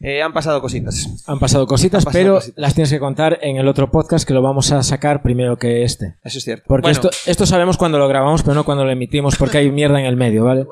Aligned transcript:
Eh, 0.00 0.22
han 0.22 0.32
pasado 0.32 0.60
cositas. 0.60 1.24
Han 1.26 1.40
pasado 1.40 1.66
cositas, 1.66 2.02
Han 2.02 2.12
pasado 2.12 2.22
pero 2.24 2.34
cositas. 2.36 2.58
las 2.58 2.74
tienes 2.74 2.90
que 2.90 3.00
contar 3.00 3.38
en 3.42 3.56
el 3.56 3.66
otro 3.66 3.90
podcast 3.90 4.26
que 4.26 4.32
lo 4.34 4.42
vamos 4.42 4.70
a 4.70 4.82
sacar 4.84 5.22
primero 5.22 5.56
que 5.56 5.82
este. 5.82 6.16
Eso 6.22 6.38
es 6.38 6.44
cierto. 6.44 6.64
Porque 6.68 6.82
Bueno, 6.82 6.92
esto, 6.92 7.10
esto 7.26 7.46
sabemos 7.46 7.76
cuando 7.76 7.98
lo 7.98 8.06
grabamos, 8.06 8.42
pero 8.42 8.54
no 8.54 8.64
cuando 8.64 8.84
lo 8.84 8.90
emitimos, 8.92 9.36
porque 9.36 9.58
hay 9.58 9.70
mierda 9.72 9.98
en 9.98 10.06
el 10.06 10.16
medio, 10.16 10.44
¿vale? 10.44 10.64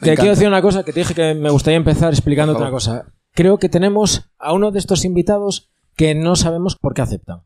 Te 0.00 0.06
encanta. 0.06 0.20
quiero 0.22 0.30
decir 0.34 0.48
una 0.48 0.62
cosa 0.62 0.82
que 0.82 0.92
te 0.92 1.00
dije 1.00 1.14
que 1.14 1.34
me 1.34 1.50
gustaría 1.50 1.76
empezar 1.76 2.10
explicándote 2.12 2.56
Por 2.58 2.62
una 2.62 2.70
cosa. 2.72 3.04
Creo 3.34 3.58
que 3.58 3.68
tenemos 3.68 4.30
a 4.38 4.52
uno 4.54 4.70
de 4.70 4.78
estos 4.78 5.04
invitados 5.04 5.70
que 5.94 6.14
no 6.14 6.34
sabemos 6.36 6.76
por 6.76 6.94
qué 6.94 7.02
aceptan. 7.02 7.42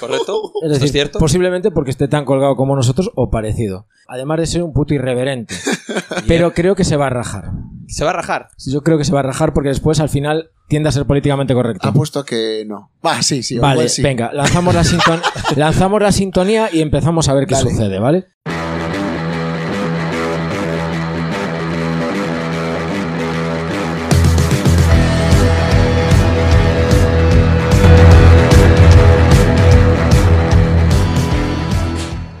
¿Correcto? 0.00 0.52
Es 0.62 0.64
¿Eso 0.64 0.68
decir, 0.72 0.84
es 0.86 0.92
cierto? 0.92 1.18
posiblemente 1.18 1.70
porque 1.70 1.90
esté 1.90 2.08
tan 2.08 2.24
colgado 2.24 2.56
como 2.56 2.76
nosotros 2.76 3.10
o 3.14 3.30
parecido. 3.30 3.86
Además 4.08 4.38
de 4.40 4.46
ser 4.46 4.62
un 4.62 4.72
puto 4.72 4.92
irreverente. 4.94 5.54
Pero 6.28 6.52
creo 6.52 6.74
que 6.74 6.84
se 6.84 6.96
va 6.96 7.06
a 7.06 7.10
rajar. 7.10 7.50
Se 7.90 8.04
va 8.04 8.10
a 8.10 8.12
rajar. 8.12 8.48
Yo 8.66 8.82
creo 8.82 8.98
que 8.98 9.04
se 9.04 9.12
va 9.12 9.20
a 9.20 9.22
rajar 9.24 9.52
porque 9.52 9.68
después 9.70 9.98
al 10.00 10.08
final 10.08 10.50
tiende 10.68 10.88
a 10.88 10.92
ser 10.92 11.06
políticamente 11.06 11.54
correcto. 11.54 11.88
Apuesto 11.88 12.20
a 12.20 12.24
que 12.24 12.64
no. 12.66 12.92
Va, 13.04 13.20
sí, 13.22 13.42
sí. 13.42 13.58
Vale, 13.58 13.88
sí. 13.88 14.00
venga, 14.02 14.32
lanzamos 14.32 14.74
la, 14.74 14.84
sinton- 14.84 15.20
lanzamos 15.56 16.00
la 16.00 16.12
sintonía 16.12 16.68
y 16.72 16.80
empezamos 16.82 17.28
a 17.28 17.34
ver 17.34 17.46
qué 17.46 17.54
Dale. 17.56 17.70
sucede, 17.70 17.98
¿vale? 17.98 18.26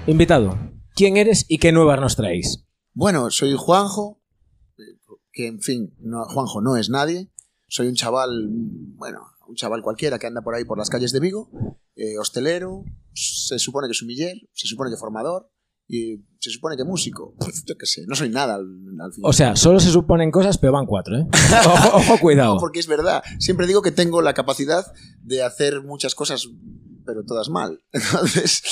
Invitado, 0.06 0.58
¿quién 0.94 1.16
eres 1.16 1.44
y 1.48 1.58
qué 1.58 1.72
nuevas 1.72 2.00
nos 2.00 2.16
traéis? 2.16 2.64
Bueno, 2.94 3.30
soy 3.30 3.54
Juanjo, 3.56 4.19
que 5.40 5.46
en 5.48 5.60
fin, 5.60 5.94
no- 6.00 6.24
Juanjo 6.24 6.60
no 6.60 6.76
es 6.76 6.90
nadie. 6.90 7.30
Soy 7.68 7.86
un 7.88 7.94
chaval, 7.94 8.48
bueno, 8.96 9.20
un 9.48 9.54
chaval 9.54 9.82
cualquiera 9.82 10.18
que 10.18 10.26
anda 10.26 10.42
por 10.42 10.54
ahí 10.54 10.64
por 10.64 10.76
las 10.78 10.90
calles 10.90 11.12
de 11.12 11.20
Vigo, 11.20 11.50
eh, 11.96 12.18
hostelero, 12.18 12.84
se 13.14 13.58
supone 13.58 13.86
que 13.88 13.94
sumiller, 13.94 14.36
se 14.52 14.66
supone 14.66 14.90
que 14.90 14.96
formador 14.96 15.50
y 15.88 16.24
se 16.40 16.50
supone 16.50 16.76
que 16.76 16.84
músico. 16.84 17.34
Yo 17.66 17.76
qué 17.78 17.86
sé, 17.86 18.04
no 18.06 18.14
soy 18.16 18.28
nada 18.28 18.54
al, 18.56 18.62
al 19.00 19.12
final. 19.12 19.28
O 19.28 19.32
sea, 19.32 19.54
solo 19.56 19.78
se 19.80 19.90
suponen 19.90 20.30
cosas, 20.30 20.58
pero 20.58 20.72
van 20.72 20.86
cuatro, 20.86 21.16
¿eh? 21.16 21.26
Ojo, 21.66 21.96
ojo, 21.98 22.18
cuidado. 22.20 22.54
No, 22.54 22.60
porque 22.60 22.80
es 22.80 22.86
verdad. 22.86 23.22
Siempre 23.38 23.66
digo 23.66 23.82
que 23.82 23.92
tengo 23.92 24.20
la 24.22 24.34
capacidad 24.34 24.84
de 25.22 25.42
hacer 25.42 25.82
muchas 25.82 26.14
cosas, 26.14 26.48
pero 27.10 27.24
todas 27.24 27.48
mal. 27.48 27.80
Entonces, 27.92 28.62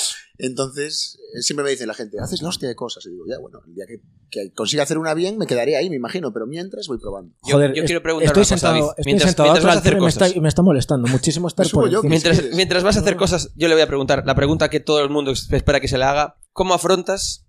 entonces 0.40 1.18
eh, 1.34 1.42
siempre 1.42 1.64
me 1.64 1.70
dice 1.70 1.84
la 1.84 1.94
gente, 1.94 2.18
haces 2.20 2.42
la 2.42 2.48
hostia 2.50 2.68
de 2.68 2.76
cosas. 2.76 3.04
Y 3.06 3.10
digo, 3.10 3.24
ya, 3.28 3.38
bueno, 3.38 3.60
el 3.66 3.74
día 3.74 3.86
que, 3.86 4.00
que 4.30 4.52
consiga 4.52 4.84
hacer 4.84 4.96
una 4.98 5.12
bien, 5.14 5.36
me 5.36 5.46
quedaré 5.48 5.76
ahí, 5.76 5.90
me 5.90 5.96
imagino, 5.96 6.32
pero 6.32 6.46
mientras 6.46 6.86
voy 6.86 6.98
probando. 6.98 7.34
Yo- 7.44 7.54
Joder, 7.54 7.74
yo 7.74 7.82
es- 7.82 7.86
quiero 7.88 8.02
preguntar 8.02 8.28
estoy 8.28 8.40
una 8.42 8.44
cosa, 8.44 8.56
sentado, 8.56 8.74
David. 8.74 8.88
estoy 8.90 9.04
Mientras- 9.04 9.30
sentado 9.30 9.46
mientras 9.48 9.64
vas 9.64 9.76
a 9.76 9.78
hacer 9.80 10.00
me 10.00 10.08
está, 10.08 10.20
cosas. 10.26 10.36
y 10.36 10.40
me 10.40 10.48
está 10.48 10.62
molestando 10.62 11.08
muchísimo 11.08 11.48
estar 11.48 11.68
por 11.70 11.90
yo, 11.90 12.02
Mientras, 12.04 12.42
mientras 12.54 12.84
vas 12.84 12.96
a 12.96 13.00
hacer 13.00 13.16
cosas, 13.16 13.50
yo 13.56 13.66
le 13.66 13.74
voy 13.74 13.82
a 13.82 13.86
preguntar 13.88 14.22
la 14.24 14.34
pregunta 14.36 14.70
que 14.70 14.78
todo 14.78 15.00
el 15.00 15.10
mundo 15.10 15.32
espera 15.32 15.80
que 15.80 15.88
se 15.88 15.98
le 15.98 16.04
haga. 16.04 16.36
¿Cómo 16.52 16.72
afrontas 16.74 17.44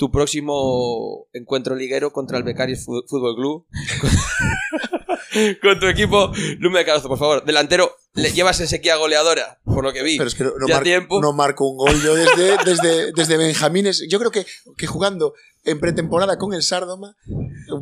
tu 0.00 0.10
próximo 0.10 1.28
encuentro 1.34 1.74
liguero 1.76 2.10
contra 2.10 2.38
el 2.38 2.42
Becarios 2.42 2.84
Fútbol 2.86 3.36
Club? 3.36 3.66
Con 5.62 5.78
tu 5.78 5.86
equipo, 5.86 6.32
Lume 6.58 6.80
de 6.80 6.84
Carazo, 6.86 7.06
por 7.08 7.18
favor. 7.18 7.44
Delantero, 7.44 7.92
le 8.14 8.32
llevas 8.32 8.60
en 8.60 8.66
sequía 8.66 8.96
goleadora, 8.96 9.60
por 9.64 9.84
lo 9.84 9.92
que 9.92 10.02
vi. 10.02 10.16
Pero 10.16 10.28
es 10.28 10.34
que 10.34 10.42
no, 10.44 10.50
no 10.58 10.66
Ya 10.66 10.74
mar- 10.76 10.82
tiempo. 10.82 11.20
no 11.20 11.32
marco 11.32 11.68
un 11.68 11.76
gol 11.76 12.02
yo 12.02 12.14
desde, 12.14 12.56
desde, 12.64 13.12
desde 13.12 13.36
Benjamines. 13.36 14.04
Yo 14.08 14.18
creo 14.18 14.30
que, 14.30 14.44
que 14.76 14.86
jugando 14.86 15.34
en 15.64 15.78
pretemporada 15.78 16.36
con 16.38 16.52
el 16.54 16.62
Sárdoma, 16.62 17.14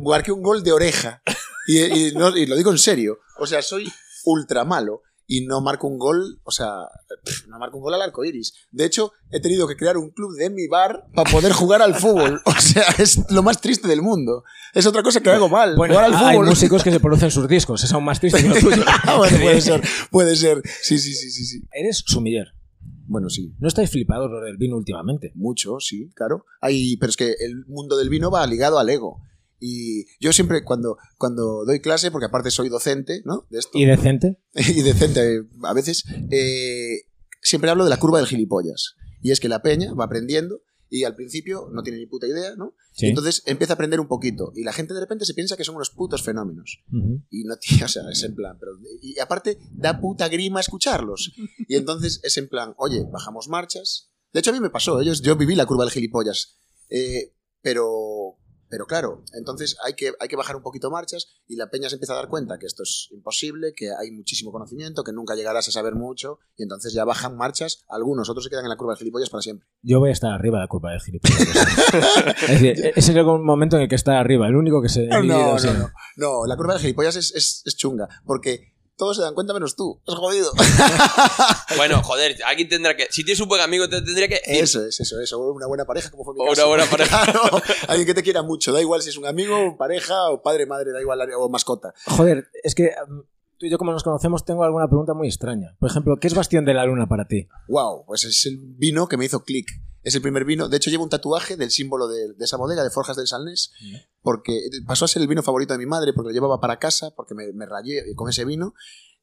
marqué 0.03 0.31
un 0.31 0.43
gol 0.43 0.61
de 0.63 0.73
oreja. 0.73 1.23
Y, 1.67 1.79
y 2.09 2.11
no- 2.11 2.35
y 2.37 2.45
lo 2.45 2.55
digo 2.55 2.69
en 2.71 2.77
serio. 2.77 3.19
O 3.39 3.47
sea, 3.47 3.61
soy 3.61 3.91
ultra 4.25 4.63
malo. 4.65 5.01
Y 5.31 5.45
no 5.45 5.61
marco 5.61 5.87
un 5.87 5.99
gol, 5.99 6.41
o 6.43 6.49
sea, 6.49 6.71
no 7.47 7.59
marco 7.59 7.77
un 7.77 7.83
gol 7.83 7.93
al 7.93 8.01
arco 8.01 8.25
iris. 8.25 8.51
De 8.71 8.83
hecho, 8.83 9.11
he 9.29 9.39
tenido 9.39 9.67
que 9.67 9.75
crear 9.75 9.95
un 9.95 10.09
club 10.09 10.35
de 10.35 10.49
mi 10.49 10.67
bar 10.67 11.05
para 11.13 11.29
poder 11.29 11.51
jugar 11.51 11.83
al 11.83 11.93
fútbol. 11.93 12.41
O 12.45 12.59
sea, 12.59 12.83
es 12.97 13.29
lo 13.31 13.43
más 13.43 13.61
triste 13.61 13.87
del 13.87 14.01
mundo. 14.01 14.43
Es 14.73 14.87
otra 14.87 15.03
cosa 15.03 15.21
que 15.21 15.29
hago 15.29 15.47
mal. 15.47 15.75
Bueno, 15.75 15.93
jugar 15.93 16.05
al 16.11 16.15
hay 16.15 16.33
fútbol. 16.33 16.47
músicos 16.47 16.83
que 16.83 16.91
se 16.91 16.99
producen 16.99 17.29
sus 17.29 17.47
discos, 17.47 17.83
es 17.83 17.93
aún 17.93 18.05
más 18.05 18.19
triste 18.19 18.41
que 18.41 18.49
lo 18.49 18.55
tuyo. 18.59 18.83
Ah, 19.03 19.17
bueno, 19.17 19.37
puede 19.39 19.61
ser, 19.61 19.81
puede 20.09 20.35
ser. 20.35 20.63
Sí, 20.81 20.97
sí, 20.97 21.13
sí, 21.13 21.29
sí, 21.29 21.45
sí. 21.45 21.61
Eres 21.71 22.03
sumiller. 22.07 22.47
Bueno, 23.05 23.29
sí. 23.29 23.53
No 23.59 23.67
estáis 23.67 23.91
flipados 23.91 24.31
lo 24.31 24.41
del 24.41 24.57
vino 24.57 24.77
últimamente. 24.77 25.31
Mucho, 25.35 25.79
sí, 25.79 26.09
claro. 26.15 26.45
Hay, 26.59 26.97
pero 26.97 27.11
es 27.11 27.17
que 27.17 27.35
el 27.39 27.65
mundo 27.67 27.97
del 27.97 28.09
vino 28.09 28.31
va 28.31 28.45
ligado 28.47 28.79
al 28.79 28.89
ego. 28.89 29.21
Y 29.59 30.05
yo 30.19 30.31
siempre 30.33 30.63
cuando, 30.63 30.97
cuando 31.17 31.65
doy 31.65 31.81
clase, 31.81 32.11
porque 32.11 32.27
aparte 32.27 32.51
soy 32.51 32.69
docente, 32.69 33.21
¿no? 33.25 33.45
De 33.49 33.59
esto. 33.59 33.77
¿Y 33.77 33.85
decente? 33.85 34.37
y 34.53 34.81
decente 34.81 35.43
a 35.63 35.73
veces, 35.73 36.03
eh, 36.31 37.01
siempre 37.41 37.69
hablo 37.69 37.83
de 37.83 37.89
la 37.89 37.97
curva 37.97 38.19
del 38.19 38.27
gilipollas. 38.27 38.95
Y 39.21 39.31
es 39.31 39.39
que 39.39 39.49
la 39.49 39.61
peña 39.61 39.93
va 39.93 40.05
aprendiendo 40.05 40.61
y 40.89 41.03
al 41.03 41.15
principio 41.15 41.69
no 41.71 41.83
tiene 41.83 41.99
ni 41.99 42.07
puta 42.07 42.25
idea, 42.25 42.55
¿no? 42.55 42.73
Sí. 42.93 43.05
Y 43.05 43.09
entonces 43.09 43.43
empieza 43.45 43.73
a 43.73 43.75
aprender 43.75 43.99
un 43.99 44.07
poquito. 44.07 44.51
Y 44.55 44.63
la 44.63 44.73
gente 44.73 44.93
de 44.93 44.99
repente 44.99 45.25
se 45.25 45.35
piensa 45.35 45.55
que 45.55 45.63
son 45.63 45.75
unos 45.75 45.91
putos 45.91 46.23
fenómenos. 46.23 46.83
Y 47.29 47.43
no, 47.43 47.57
tío, 47.57 47.85
o 47.85 47.87
sea, 47.87 48.03
es 48.11 48.23
en 48.23 48.35
plan, 48.35 48.57
pero, 48.59 48.71
y 49.01 49.19
aparte 49.19 49.59
da 49.71 50.01
puta 50.01 50.27
grima 50.29 50.59
escucharlos. 50.59 51.33
Y 51.67 51.75
entonces 51.75 52.19
es 52.23 52.37
en 52.37 52.49
plan, 52.49 52.73
oye, 52.77 53.05
bajamos 53.11 53.47
marchas. 53.49 54.09
De 54.33 54.39
hecho, 54.39 54.49
a 54.49 54.53
mí 54.53 54.59
me 54.59 54.69
pasó, 54.69 54.99
ellos, 54.99 55.21
yo 55.21 55.35
viví 55.35 55.55
la 55.55 55.65
curva 55.65 55.83
del 55.83 55.93
gilipollas. 55.93 56.59
Eh, 56.89 57.33
pero, 57.61 57.85
pero 58.69 58.85
claro, 58.85 59.23
entonces 59.33 59.77
hay 59.83 59.93
que, 59.93 60.13
hay 60.19 60.27
que 60.27 60.35
bajar 60.35 60.55
un 60.55 60.61
poquito 60.61 60.91
marchas 60.91 61.27
y 61.47 61.55
la 61.55 61.69
peña 61.69 61.89
se 61.89 61.95
empieza 61.95 62.13
a 62.13 62.17
dar 62.17 62.29
cuenta 62.29 62.59
que 62.59 62.67
esto 62.67 62.83
es 62.83 63.09
imposible, 63.11 63.73
que 63.75 63.89
hay 63.91 64.11
muchísimo 64.11 64.51
conocimiento, 64.51 65.03
que 65.03 65.11
nunca 65.11 65.35
llegarás 65.35 65.67
a 65.67 65.71
saber 65.71 65.95
mucho. 65.95 66.39
Y 66.55 66.63
entonces 66.63 66.93
ya 66.93 67.03
bajan 67.03 67.35
marchas 67.35 67.85
algunos, 67.89 68.29
otros 68.29 68.43
se 68.43 68.49
quedan 68.49 68.65
en 68.65 68.69
la 68.69 68.77
curva 68.77 68.93
del 68.93 68.99
gilipollas 68.99 69.29
para 69.29 69.41
siempre. 69.41 69.67
Yo 69.81 69.99
voy 69.99 70.09
a 70.09 70.13
estar 70.13 70.31
arriba 70.31 70.59
de 70.59 70.63
la 70.63 70.67
curva 70.67 70.91
del 70.91 71.01
gilipollas. 71.01 71.39
es 72.43 72.61
decir, 72.61 72.91
ese 72.95 73.11
es 73.11 73.17
el 73.17 73.25
momento 73.25 73.77
en 73.77 73.83
el 73.83 73.89
que 73.89 73.95
está 73.95 74.19
arriba, 74.19 74.47
el 74.47 74.55
único 74.55 74.81
que 74.81 74.89
se... 74.89 75.07
No, 75.07 75.23
no, 75.23 75.57
no. 75.57 75.89
No, 76.17 76.45
la 76.45 76.55
curva 76.55 76.73
del 76.73 76.81
gilipollas 76.81 77.15
es, 77.15 77.33
es, 77.33 77.63
es 77.65 77.75
chunga, 77.75 78.07
porque 78.25 78.73
todos 78.99 79.15
se 79.15 79.23
dan 79.23 79.33
cuenta 79.33 79.53
menos 79.53 79.75
tú. 79.75 79.99
Es 80.05 80.13
jodido. 80.13 80.51
Bueno, 81.77 82.01
joder, 82.03 82.35
alguien 82.45 82.67
tendrá 82.67 82.95
que. 82.97 83.07
Si 83.09 83.23
tienes 83.23 83.39
un 83.39 83.47
buen 83.47 83.61
amigo, 83.61 83.87
te 83.87 84.01
tendría 84.01 84.27
que. 84.27 84.41
Eso 84.43 84.85
es, 84.85 84.99
eso 84.99 85.19
es. 85.21 85.31
O 85.33 85.39
una 85.53 85.65
buena 85.67 85.85
pareja, 85.85 86.11
como 86.11 86.25
fue 86.25 86.33
mi 86.33 86.41
O 86.41 86.49
caso. 86.49 86.67
una 86.67 86.67
buena 86.67 86.85
pareja. 86.89 87.19
Claro, 87.31 87.61
alguien 87.87 88.05
que 88.07 88.13
te 88.13 88.23
quiera 88.23 88.41
mucho. 88.41 88.73
Da 88.73 88.81
igual 88.81 89.01
si 89.01 89.09
es 89.09 89.17
un 89.17 89.25
amigo, 89.25 89.77
pareja, 89.77 90.29
o 90.29 90.41
padre, 90.41 90.65
madre, 90.65 90.91
da 90.91 90.99
igual, 90.99 91.19
o 91.37 91.47
mascota. 91.47 91.93
Joder, 92.07 92.49
es 92.63 92.75
que 92.75 92.91
um, 93.07 93.23
tú 93.59 93.65
y 93.65 93.69
yo 93.69 93.77
como 93.77 93.91
nos 93.91 94.03
conocemos 94.03 94.45
tengo 94.45 94.63
alguna 94.63 94.87
pregunta 94.87 95.13
muy 95.13 95.27
extraña. 95.27 95.75
Por 95.79 95.89
ejemplo, 95.89 96.17
¿qué 96.17 96.27
es 96.27 96.33
Bastión 96.33 96.65
de 96.65 96.73
la 96.73 96.85
Luna 96.85 97.07
para 97.07 97.27
ti? 97.27 97.47
Wow, 97.67 98.05
pues 98.05 98.23
es 98.23 98.45
el 98.45 98.57
vino 98.57 99.07
que 99.07 99.17
me 99.17 99.25
hizo 99.25 99.43
clic. 99.43 99.69
Es 100.01 100.15
el 100.15 100.21
primer 100.21 100.45
vino. 100.45 100.69
De 100.69 100.77
hecho, 100.77 100.89
llevo 100.89 101.03
un 101.03 101.09
tatuaje 101.09 101.57
del 101.57 101.71
símbolo 101.71 102.07
de, 102.07 102.33
de 102.33 102.45
esa 102.45 102.55
bodega, 102.55 102.83
de 102.83 102.89
Forjas 102.89 103.17
del 103.17 103.27
Salnés, 103.27 103.71
porque 104.21 104.57
pasó 104.87 105.03
a 105.03 105.07
ser 105.09 105.21
el 105.21 105.27
vino 105.27 105.43
favorito 105.43 105.73
de 105.73 105.77
mi 105.77 105.85
madre, 105.85 106.13
porque 106.13 106.29
lo 106.29 106.33
llevaba 106.33 106.61
para 106.61 106.79
casa, 106.79 107.11
porque 107.15 107.35
me, 107.35 107.51
me 107.51 107.65
rayé 107.65 108.15
con 108.15 108.29
ese 108.29 108.45
vino. 108.45 108.73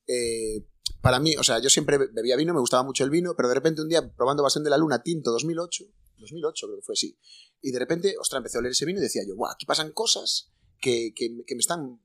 Eh, 0.06 0.66
para 1.00 1.18
mí, 1.18 1.34
o 1.36 1.42
sea, 1.42 1.58
yo 1.60 1.70
siempre 1.70 1.96
bebía 1.96 2.36
vino, 2.36 2.52
me 2.52 2.60
gustaba 2.60 2.82
mucho 2.82 3.04
el 3.04 3.10
vino, 3.10 3.34
pero 3.36 3.48
de 3.48 3.54
repente 3.54 3.80
un 3.80 3.88
día 3.88 4.12
probando 4.14 4.42
Bastión 4.42 4.64
de 4.64 4.70
la 4.70 4.76
Luna 4.76 5.02
tinto 5.02 5.32
2008, 5.32 5.84
2008 6.18 6.66
creo 6.66 6.78
que 6.78 6.84
fue, 6.84 6.94
sí, 6.94 7.18
y 7.62 7.72
de 7.72 7.78
repente, 7.78 8.14
ostras, 8.20 8.38
empecé 8.38 8.58
a 8.58 8.60
oler 8.60 8.72
ese 8.72 8.84
vino 8.84 9.00
y 9.00 9.02
decía 9.02 9.22
yo, 9.26 9.34
guau, 9.34 9.50
aquí 9.50 9.66
pasan 9.66 9.92
cosas 9.92 10.52
que, 10.78 11.12
que, 11.14 11.28
que 11.46 11.54
me 11.54 11.60
están 11.60 12.00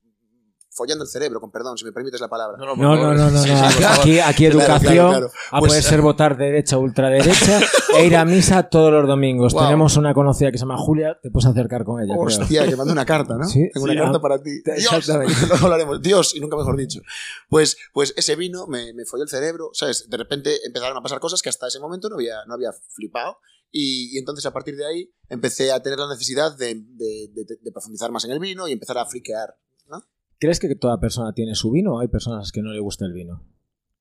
follando 0.73 1.03
el 1.03 1.09
cerebro, 1.09 1.39
con 1.41 1.51
perdón, 1.51 1.77
si 1.77 1.85
me 1.85 1.91
permites 1.91 2.21
la 2.21 2.27
palabra. 2.29 2.57
No, 2.57 2.75
no, 2.75 2.95
no, 3.13 3.29
no. 3.29 3.43
Sí, 3.43 3.49
no. 3.51 3.69
sí, 3.69 3.75
por 3.77 3.85
Aquí, 3.85 4.19
aquí, 4.19 4.45
educación. 4.45 4.93
claro, 4.93 5.09
claro. 5.09 5.31
Ah, 5.51 5.59
Pues- 5.59 5.71
puede 5.71 5.81
ser 5.81 6.01
votar 6.01 6.37
derecha, 6.37 6.77
ultraderecha 6.77 7.59
e 7.97 8.05
ir 8.05 8.15
a 8.15 8.23
misa 8.25 8.63
todos 8.69 8.91
los 8.91 9.05
domingos. 9.07 9.53
Wow. 9.53 9.63
Tenemos 9.63 9.97
una 9.97 10.13
conocida 10.13 10.51
que 10.51 10.57
se 10.57 10.61
llama 10.63 10.77
Julia, 10.77 11.19
te 11.21 11.29
puedes 11.29 11.45
acercar 11.47 11.83
con 11.83 12.01
ella. 12.01 12.13
creo. 12.13 12.25
Hostia, 12.41 12.67
que 12.67 12.75
mando 12.75 12.93
una 12.93 13.05
carta, 13.05 13.35
¿no? 13.37 13.45
Sí, 13.47 13.69
Tengo 13.73 13.85
sí, 13.87 13.91
una 13.93 14.01
carta 14.03 14.17
ah, 14.17 14.21
para 14.21 14.41
ti. 14.41 14.61
Dios, 14.63 14.77
exactamente. 14.93 15.33
luego 15.49 15.65
hablaremos. 15.65 16.01
Dios, 16.01 16.35
y 16.35 16.39
nunca 16.39 16.55
mejor 16.57 16.77
dicho. 16.77 17.01
Pues, 17.49 17.77
pues 17.93 18.13
ese 18.15 18.35
vino 18.35 18.65
me, 18.67 18.93
me 18.93 19.05
folló 19.05 19.23
el 19.23 19.29
cerebro, 19.29 19.71
¿sabes? 19.73 20.09
De 20.09 20.17
repente 20.17 20.57
empezaron 20.65 20.97
a 20.97 21.01
pasar 21.01 21.19
cosas 21.19 21.41
que 21.41 21.49
hasta 21.49 21.67
ese 21.67 21.79
momento 21.79 22.07
no 22.09 22.15
había, 22.15 22.35
no 22.47 22.53
había 22.53 22.71
flipado. 22.95 23.37
Y, 23.73 24.15
y 24.15 24.17
entonces 24.19 24.45
a 24.45 24.51
partir 24.51 24.75
de 24.75 24.85
ahí 24.85 25.13
empecé 25.29 25.71
a 25.71 25.81
tener 25.81 25.97
la 25.97 26.09
necesidad 26.09 26.55
de, 26.57 26.75
de- 26.75 27.29
de- 27.33 27.57
de 27.61 27.71
profundizar 27.71 28.11
más 28.11 28.25
en 28.25 28.31
el 28.31 28.39
vino 28.39 28.67
y 28.67 28.73
empezar 28.73 28.97
a 28.97 29.05
friquear. 29.05 29.55
¿no? 29.87 30.03
¿Crees 30.41 30.59
que 30.59 30.73
toda 30.73 30.99
persona 30.99 31.33
tiene 31.33 31.53
su 31.53 31.69
vino 31.69 31.93
o 31.93 31.99
hay 31.99 32.07
personas 32.07 32.51
que 32.51 32.63
no 32.63 32.73
le 32.73 32.79
gusta 32.79 33.05
el 33.05 33.13
vino? 33.13 33.47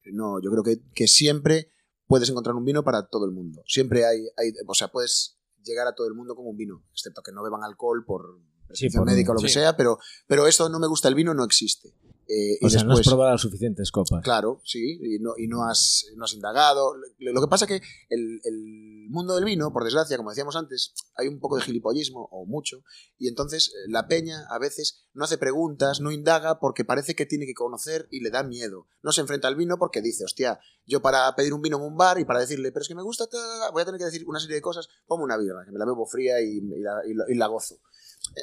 No, 0.06 0.40
yo 0.42 0.50
creo 0.50 0.62
que, 0.62 0.80
que 0.94 1.06
siempre 1.06 1.70
puedes 2.06 2.30
encontrar 2.30 2.56
un 2.56 2.64
vino 2.64 2.82
para 2.82 3.08
todo 3.08 3.26
el 3.26 3.30
mundo. 3.30 3.62
Siempre 3.66 4.06
hay, 4.06 4.20
hay, 4.38 4.54
o 4.66 4.72
sea, 4.72 4.88
puedes 4.88 5.38
llegar 5.62 5.86
a 5.86 5.94
todo 5.94 6.06
el 6.06 6.14
mundo 6.14 6.34
con 6.34 6.46
un 6.46 6.56
vino, 6.56 6.82
excepto 6.92 7.20
que 7.20 7.30
no 7.30 7.42
beban 7.42 7.62
alcohol 7.62 8.06
por 8.06 8.40
prescripción 8.66 9.04
médica 9.04 9.32
o 9.32 9.34
lo 9.34 9.42
que 9.42 9.50
sea, 9.50 9.76
pero, 9.76 9.98
pero 10.26 10.46
esto 10.46 10.70
no 10.70 10.78
me 10.78 10.86
gusta 10.86 11.08
el 11.08 11.14
vino 11.14 11.34
no 11.34 11.44
existe. 11.44 11.94
Eh, 12.32 12.58
y 12.60 12.62
no 12.62 12.66
has 12.68 12.72
después- 12.74 13.06
probado 13.08 13.32
las 13.32 13.40
suficientes 13.40 13.90
copas. 13.90 14.22
Claro, 14.22 14.60
sí, 14.64 15.00
y 15.02 15.18
no, 15.18 15.32
y 15.36 15.48
no, 15.48 15.64
has, 15.64 16.06
no 16.16 16.24
has 16.24 16.32
indagado. 16.32 16.94
Lo, 17.18 17.32
lo 17.32 17.40
que 17.40 17.48
pasa 17.48 17.66
que 17.66 17.82
el, 18.08 18.40
el 18.44 19.08
mundo 19.10 19.34
del 19.34 19.44
vino, 19.44 19.72
por 19.72 19.82
desgracia, 19.82 20.16
como 20.16 20.30
decíamos 20.30 20.54
antes, 20.54 20.94
hay 21.16 21.26
un 21.26 21.40
poco 21.40 21.56
de 21.56 21.62
gilipollismo, 21.62 22.28
o 22.30 22.46
mucho, 22.46 22.82
y 23.18 23.26
entonces 23.28 23.68
eh, 23.74 23.90
la 23.90 24.06
peña 24.06 24.44
a 24.50 24.58
veces 24.60 25.06
no 25.12 25.24
hace 25.24 25.38
preguntas, 25.38 26.00
no 26.00 26.12
indaga 26.12 26.60
porque 26.60 26.84
parece 26.84 27.16
que 27.16 27.26
tiene 27.26 27.46
que 27.46 27.54
conocer 27.54 28.06
y 28.12 28.20
le 28.20 28.30
da 28.30 28.44
miedo. 28.44 28.86
No 29.02 29.10
se 29.12 29.20
enfrenta 29.22 29.48
al 29.48 29.56
vino 29.56 29.76
porque 29.78 30.00
dice, 30.00 30.24
hostia, 30.24 30.60
yo 30.86 31.02
para 31.02 31.34
pedir 31.34 31.52
un 31.52 31.62
vino 31.62 31.78
en 31.78 31.82
un 31.82 31.96
bar 31.96 32.20
y 32.20 32.24
para 32.24 32.38
decirle, 32.40 32.70
pero 32.70 32.82
es 32.82 32.88
que 32.88 32.94
me 32.94 33.02
gusta, 33.02 33.26
ta, 33.26 33.38
voy 33.72 33.82
a 33.82 33.84
tener 33.84 33.98
que 33.98 34.04
decir 34.04 34.24
una 34.28 34.38
serie 34.38 34.54
de 34.56 34.62
cosas, 34.62 34.88
pongo 35.06 35.24
una 35.24 35.36
birra, 35.36 35.64
que 35.64 35.72
me 35.72 35.78
la 35.80 35.84
bebo 35.84 36.06
fría 36.06 36.40
y, 36.40 36.58
y 36.58 36.80
la, 36.80 37.00
y 37.06 37.14
la- 37.14 37.24
y 37.28 37.34
la 37.34 37.46
gozo. 37.48 37.76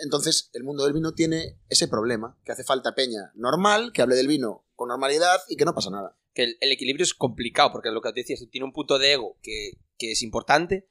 Entonces, 0.04 0.50
el 0.54 0.64
mundo 0.64 0.84
del 0.84 0.94
vino 0.94 1.14
tiene 1.14 1.58
ese 1.70 1.88
problema, 1.88 2.38
que 2.44 2.52
hace 2.52 2.64
falta 2.64 2.96
peña 2.96 3.32
normal, 3.36 3.92
que 3.94 4.02
hable 4.02 4.16
del 4.16 4.28
vino 4.28 4.66
con 4.76 4.90
normalidad 4.90 5.40
y 5.50 5.56
que 5.56 5.66
no 5.66 5.74
pasa 5.74 5.90
nada. 5.90 6.18
Que 6.34 6.44
el, 6.44 6.58
el 6.62 6.72
equilibrio 6.72 7.04
es 7.04 7.14
complicado, 7.14 7.72
porque 7.72 7.90
lo 7.92 8.02
que 8.02 8.12
te 8.14 8.22
decías, 8.22 8.44
tiene 8.52 8.66
un 8.66 8.74
punto 8.74 9.00
de 9.00 9.14
ego 9.14 9.38
que, 9.42 9.72
que 9.98 10.12
es 10.12 10.22
importante 10.24 10.88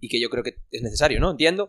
y 0.00 0.08
que 0.08 0.20
yo 0.20 0.30
creo 0.30 0.44
que 0.44 0.56
es 0.70 0.82
necesario, 0.82 1.20
¿no? 1.20 1.30
Entiendo. 1.30 1.68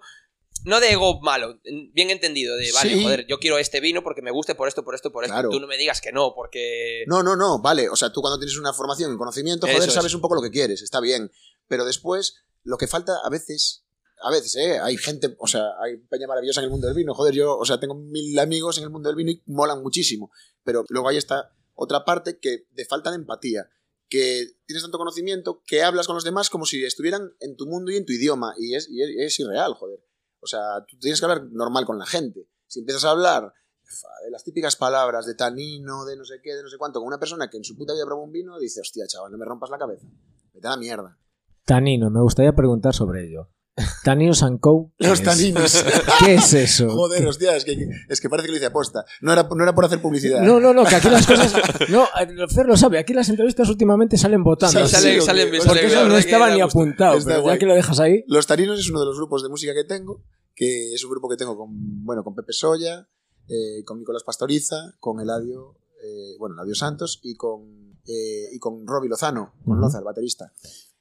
No 0.65 0.81
de 0.81 0.91
ego 0.91 1.21
malo, 1.21 1.57
en- 1.63 1.91
bien 1.93 2.09
entendido, 2.09 2.55
de, 2.57 2.71
vale, 2.73 2.93
Sí. 2.95 3.03
joder, 3.03 3.25
yo 3.27 3.39
quiero 3.39 3.57
este 3.57 3.79
vino 3.79 4.03
porque 4.03 4.21
me 4.21 4.31
guste 4.31 4.55
por 4.55 4.67
esto, 4.67 4.83
por 4.83 4.93
esto, 4.93 5.11
por 5.11 5.23
esto. 5.23 5.33
Claro. 5.33 5.49
Tú 5.49 5.59
no 5.61 5.67
me 5.67 5.77
digas 5.77 6.01
que 6.01 6.11
no, 6.11 6.33
porque... 6.35 7.03
No, 7.07 7.23
no, 7.23 7.35
no, 7.37 7.59
vale. 7.61 7.87
O 7.89 7.95
sea, 7.95 8.11
tú 8.11 8.19
cuando 8.21 8.37
tienes 8.37 8.57
una 8.57 8.73
formación 8.73 9.09
en 9.11 9.17
conocimiento, 9.17 9.65
joder, 9.67 9.79
Eso 9.79 9.87
es. 9.87 9.93
sabes 9.93 10.13
un 10.13 10.19
poco 10.21 10.35
lo 10.35 10.41
que 10.41 10.51
quieres, 10.51 10.81
está 10.81 10.99
bien. 10.99 11.31
Pero 11.67 11.85
después, 11.85 12.35
lo 12.63 12.77
que 12.77 12.87
falta 12.87 13.13
a 13.23 13.29
veces, 13.29 13.85
a 14.21 14.31
veces, 14.31 14.55
¿eh? 14.57 14.79
Hay 14.79 14.97
gente, 14.97 15.35
o 15.39 15.47
sea, 15.47 15.71
hay 15.81 15.97
peña 15.97 16.27
maravillosa 16.27 16.59
en 16.61 16.65
el 16.65 16.71
mundo 16.71 16.87
del 16.87 16.95
vino. 16.95 17.13
Joder, 17.13 17.33
yo, 17.33 17.57
o 17.57 17.65
sea, 17.65 17.79
tengo 17.79 17.95
mil 17.95 18.37
amigos 18.37 18.77
en 18.77 18.83
el 18.83 18.89
mundo 18.89 19.09
del 19.09 19.15
vino 19.15 19.31
y 19.31 19.41
molan 19.47 19.81
muchísimo. 19.81 20.31
Pero 20.63 20.83
luego 20.89 21.09
hay 21.09 21.17
esta 21.17 21.53
otra 21.73 22.03
parte 22.03 22.39
que 22.39 22.67
de 22.71 22.85
falta 22.85 23.09
de 23.09 23.17
empatía. 23.17 23.69
Que 24.09 24.47
tienes 24.65 24.83
tanto 24.83 24.97
conocimiento 24.97 25.61
que 25.65 25.83
hablas 25.83 26.07
con 26.07 26.15
los 26.15 26.23
demás 26.23 26.49
como 26.49 26.65
si 26.65 26.83
estuvieran 26.83 27.31
en 27.39 27.55
tu 27.55 27.67
mundo 27.67 27.91
y 27.91 27.95
en 27.95 28.05
tu 28.05 28.11
idioma. 28.11 28.53
Y 28.57 28.75
es, 28.75 28.89
es, 28.91 29.39
irreal, 29.39 29.73
joder. 29.75 30.03
O 30.41 30.47
sea, 30.47 30.83
tú 30.87 30.97
tienes 30.97 31.19
que 31.19 31.25
hablar 31.25 31.43
normal 31.51 31.85
con 31.85 31.99
la 31.99 32.05
gente. 32.05 32.47
Si 32.67 32.79
empiezas 32.79 33.05
a 33.05 33.11
hablar 33.11 33.53
de 34.23 34.31
las 34.31 34.43
típicas 34.43 34.75
palabras 34.75 35.25
de 35.25 35.35
tanino, 35.35 36.05
de 36.05 36.17
no 36.17 36.25
sé 36.25 36.41
qué, 36.41 36.55
de 36.55 36.63
no 36.63 36.69
sé 36.69 36.77
cuánto, 36.77 36.99
con 36.99 37.07
una 37.07 37.19
persona 37.19 37.49
que 37.49 37.57
en 37.57 37.63
su 37.63 37.77
puta 37.77 37.93
vida 37.93 38.05
probó 38.05 38.23
un 38.23 38.31
vino, 38.31 38.59
dice, 38.59 38.81
hostia, 38.81 39.05
chaval, 39.07 39.31
no 39.31 39.37
me 39.37 39.45
rompas 39.45 39.69
la 39.69 39.77
cabeza. 39.77 40.07
Vete 40.53 40.67
a 40.67 40.71
la 40.71 40.77
mierda. 40.77 41.17
Tanino, 41.65 42.09
me 42.09 42.21
gustaría 42.21 42.55
preguntar 42.55 42.95
sobre 42.95 43.27
ello. 43.27 43.49
Taninos 44.03 44.43
and 44.43 44.59
Co. 44.59 44.91
¿qué 44.97 45.07
Los 45.07 45.21
taninos. 45.21 45.83
¿Qué 46.25 46.35
es 46.35 46.53
eso? 46.53 46.89
Joder, 46.89 47.25
hostia, 47.27 47.55
es 47.55 47.65
que, 47.65 47.87
es 48.07 48.21
que 48.21 48.29
parece 48.29 48.47
que 48.47 48.51
lo 48.51 48.57
hice 48.57 48.65
aposta. 48.67 49.05
No 49.21 49.31
era, 49.33 49.43
no 49.55 49.63
era 49.63 49.73
por 49.75 49.85
hacer 49.85 50.01
publicidad. 50.01 50.41
No, 50.41 50.59
no, 50.59 50.73
no, 50.73 50.85
que 50.85 50.95
aquí 50.95 51.09
las 51.09 51.25
cosas. 51.25 51.53
No, 51.89 52.05
Fer 52.53 52.65
lo 52.65 52.77
sabe, 52.77 52.99
aquí 52.99 53.13
las 53.13 53.29
entrevistas 53.29 53.69
últimamente 53.69 54.17
salen 54.17 54.43
votando. 54.43 54.85
Sí, 54.87 54.91
sale, 54.95 55.19
sí, 55.19 55.25
sale, 55.25 55.43
ok. 55.45 55.49
sale- 55.55 55.65
Porque 55.65 55.85
eso 55.87 56.07
no 56.07 56.17
estaba 56.17 56.49
ni 56.53 56.61
apuntado, 56.61 57.17
Está 57.17 57.35
pero 57.35 57.47
ya 57.47 57.57
que 57.57 57.65
lo 57.65 57.75
dejas 57.75 57.99
ahí. 57.99 58.23
Los 58.27 58.47
Tarinos 58.47 58.79
es 58.79 58.89
uno 58.89 58.99
de 58.99 59.05
los 59.05 59.17
grupos 59.17 59.43
de 59.43 59.49
música 59.49 59.73
que 59.73 59.83
tengo, 59.83 60.23
que 60.55 60.93
es 60.93 61.03
un 61.03 61.11
grupo 61.11 61.29
que 61.29 61.37
tengo 61.37 61.57
con, 61.57 61.69
bueno, 62.05 62.23
con 62.23 62.35
Pepe 62.35 62.53
Soya, 62.53 63.07
eh, 63.47 63.83
con 63.85 63.99
Nicolás 63.99 64.23
Pastoriza, 64.23 64.75
con 64.99 65.19
Eladio, 65.19 65.75
eh, 66.03 66.35
bueno, 66.37 66.55
Eladio 66.55 66.75
Santos 66.75 67.19
y 67.23 67.35
con, 67.35 67.95
eh, 68.05 68.49
y 68.53 68.59
con 68.59 68.85
Roby 68.85 69.07
Lozano, 69.07 69.53
con. 69.65 69.79
Loza, 69.79 69.99
el 69.99 70.03
baterista. 70.03 70.51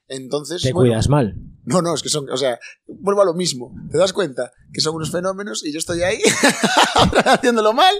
Entonces, 0.08 0.62
Te 0.62 0.72
bueno, 0.72 0.90
cuidas 0.90 1.08
mal. 1.08 1.34
No, 1.68 1.82
no, 1.82 1.92
es 1.94 2.02
que 2.02 2.08
son, 2.08 2.30
o 2.30 2.36
sea, 2.38 2.58
vuelvo 2.86 3.20
a 3.20 3.26
lo 3.26 3.34
mismo. 3.34 3.74
¿Te 3.90 3.98
das 3.98 4.14
cuenta? 4.14 4.50
Que 4.72 4.80
son 4.80 4.94
unos 4.94 5.10
fenómenos 5.10 5.62
y 5.66 5.70
yo 5.70 5.78
estoy 5.78 6.00
ahí 6.00 6.16
haciéndolo 7.26 7.72
mal. 7.74 7.94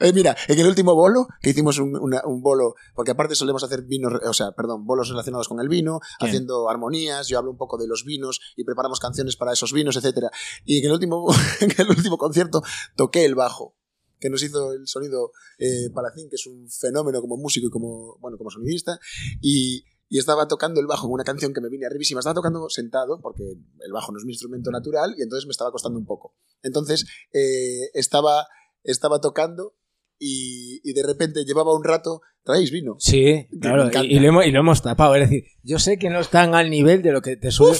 Eh, 0.00 0.12
mira, 0.12 0.36
en 0.46 0.58
el 0.58 0.66
último 0.68 0.94
bolo, 0.94 1.26
que 1.40 1.50
hicimos 1.50 1.78
un, 1.80 1.96
una- 1.96 2.22
un 2.24 2.40
bolo, 2.42 2.74
porque 2.94 3.10
aparte 3.10 3.34
solemos 3.34 3.64
hacer 3.64 3.82
vinos, 3.82 4.12
o 4.24 4.32
sea, 4.32 4.52
perdón, 4.52 4.84
bolos 4.86 5.08
relacionados 5.08 5.48
con 5.48 5.58
el 5.60 5.68
vino, 5.68 6.00
¿Quién? 6.18 6.28
haciendo 6.28 6.68
armonías, 6.68 7.26
yo 7.28 7.38
hablo 7.38 7.50
un 7.50 7.56
poco 7.56 7.76
de 7.76 7.88
los 7.88 8.04
vinos 8.04 8.40
y 8.56 8.64
preparamos 8.64 9.00
canciones 9.00 9.34
para 9.36 9.52
esos 9.52 9.72
vinos, 9.72 9.96
etcétera. 9.96 10.30
Y 10.64 10.78
en 10.78 10.84
el 10.86 10.92
último, 10.92 11.26
en 11.60 11.72
el 11.76 11.88
último 11.90 12.18
concierto 12.18 12.62
toqué 12.96 13.24
el 13.24 13.34
bajo 13.34 13.74
que 14.20 14.30
nos 14.30 14.42
hizo 14.42 14.72
el 14.72 14.86
sonido 14.86 15.30
eh, 15.58 15.90
Palacín, 15.94 16.28
que 16.28 16.36
es 16.36 16.46
un 16.46 16.68
fenómeno 16.70 17.20
como 17.20 17.36
músico 17.36 17.68
y 17.68 17.70
como, 17.70 18.16
bueno, 18.20 18.36
como 18.36 18.50
sonidista, 18.50 18.98
y, 19.40 19.84
y 20.08 20.18
estaba 20.18 20.48
tocando 20.48 20.80
el 20.80 20.86
bajo 20.86 21.06
en 21.06 21.12
una 21.12 21.24
canción 21.24 21.52
que 21.52 21.60
me 21.60 21.68
vine 21.68 21.86
arribísima. 21.86 22.20
Estaba 22.20 22.34
tocando 22.34 22.68
sentado, 22.70 23.20
porque 23.20 23.42
el 23.42 23.92
bajo 23.92 24.12
no 24.12 24.18
es 24.18 24.24
mi 24.24 24.32
instrumento 24.32 24.70
natural, 24.70 25.14
y 25.18 25.22
entonces 25.22 25.46
me 25.46 25.52
estaba 25.52 25.70
costando 25.70 25.98
un 25.98 26.06
poco. 26.06 26.34
Entonces 26.62 27.06
eh, 27.32 27.90
estaba, 27.94 28.46
estaba 28.82 29.20
tocando 29.20 29.76
y, 30.18 30.80
y 30.82 30.94
de 30.94 31.02
repente 31.02 31.44
llevaba 31.44 31.74
un 31.74 31.84
rato, 31.84 32.22
¿traéis 32.42 32.70
vino? 32.70 32.96
Sí, 32.98 33.46
me 33.50 33.60
claro, 33.60 33.90
y, 34.02 34.16
y 34.16 34.20
lo 34.20 34.28
hemos, 34.28 34.46
y 34.46 34.50
lo 34.50 34.60
hemos 34.60 34.82
tapado. 34.82 35.14
Es 35.14 35.28
decir, 35.28 35.44
yo 35.62 35.78
sé 35.78 35.98
que 35.98 36.10
no 36.10 36.20
están 36.20 36.54
al 36.54 36.70
nivel 36.70 37.02
de 37.02 37.12
lo 37.12 37.20
que 37.20 37.36
te 37.36 37.50
suele. 37.50 37.78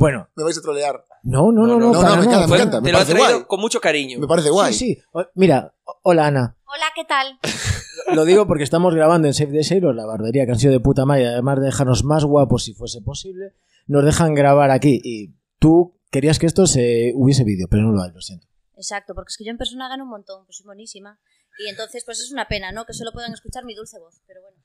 Bueno, 0.00 0.28
Me 0.34 0.44
vais 0.44 0.56
a 0.56 0.62
trolear. 0.62 1.04
no, 1.24 1.52
no, 1.52 1.66
no, 1.66 1.78
No, 1.78 1.78
no, 1.78 1.92
no, 1.92 2.00
para 2.00 2.16
no, 2.16 2.22
me 2.22 2.26
encanta, 2.26 2.46
me 2.46 2.56
encanta, 2.56 2.80
me 2.80 2.86
te 2.86 2.92
lo 2.92 2.96
ha 2.96 3.00
parece 3.00 3.12
traído 3.18 3.36
guay. 3.38 3.46
con 3.46 3.60
mucho 3.60 3.80
cariño. 3.82 4.18
Me 4.18 4.26
parece 4.26 4.48
guay. 4.48 4.72
Sí, 4.72 4.94
sí. 4.94 5.02
Mira, 5.34 5.74
hola 6.02 6.26
Ana. 6.28 6.56
Hola, 6.64 6.86
¿qué 6.94 7.04
tal? 7.04 7.38
Lo 8.14 8.24
digo 8.24 8.46
porque 8.46 8.64
estamos 8.64 8.94
grabando 8.94 9.28
en 9.28 9.34
Save 9.34 9.52
the 9.52 9.62
Sailors, 9.62 9.94
la 9.94 10.06
barbería 10.06 10.46
que 10.46 10.52
han 10.52 10.58
sido 10.58 10.72
de 10.72 10.80
puta 10.80 11.04
madre, 11.04 11.26
además 11.28 11.58
de 11.60 11.66
dejarnos 11.66 12.02
más 12.04 12.24
guapos 12.24 12.64
si 12.64 12.72
fuese 12.72 13.02
posible, 13.02 13.52
nos 13.86 14.02
dejan 14.04 14.34
grabar 14.34 14.70
aquí 14.70 14.98
y 15.04 15.34
tú 15.58 16.00
querías 16.10 16.38
que 16.38 16.46
esto 16.46 16.66
se 16.66 17.12
hubiese 17.14 17.44
vídeo, 17.44 17.66
pero 17.70 17.82
no 17.82 17.92
lo 17.92 18.02
hay, 18.02 18.10
lo 18.10 18.22
siento. 18.22 18.46
Exacto, 18.76 19.14
porque 19.14 19.28
es 19.32 19.36
que 19.36 19.44
yo 19.44 19.50
en 19.50 19.58
persona 19.58 19.88
gano 19.90 20.04
un 20.04 20.10
montón, 20.10 20.46
pues 20.46 20.56
soy 20.56 20.64
buenísima. 20.64 21.20
Y 21.58 21.68
entonces, 21.68 22.04
pues 22.06 22.20
es 22.20 22.32
una 22.32 22.48
pena, 22.48 22.72
¿no? 22.72 22.86
Que 22.86 22.94
solo 22.94 23.12
puedan 23.12 23.34
escuchar 23.34 23.66
mi 23.66 23.74
dulce 23.74 23.98
voz, 23.98 24.22
pero 24.26 24.40
bueno. 24.40 24.56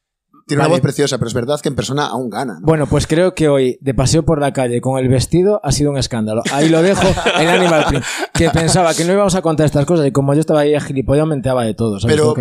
Tiene 0.47 0.61
una 0.61 0.69
voz 0.69 0.81
preciosa, 0.81 1.17
pero 1.17 1.27
es 1.27 1.33
verdad 1.33 1.59
que 1.61 1.69
en 1.69 1.75
persona 1.75 2.05
aún 2.07 2.29
gana. 2.29 2.59
¿no? 2.59 2.65
Bueno, 2.65 2.87
pues 2.87 3.07
creo 3.07 3.33
que 3.33 3.49
hoy, 3.49 3.77
de 3.81 3.93
paseo 3.93 4.23
por 4.23 4.39
la 4.39 4.53
calle 4.53 4.79
con 4.81 4.99
el 4.99 5.07
vestido, 5.09 5.59
ha 5.63 5.71
sido 5.71 5.91
un 5.91 5.97
escándalo. 5.97 6.41
Ahí 6.51 6.69
lo 6.69 6.81
dejo 6.81 7.01
en 7.39 7.47
Animal 7.47 7.85
Print. 7.87 8.03
Que 8.33 8.49
pensaba 8.49 8.93
que 8.93 9.05
no 9.05 9.13
íbamos 9.13 9.35
a 9.35 9.41
contar 9.41 9.65
estas 9.65 9.85
cosas 9.85 10.05
y 10.07 10.11
como 10.11 10.33
yo 10.33 10.39
estaba 10.39 10.61
ahí 10.61 10.75
a 10.75 10.81
gilipollas, 10.81 11.25
me 11.27 11.35
enteraba 11.35 11.63
de 11.65 11.73
todo. 11.73 11.99
¿sabes? 11.99 12.15
Pero- 12.15 12.35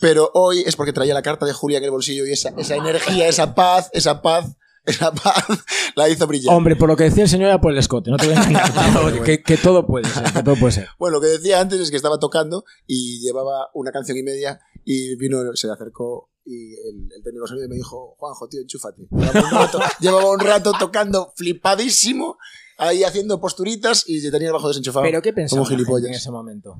Pero 0.00 0.30
hoy 0.34 0.62
es 0.64 0.76
porque 0.76 0.92
traía 0.92 1.12
la 1.14 1.22
carta 1.22 1.44
de 1.44 1.52
Julia 1.52 1.78
en 1.78 1.84
el 1.84 1.90
bolsillo 1.90 2.24
y 2.24 2.32
esa, 2.32 2.50
esa 2.56 2.76
energía, 2.76 3.26
esa 3.28 3.54
paz, 3.54 3.90
esa 3.92 4.22
paz, 4.22 4.56
esa 4.86 5.10
paz 5.12 5.44
la 5.96 6.08
hizo 6.08 6.26
brillar. 6.28 6.54
Hombre, 6.54 6.76
por 6.76 6.88
lo 6.88 6.96
que 6.96 7.04
decía 7.04 7.24
el 7.24 7.28
señor 7.28 7.48
era 7.48 7.60
por 7.60 7.72
el 7.72 7.78
escote, 7.78 8.10
no 8.10 8.16
te 8.16 8.26
voy 8.28 8.36
a 8.36 8.38
engañar. 8.44 8.72
pero 9.04 9.22
que, 9.24 9.42
que 9.42 9.56
todo 9.56 9.86
puede 9.86 10.08
ser, 10.08 10.32
que 10.32 10.42
todo 10.44 10.54
puede 10.54 10.72
ser. 10.72 10.88
Bueno, 11.00 11.16
lo 11.16 11.20
que 11.20 11.26
decía 11.26 11.60
antes 11.60 11.80
es 11.80 11.90
que 11.90 11.96
estaba 11.96 12.18
tocando 12.18 12.64
y 12.86 13.20
llevaba 13.20 13.66
una 13.74 13.90
canción 13.90 14.16
y 14.18 14.22
media 14.22 14.60
y 14.84 15.16
vino, 15.16 15.38
se 15.54 15.68
acercó 15.68 16.30
y 16.50 16.72
el, 16.74 17.08
el 17.14 17.22
técnico 17.22 17.46
sonido 17.46 17.68
me 17.68 17.74
dijo, 17.76 18.14
Juanjo, 18.18 18.48
tío, 18.48 18.60
enchúfate. 18.62 19.06
Llevaba 19.10 19.40
un 19.44 19.50
rato, 19.50 19.78
llevaba 20.00 20.30
un 20.30 20.40
rato 20.40 20.72
tocando 20.78 21.32
flipadísimo, 21.36 22.38
ahí 22.78 23.04
haciendo 23.04 23.40
posturitas 23.40 24.04
y 24.06 24.30
tenía 24.30 24.48
el 24.48 24.54
bajo 24.54 24.68
desenchufado. 24.68 25.04
Pero 25.04 25.20
¿qué 25.22 25.30
como 25.30 25.36
pensaba 25.36 25.60
la 25.62 25.66
gente 25.68 25.76
gilipollas. 25.82 26.08
en 26.08 26.14
ese 26.14 26.30
momento? 26.30 26.78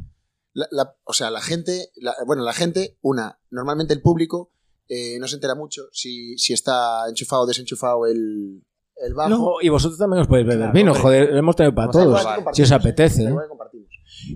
La- 0.54 0.68
la- 0.70 0.96
o 1.04 1.12
sea, 1.12 1.30
la 1.30 1.40
gente, 1.42 1.90
la- 1.96 2.16
bueno, 2.26 2.42
la 2.44 2.52
gente, 2.54 2.96
una, 3.02 3.38
normalmente 3.50 3.92
el 3.92 4.00
público 4.00 4.52
eh, 4.88 5.18
no 5.20 5.28
se 5.28 5.34
entera 5.34 5.54
mucho 5.54 5.82
si, 5.92 6.38
si 6.38 6.54
está 6.54 7.06
enchufado 7.08 7.42
o 7.42 7.46
desenchufado 7.46 8.06
el, 8.06 8.64
el 8.96 9.14
bajo. 9.14 9.28
No, 9.28 9.52
y 9.60 9.68
vosotros 9.68 9.98
también 9.98 10.22
os 10.22 10.28
podéis 10.28 10.46
beber 10.46 10.60
Claro, 10.60 10.72
vino, 10.72 10.92
hombre. 10.92 11.02
joder, 11.02 11.30
lo 11.32 11.38
hemos 11.38 11.56
traído 11.56 11.74
para 11.74 11.90
todos. 11.90 12.26
Si 12.54 12.62
os 12.62 12.72
apetece. 12.72 13.24
¿eh? 13.24 13.34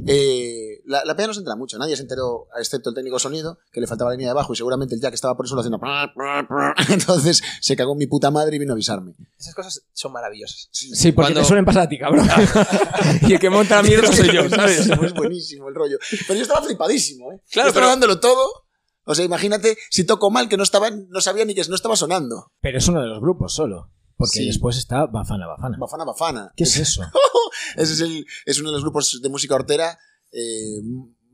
¿Eh? 0.07 0.81
La, 0.85 1.05
la 1.05 1.15
peña 1.17 1.29
no 1.29 1.35
se 1.35 1.41
entera 1.41 1.57
mucho, 1.57 1.79
nadie 1.79 1.97
se 1.97 2.03
enteró, 2.03 2.49
excepto 2.59 2.91
el 2.91 2.95
técnico 2.95 3.17
de 3.17 3.21
sonido, 3.21 3.59
que 3.73 3.81
le 3.81 3.87
faltaba 3.87 4.11
la 4.11 4.17
línea 4.17 4.29
de 4.31 4.35
bajo 4.35 4.53
y 4.53 4.57
seguramente 4.57 4.95
el 4.95 5.01
jack 5.01 5.15
estaba 5.15 5.37
por 5.37 5.47
eso 5.47 5.57
haciendo. 5.59 5.81
Entonces 6.89 7.43
se 7.61 7.77
cagó 7.77 7.93
en 7.93 7.99
mi 7.99 8.07
puta 8.07 8.31
madre 8.31 8.57
y 8.57 8.59
vino 8.59 8.73
a 8.73 8.75
avisarme. 8.75 9.15
Esas 9.39 9.55
cosas 9.55 9.83
son 9.93 10.12
maravillosas. 10.12 10.69
Sí, 10.73 11.12
porque 11.12 11.27
Cuando- 11.33 11.41
te 11.41 11.47
suelen 11.47 11.65
pasar 11.65 11.83
a 11.83 11.89
ti, 11.89 11.99
cabrón. 11.99 12.29
y 13.23 13.33
el 13.35 13.39
que 13.41 13.51
monta 13.51 13.77
la 13.77 13.83
mierda 13.83 14.12
soy 14.12 14.33
yo, 14.33 14.49
¿sabes? 14.49 14.87
Es 14.89 15.15
buenísimo 15.15 15.69
el 15.69 15.75
rollo. 15.75 15.99
Pero 16.27 16.35
yo 16.35 16.43
estaba 16.43 16.62
flipadísimo, 16.62 17.33
¿eh? 17.33 17.41
Claro, 17.51 17.67
Yo 17.67 17.71
estaba 17.71 17.73
pero- 17.75 17.87
dándolo 17.89 18.21
todo. 18.21 18.65
O 19.05 19.15
sea, 19.17 19.25
imagínate 19.25 19.77
si 19.91 20.05
toco 20.05 20.31
mal, 20.31 20.49
que 20.49 20.57
no 20.57 20.62
estaba, 20.62 20.89
no 20.91 21.21
sabía 21.21 21.45
ni 21.45 21.55
que 21.57 21.65
no 21.69 21.75
estaba 21.75 21.97
sonando. 21.97 22.47
Pero 22.61 22.79
es 22.79 22.87
uno 22.87 23.01
de 23.01 23.09
los 23.09 23.21
grupos 23.21 23.53
solo. 23.53 23.91
Porque 24.23 24.38
Sí. 24.41 24.47
después 24.47 24.76
está 24.76 25.07
Bafana 25.07 25.47
Bafana. 25.47 25.76
Bafana, 25.79 26.05
bafana. 26.05 26.52
¿Qué 26.57 26.64
es 26.64 26.76
eso? 26.76 27.02
Ese 27.76 27.93
es, 27.95 28.00
el, 28.00 28.26
es 28.47 28.59
uno 28.61 28.71
de 28.71 28.75
los 28.75 28.83
grupos 28.83 29.21
de 29.23 29.29
música 29.29 29.55
hortera 29.55 29.99
eh, 30.33 30.81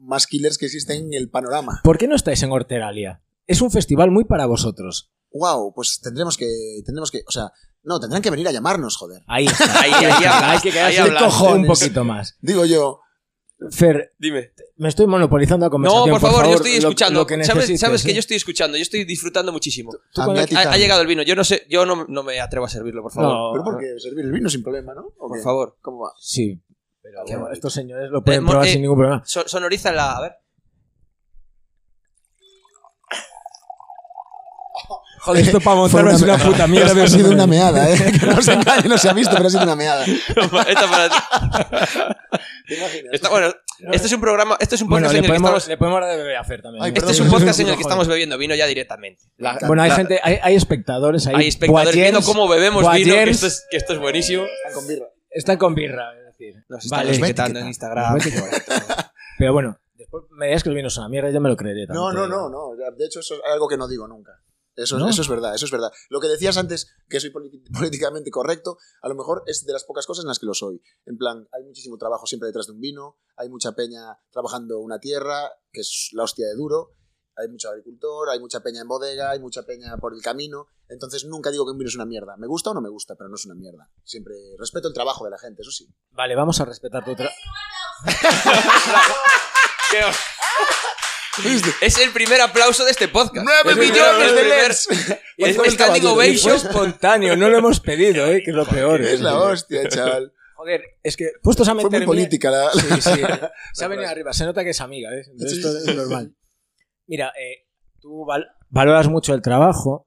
más 0.00 0.26
killers 0.26 0.58
que 0.58 0.66
existen 0.66 1.06
en 1.06 1.14
el 1.14 1.30
panorama. 1.30 1.80
¿Por 1.84 1.98
qué 1.98 2.06
no 2.08 2.16
estáis 2.16 2.42
en 2.42 2.52
Horteralia? 2.52 3.22
Es 3.46 3.62
un 3.62 3.70
festival 3.70 4.10
muy 4.10 4.24
para 4.24 4.46
vosotros. 4.46 5.10
Wow, 5.32 5.72
pues 5.74 6.00
tendremos 6.00 6.36
que, 6.36 6.46
tendremos 6.84 7.10
que, 7.10 7.22
o 7.26 7.30
sea, 7.30 7.50
no, 7.82 8.00
tendrán 8.00 8.22
que 8.22 8.30
venir 8.30 8.48
a 8.48 8.52
llamarnos, 8.52 8.96
joder. 8.96 9.22
Ahí 9.26 9.46
está. 9.46 9.80
Ahí, 9.80 9.92
ahí 9.92 10.04
hablas, 10.24 10.42
Hay 10.42 10.58
que 10.60 10.80
ahí 10.80 10.94
quedarse 10.94 11.24
cojones 11.24 11.68
un 11.70 11.74
poquito 11.74 12.04
más. 12.04 12.36
Digo 12.40 12.64
yo, 12.64 13.00
Fer, 13.72 14.12
Dime. 14.18 14.52
me 14.76 14.88
estoy 14.88 15.06
monopolizando 15.08 15.64
la 15.64 15.68
No, 15.68 15.70
conversación. 15.72 16.10
por 16.10 16.20
favor, 16.20 16.46
yo 16.46 16.54
estoy 16.54 16.72
lo- 16.72 16.78
escuchando. 16.78 17.20
lo 17.20 17.26
que 17.26 17.44
¿Sabes, 17.44 17.80
sabes 17.80 18.04
que 18.04 18.12
¿eh? 18.12 18.14
yo 18.14 18.20
estoy 18.20 18.36
escuchando, 18.36 18.76
yo 18.78 18.82
estoy 18.82 19.04
disfrutando 19.04 19.52
muchísimo. 19.52 19.90
Ha, 20.16 20.76
llegado 20.76 21.00
el 21.00 21.08
vino, 21.08 21.22
yo 21.22 21.34
no 21.34 21.42
sé, 21.42 21.66
yo 21.68 21.84
no, 21.84 22.04
no 22.08 22.22
me 22.22 22.38
atrevo 22.40 22.66
a 22.66 22.68
servirlo, 22.68 23.02
por 23.02 23.12
favor. 23.12 23.32
No, 23.32 23.50
Pero 23.52 23.64
porque 23.64 23.98
servir 23.98 24.24
el 24.26 24.32
vino 24.32 24.48
sin 24.48 24.62
problema, 24.62 24.94
¿no? 24.94 25.06
¿O 25.18 25.28
por 25.28 25.38
qué? 25.38 25.42
favor. 25.42 25.76
¿Cómo 25.80 26.04
va? 26.04 26.12
Sí, 26.20 26.60
pero 27.02 27.18
bonito. 27.24 27.50
estos 27.52 27.72
señores 27.72 28.10
lo 28.10 28.22
pueden 28.22 28.44
Eh, 28.44 28.46
probar 28.48 28.66
eh, 28.66 28.70
sin 28.72 28.82
ningún 28.82 28.96
problema. 28.98 29.22
So- 29.26 29.48
sonoriza 29.48 29.90
la. 29.90 30.16
A 30.16 30.20
ver. 30.20 30.32
Joder, 35.20 35.44
esto 35.44 35.60
para 35.60 35.76
montarme 35.76 36.12
es 36.12 36.22
una 36.22 36.38
puta 36.38 36.66
mierda. 36.66 37.02
Ha 37.02 37.08
sido 37.08 37.30
una 37.30 37.46
meada, 37.46 37.90
¿eh? 37.90 37.96
Que 38.18 38.26
no 38.26 38.40
se 38.42 38.52
engañe, 38.52 38.88
no 38.88 38.98
se 38.98 39.08
ha 39.08 39.12
visto, 39.12 39.34
pero 39.36 39.46
ha 39.48 39.50
sido 39.50 39.62
una 39.64 39.76
meada. 39.76 40.04
Esta 40.04 40.86
para 40.90 41.08
ti. 41.08 41.16
Esta- 43.12 43.28
bueno, 43.30 43.52
este 43.92 44.06
es 44.06 44.12
un 44.12 44.20
programa, 44.20 44.56
este 44.60 44.74
es 44.74 44.82
un 44.82 44.88
Bueno, 44.88 45.06
podcast 45.06 45.12
le 45.14 45.18
en 45.18 45.24
el 45.24 45.30
que 45.30 45.36
estamos, 45.36 45.68
le 45.68 45.76
podemos 45.78 46.00
dar 46.00 46.10
de 46.10 46.16
beber 46.18 46.36
a 46.36 46.44
Fer 46.44 46.62
también. 46.62 46.84
Ay, 46.84 46.92
este 46.94 47.12
es 47.12 47.20
un 47.20 47.28
podcast 47.30 47.60
en 47.60 47.66
el 47.66 47.70
que 47.72 47.76
Joder. 47.76 47.86
estamos 47.86 48.08
bebiendo 48.08 48.36
vino 48.38 48.54
ya 48.54 48.66
directamente. 48.66 49.24
La- 49.38 49.58
Bueno, 49.66 49.82
hay 49.82 49.88
la- 49.90 49.96
gente, 49.96 50.20
hay, 50.22 50.38
hay 50.42 50.54
espectadores, 50.56 51.26
hay, 51.26 51.34
Hay 51.36 51.48
espectadores 51.48 51.94
viendo 51.94 52.22
cómo 52.22 52.48
bebemos 52.48 52.82
vino, 52.92 53.14
que 53.14 53.30
esto 53.30 53.46
es, 53.46 53.66
que 53.70 53.76
esto 53.76 53.92
es 53.94 53.98
buenísimo. 53.98 54.44
Están 54.44 54.74
con 54.74 54.86
birra. 54.86 55.06
Están 55.30 55.56
con 55.58 55.74
birra, 55.74 56.12
es 56.18 56.24
decir. 56.26 56.54
Nos 56.68 56.84
están 56.84 56.98
Vale, 57.00 57.10
etiquetando 57.12 57.58
en 57.60 57.66
Instagram. 57.68 58.18
Pero 59.38 59.52
bueno, 59.52 59.78
después 59.94 60.24
me 60.32 60.46
digas 60.46 60.62
que 60.62 60.68
el 60.70 60.74
vino 60.74 60.88
es 60.88 60.96
una 60.98 61.08
mierda 61.08 61.30
y 61.30 61.32
yo 61.32 61.40
me 61.40 61.48
lo 61.48 61.56
creeré. 61.56 61.86
No, 61.88 62.12
no, 62.12 62.26
no, 62.26 62.48
no. 62.48 62.70
De 62.96 63.06
hecho, 63.06 63.20
eso 63.20 63.34
es 63.34 63.40
algo 63.52 63.68
que 63.68 63.76
no 63.76 63.86
digo 63.88 64.06
nunca. 64.08 64.32
Eso, 64.78 64.96
¿No? 64.96 65.08
eso 65.08 65.22
es 65.22 65.28
verdad, 65.28 65.56
eso 65.56 65.64
es 65.64 65.72
verdad. 65.72 65.90
Lo 66.08 66.20
que 66.20 66.28
decías 66.28 66.56
antes, 66.56 66.94
que 67.08 67.18
soy 67.18 67.30
políticamente 67.74 68.30
correcto, 68.30 68.78
a 69.02 69.08
lo 69.08 69.16
mejor 69.16 69.42
es 69.46 69.66
de 69.66 69.72
las 69.72 69.82
pocas 69.82 70.06
cosas 70.06 70.22
en 70.24 70.28
las 70.28 70.38
que 70.38 70.46
lo 70.46 70.54
soy. 70.54 70.80
En 71.04 71.18
plan, 71.18 71.48
hay 71.52 71.64
muchísimo 71.64 71.98
trabajo 71.98 72.26
siempre 72.26 72.46
detrás 72.46 72.68
de 72.68 72.74
un 72.74 72.80
vino, 72.80 73.18
hay 73.36 73.48
mucha 73.48 73.72
peña 73.72 74.20
trabajando 74.30 74.78
una 74.78 75.00
tierra, 75.00 75.50
que 75.72 75.80
es 75.80 76.10
la 76.12 76.22
hostia 76.22 76.46
de 76.46 76.54
duro, 76.54 76.94
hay 77.34 77.48
mucho 77.48 77.70
agricultor, 77.70 78.30
hay 78.30 78.38
mucha 78.38 78.60
peña 78.60 78.82
en 78.82 78.88
bodega, 78.88 79.30
hay 79.30 79.40
mucha 79.40 79.64
peña 79.64 79.96
por 79.96 80.14
el 80.14 80.22
camino. 80.22 80.68
Entonces 80.88 81.24
nunca 81.24 81.50
digo 81.50 81.66
que 81.66 81.72
un 81.72 81.78
vino 81.78 81.88
es 81.88 81.96
una 81.96 82.06
mierda. 82.06 82.36
Me 82.36 82.46
gusta 82.46 82.70
o 82.70 82.74
no 82.74 82.80
me 82.80 82.88
gusta, 82.88 83.16
pero 83.16 83.28
no 83.28 83.34
es 83.34 83.46
una 83.46 83.56
mierda. 83.56 83.90
Siempre 84.04 84.34
respeto 84.58 84.86
el 84.86 84.94
trabajo 84.94 85.24
de 85.24 85.32
la 85.32 85.38
gente, 85.38 85.62
eso 85.62 85.72
sí. 85.72 85.88
Vale, 86.10 86.36
vamos 86.36 86.60
a 86.60 86.64
respetar 86.64 87.04
tu 87.04 87.16
Es 91.80 91.98
el 91.98 92.10
primer 92.12 92.40
aplauso 92.40 92.84
de 92.84 92.90
este 92.90 93.08
podcast. 93.08 93.44
¡Nueve 93.46 93.80
millones 93.80 94.34
de 94.34 94.42
LEDs! 94.44 94.88
Es 95.36 95.56
Fue 95.56 95.70
standing 95.70 96.02
fue 96.02 96.10
ovation. 96.12 96.56
espontáneo, 96.56 97.36
no 97.36 97.48
lo 97.48 97.58
hemos 97.58 97.80
pedido, 97.80 98.26
¿eh? 98.26 98.42
que 98.42 98.50
es 98.50 98.56
lo 98.56 98.66
peor. 98.66 99.00
Es 99.02 99.20
la 99.20 99.38
hostia, 99.38 99.88
chaval. 99.88 100.32
Joder, 100.56 100.82
es 101.02 101.16
que 101.16 101.30
puestos 101.42 101.68
a 101.68 101.74
Fue 101.74 101.84
meterme... 101.84 102.06
muy 102.06 102.16
política 102.16 102.50
la... 102.50 102.70
Sí, 102.72 102.80
sí. 103.00 103.20
Se 103.74 103.84
ha 103.84 103.88
venido 103.88 104.08
arriba, 104.08 104.32
se 104.32 104.44
nota 104.44 104.64
que 104.64 104.70
es 104.70 104.80
amiga, 104.80 105.10
¿eh? 105.14 105.22
Entonces 105.30 105.58
esto 105.58 105.68
es 105.90 105.96
normal. 105.96 106.34
Mira, 107.06 107.32
eh, 107.40 107.68
tú 108.00 108.24
val- 108.26 108.48
valoras 108.68 109.06
mucho 109.08 109.34
el 109.34 109.40
trabajo 109.42 110.04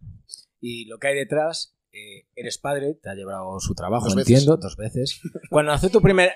y 0.60 0.86
lo 0.86 0.98
que 1.00 1.08
hay 1.08 1.16
detrás. 1.16 1.78
eh, 1.94 2.28
eres 2.36 2.58
padre, 2.58 2.96
te 3.02 3.10
ha 3.10 3.16
llevado 3.16 3.60
su 3.62 3.74
trabajo, 3.76 4.06
Dos 4.06 4.16
veces. 4.16 4.30
entiendo, 4.32 4.58
dos 4.58 4.76
veces. 4.76 5.22
Cuando 5.50 5.72
nació 5.72 5.90
tu 5.90 6.02
primera, 6.02 6.36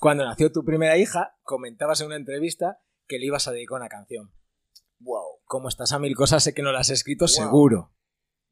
cuando 0.00 0.24
nació 0.24 0.50
tu 0.50 0.64
primera 0.64 0.96
hija, 0.96 1.36
comentabas 1.42 2.00
en 2.00 2.08
una 2.08 2.16
entrevista 2.16 2.80
que 3.10 3.18
le 3.18 3.26
ibas 3.26 3.48
a 3.48 3.52
dedicar 3.52 3.76
una 3.80 3.88
canción. 3.88 4.32
Wow. 5.00 5.40
Como 5.44 5.68
estás 5.68 5.90
a 5.92 5.98
mil 5.98 6.14
cosas, 6.14 6.44
sé 6.44 6.54
que 6.54 6.62
no 6.62 6.70
la 6.72 6.80
has 6.80 6.90
escrito 6.90 7.24
Wow. 7.24 7.34
seguro. 7.34 7.92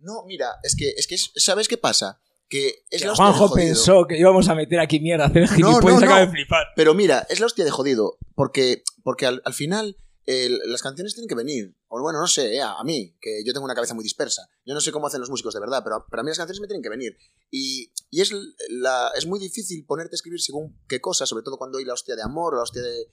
No, 0.00 0.24
mira, 0.26 0.56
es 0.64 0.74
que, 0.76 0.90
es 0.96 1.06
que, 1.06 1.14
es- 1.14 1.30
¿sabes 1.36 1.68
qué 1.68 1.78
pasa? 1.78 2.20
Que 2.48 2.84
es 2.90 3.02
Que 3.02 3.08
la 3.08 3.14
Juanjo 3.14 3.52
pensó 3.52 4.06
que 4.06 4.18
íbamos 4.18 4.48
a 4.48 4.54
meter 4.54 4.80
aquí 4.80 5.00
mierda, 5.00 5.26
hacer 5.26 5.42
No, 5.42 5.48
gilipollas, 5.48 5.84
no, 6.00 6.06
acaba 6.06 6.20
no. 6.20 6.26
de 6.26 6.32
flipar. 6.32 6.66
Pero 6.74 6.94
mira, 6.94 7.26
es 7.28 7.40
la 7.40 7.46
hostia 7.46 7.64
de 7.64 7.70
jodido, 7.70 8.18
porque, 8.34 8.82
porque 9.04 9.26
al, 9.26 9.42
al 9.44 9.52
final 9.54 9.96
el- 10.24 10.58
las 10.66 10.82
canciones 10.82 11.14
tienen 11.14 11.28
que 11.28 11.34
venir. 11.34 11.76
O 11.88 12.00
bueno, 12.00 12.20
no 12.20 12.26
sé, 12.26 12.54
eh, 12.56 12.60
a, 12.62 12.82
mí, 12.84 13.16
que 13.20 13.42
yo 13.44 13.52
tengo 13.52 13.64
una 13.64 13.74
cabeza 13.74 13.94
muy 13.94 14.02
dispersa. 14.02 14.48
Yo 14.64 14.74
no 14.74 14.80
sé 14.80 14.92
cómo 14.92 15.06
hacen 15.06 15.20
los 15.20 15.30
músicos 15.30 15.54
de 15.54 15.60
verdad, 15.60 15.82
pero 15.84 16.04
para 16.10 16.22
mí 16.22 16.28
las 16.30 16.38
canciones 16.38 16.60
me 16.60 16.66
tienen 16.66 16.82
que 16.82 16.88
venir. 16.90 17.16
Y, 17.50 17.92
y 18.10 18.20
es, 18.22 18.32
la, 18.70 19.10
es 19.16 19.26
muy 19.26 19.38
difícil 19.38 19.84
ponerte 19.86 20.14
a 20.14 20.16
escribir 20.16 20.40
según 20.40 20.78
qué 20.88 21.00
cosas, 21.00 21.28
sobre 21.28 21.42
todo 21.44 21.56
cuando 21.58 21.78
hay 21.78 21.84
la 21.84 21.94
hostia 21.94 22.14
de 22.16 22.22
amor, 22.22 22.54
la 22.56 22.62
hostia 22.62 22.82
de... 22.82 23.06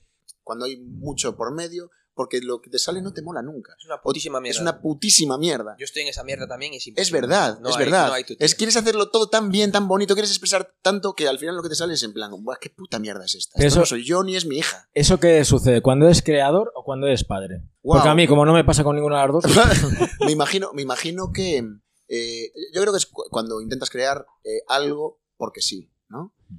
cuando 0.46 0.64
hay 0.66 0.76
mucho 0.78 1.36
por 1.36 1.52
medio, 1.52 1.90
porque 2.14 2.40
lo 2.40 2.62
que 2.62 2.70
te 2.70 2.78
sale 2.78 3.02
no 3.02 3.12
te 3.12 3.20
mola 3.20 3.42
nunca. 3.42 3.74
Es 3.78 3.84
una 3.84 4.00
putísima 4.00 4.40
mierda. 4.40 4.56
Es 4.56 4.62
una 4.62 4.80
putísima 4.80 5.36
mierda. 5.36 5.74
Yo 5.78 5.84
estoy 5.84 6.02
en 6.02 6.08
esa 6.08 6.22
mierda 6.22 6.46
también 6.46 6.72
y 6.72 6.76
es 6.76 6.84
Es 6.84 6.86
imposible. 6.86 7.20
verdad, 7.20 7.58
No 7.60 7.68
es 7.68 7.76
hay- 7.76 7.84
verdad. 7.84 8.06
no 8.06 8.12
hay 8.14 8.24
tu 8.24 8.34
es 8.38 8.54
quieres 8.54 8.76
hacerlo 8.76 9.10
todo 9.10 9.28
tan 9.28 9.50
bien, 9.50 9.72
tan 9.72 9.86
bonito, 9.88 10.14
quieres 10.14 10.30
expresar 10.30 10.72
tanto 10.82 11.14
que 11.14 11.26
al 11.28 11.38
final 11.40 11.56
lo 11.56 11.62
que 11.62 11.68
te 11.68 11.74
sale 11.74 11.94
es 11.94 12.02
en 12.04 12.12
plan, 12.14 12.30
Buah, 12.42 12.56
qué 12.60 12.70
puta 12.70 12.98
mierda 13.00 13.24
es 13.24 13.34
esta. 13.34 13.52
Pero 13.56 13.66
Esto 13.68 13.80
no 13.80 13.84
eso- 13.84 13.96
soy 13.96 14.04
yo 14.04 14.22
ni 14.22 14.36
es 14.36 14.46
mi 14.46 14.56
hija. 14.58 14.88
¿Eso 14.94 15.18
qué 15.20 15.44
sucede? 15.44 15.82
¿Cuando 15.82 16.06
eres 16.06 16.22
creador 16.22 16.72
o 16.76 16.84
cuando 16.84 17.06
eres 17.06 17.24
padre? 17.24 17.64
Wow. 17.82 17.96
Porque 17.96 18.08
a 18.08 18.14
mí, 18.14 18.26
como 18.26 18.46
no 18.46 18.54
me 18.54 18.64
pasa 18.64 18.82
con 18.84 18.96
ninguna 18.96 19.20
de 19.20 19.26
las 19.28 19.32
dos, 19.32 19.44
me 20.20 20.32
imagino, 20.32 20.70
me 20.72 20.80
imagino 20.82 21.32
que 21.34 21.58
eh, 22.08 22.52
yo 22.72 22.80
creo 22.80 22.92
que 22.94 22.98
es 22.98 23.06
cu- 23.06 23.24
cuando 23.30 23.60
intentas 23.60 23.90
crear 23.90 24.24
eh, 24.44 24.62
algo 24.68 25.20
porque 25.36 25.60
sí. 25.60 25.90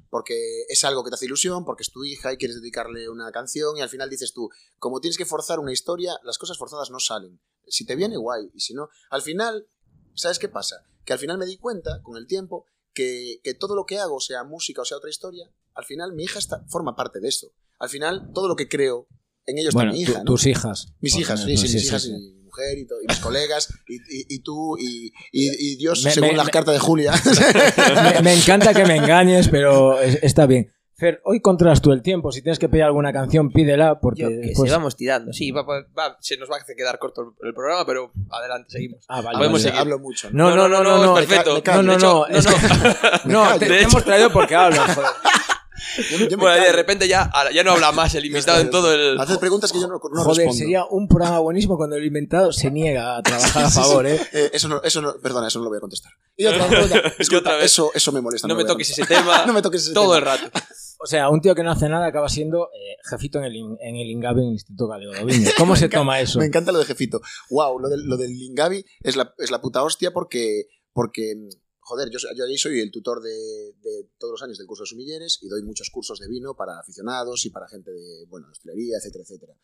Porque 0.10 0.64
es 0.70 0.84
algo 0.84 1.04
que 1.04 1.10
te 1.10 1.16
hace 1.16 1.26
ilusión, 1.26 1.66
porque 1.66 1.84
es 1.84 1.92
tu 1.92 2.04
hija 2.04 2.34
y 2.34 2.38
quieres 2.38 2.58
dedicarle 2.62 3.10
una 3.10 3.32
canción 3.32 3.78
y 3.78 3.82
al 3.82 3.90
final 3.90 4.10
dices 4.10 4.34
tú, 4.34 4.50
como 4.80 5.00
tienes 5.00 5.18
que 5.18 5.26
forzar 5.26 5.60
una 5.60 5.72
historia, 5.72 6.18
las 6.24 6.38
cosas 6.38 6.58
forzadas 6.58 6.90
no 6.92 7.00
salen. 7.00 7.40
Si 7.68 7.86
te 7.86 7.96
viene, 7.96 8.18
guay, 8.18 8.50
y 8.54 8.60
si 8.60 8.74
no, 8.74 8.90
al 9.10 9.22
final, 9.22 9.68
¿sabes 10.14 10.40
qué 10.40 10.50
pasa? 10.50 10.86
Que 11.06 11.14
al 11.14 11.20
final 11.20 11.38
me 11.38 11.46
di 11.46 11.58
cuenta, 11.58 12.02
con 12.04 12.18
el 12.18 12.28
tiempo, 12.28 12.66
que, 12.94 13.40
que 13.44 13.54
todo 13.54 13.76
lo 13.76 13.86
que 13.86 14.00
hago, 14.00 14.20
sea 14.20 14.44
música 14.44 14.82
o 14.82 14.86
sea 14.86 14.98
otra 14.98 15.10
historia, 15.10 15.52
al 15.74 15.86
final 15.86 16.14
mi 16.14 16.24
hija 16.24 16.40
está, 16.40 16.66
forma 16.68 16.96
parte 16.96 17.20
de 17.20 17.28
esto. 17.28 17.54
Al 17.80 17.90
final, 17.90 18.32
todo 18.34 18.48
lo 18.48 18.56
que 18.56 18.68
creo, 18.68 19.08
en 19.46 19.60
ellos 19.60 19.74
bueno, 19.74 19.92
está 19.92 20.00
mi 20.00 20.06
tu- 20.06 20.12
hija, 20.12 20.20
¿no? 20.20 20.26
tus 20.26 20.46
hijas. 20.48 20.88
Mis 21.00 21.16
hijas, 21.18 21.44
sí, 21.44 21.56
sí, 21.58 21.64
mis 21.74 21.84
hijas 21.86 22.02
sí. 22.04 22.12
mi 22.12 22.37
mujer 22.58 22.78
y, 22.78 22.82
y 22.82 23.08
mis 23.08 23.20
colegas 23.20 23.74
y, 23.88 23.96
y- 23.96 24.26
y 24.36 24.40
tú 24.40 24.78
y, 24.78 25.12
y- 25.32 25.74
y 25.74 25.76
Dios 25.78 26.04
Me- 26.04 26.12
según 26.12 26.30
me- 26.32 26.38
la 26.38 26.44
me- 26.44 26.52
carta 26.52 26.72
de 26.72 26.80
Julia. 26.80 27.14
me, 28.16 28.22
me 28.22 28.34
encanta 28.34 28.74
que 28.74 28.86
me 28.86 28.96
engañes, 28.98 29.48
pero 29.50 30.00
es- 30.00 30.20
está 30.24 30.46
bien. 30.46 30.72
Fer, 31.00 31.22
hoy 31.26 31.42
controlas 31.42 31.80
tú 31.80 31.92
el 31.92 32.02
tiempo. 32.02 32.32
Si 32.32 32.42
tienes 32.42 32.58
que 32.58 32.70
pedir 32.70 32.84
alguna 32.84 33.14
canción, 33.14 33.52
pídela, 33.52 34.00
porque 34.00 34.24
Yo 34.24 34.30
que 34.30 34.36
después- 34.38 34.68
se 34.72 34.76
vamos 34.76 34.96
tirando. 34.96 35.32
Sí, 35.32 35.52
va, 35.52 35.62
va- 35.62 35.86
va- 35.96 36.18
se 36.20 36.38
nos 36.38 36.50
va 36.50 36.56
a 36.58 36.66
quedar 36.76 36.98
corto 36.98 37.22
el, 37.22 37.48
el 37.50 37.54
programa, 37.54 37.86
pero 37.86 38.12
adelante, 38.32 38.72
seguimos. 38.72 39.06
Ah, 39.08 39.22
vale, 39.22 39.38
Podemos 39.38 39.60
vale. 39.60 39.64
seguir. 39.64 39.80
Hablo 39.80 40.00
mucho. 40.00 40.30
No, 40.32 40.56
no, 40.56 40.68
no, 40.68 40.84
no, 40.84 40.98
no. 41.04 41.20
es 41.20 41.28
perfecto. 41.28 41.62
No, 41.76 41.84
no, 41.84 41.98
no. 42.00 42.26
es 42.28 42.44
no, 42.46 42.52
que- 42.52 43.30
no, 43.30 43.44
callo. 43.44 43.60
te, 43.68 43.82
hemos 43.84 44.04
traído 44.04 44.32
porque 44.32 44.56
hablas, 44.56 44.96
joder. 44.96 45.10
Yo, 46.12 46.28
yo 46.28 46.38
Bueno, 46.38 46.64
de 46.64 46.72
repente 46.72 47.08
ya, 47.08 47.32
ya 47.54 47.64
no 47.64 47.72
habla 47.72 47.92
más 47.92 48.14
el 48.16 48.26
invitado 48.26 48.60
en 48.60 48.70
todo 48.70 48.94
el... 48.94 49.20
Haced 49.20 49.40
preguntas 49.40 49.72
que 49.72 49.80
yo 49.80 49.88
no, 49.88 49.96
no 49.96 50.00
Joder, 50.24 50.38
respondo. 50.46 50.54
sería 50.54 50.86
un 50.86 51.08
programa 51.08 51.40
buenísimo 51.40 51.78
cuando 51.78 51.96
el 51.96 52.06
inventado 52.06 52.52
se 52.52 52.72
niega 52.72 53.18
a 53.18 53.22
trabajar 53.24 53.66
a 53.66 53.70
favor, 53.72 54.06
¿eh? 54.08 54.20
Eh, 54.34 54.50
eso 54.54 54.68
no, 54.68 54.82
eso 54.84 55.02
no, 55.02 55.14
perdona, 55.22 55.48
eso 55.48 55.60
no 55.60 55.66
lo 55.66 55.70
voy 55.70 55.78
a 55.78 55.82
contestar. 55.82 56.12
Y 56.36 56.46
otra 56.46 56.68
pregunta. 56.70 56.98
Y 56.98 57.18
Disculpa, 57.20 57.40
otra 57.50 57.56
vez. 57.58 57.66
Eso, 57.66 57.92
eso 57.94 58.12
me 58.12 58.22
molesta. 58.22 58.48
No 58.48 58.56
me 58.56 58.66
toques 58.66 58.90
ese 58.90 59.06
tema 59.06 59.46
no 59.48 59.54
me 59.54 59.62
toques 59.62 59.84
ese 59.84 59.94
todo 59.94 60.16
tema. 60.16 60.34
el 60.34 60.40
rato. 60.40 60.60
O 61.00 61.06
sea, 61.06 61.30
un 61.30 61.42
tío 61.42 61.54
que 61.54 61.64
no 61.64 61.72
hace 61.72 61.88
nada 61.90 62.08
acaba 62.08 62.28
siendo 62.28 62.70
eh, 62.74 62.98
jefito 63.10 63.38
en 63.40 63.46
el, 63.46 63.56
en 63.56 63.96
el 63.96 64.10
en 64.10 64.38
el 64.40 64.52
Instituto 64.54 64.88
Galego 64.88 65.14
de 65.14 65.26
Viña. 65.26 65.52
¿Cómo 65.58 65.76
se 65.76 65.90
toma 65.90 66.20
eso? 66.20 66.40
Me 66.40 66.46
encanta 66.46 66.72
lo 66.72 66.80
de 66.80 66.86
jefito. 66.86 67.22
Wow, 67.52 67.80
lo 67.80 67.90
del, 67.90 68.02
lo 68.06 68.18
del 68.18 68.32
Lingavi 68.32 68.84
es 69.02 69.16
la, 69.16 69.34
es 69.38 69.52
la 69.52 69.62
puta 69.62 69.84
hostia 69.84 70.12
porque, 70.12 70.64
porque 70.94 71.34
joder, 71.88 72.10
yo, 72.10 72.20
yo 72.36 72.44
ahí 72.44 72.58
soy 72.58 72.82
el 72.82 72.92
tutor 72.92 73.22
de, 73.22 73.74
de 73.82 74.10
todos 74.18 74.34
los 74.34 74.44
años 74.44 74.58
del 74.58 74.68
curso 74.68 74.84
de 74.84 74.88
sumilleres 74.88 75.40
y 75.42 75.48
doy 75.48 75.64
muchos 75.64 75.90
cursos 75.90 76.20
de 76.20 76.28
vino 76.28 76.54
para 76.54 76.78
aficionados 76.80 77.46
y 77.46 77.50
para 77.50 77.70
gente 77.70 77.92
de, 77.92 78.26
bueno, 78.28 78.50
hostelería, 78.52 78.98
etcétera, 78.98 79.24
etcétera. 79.24 79.58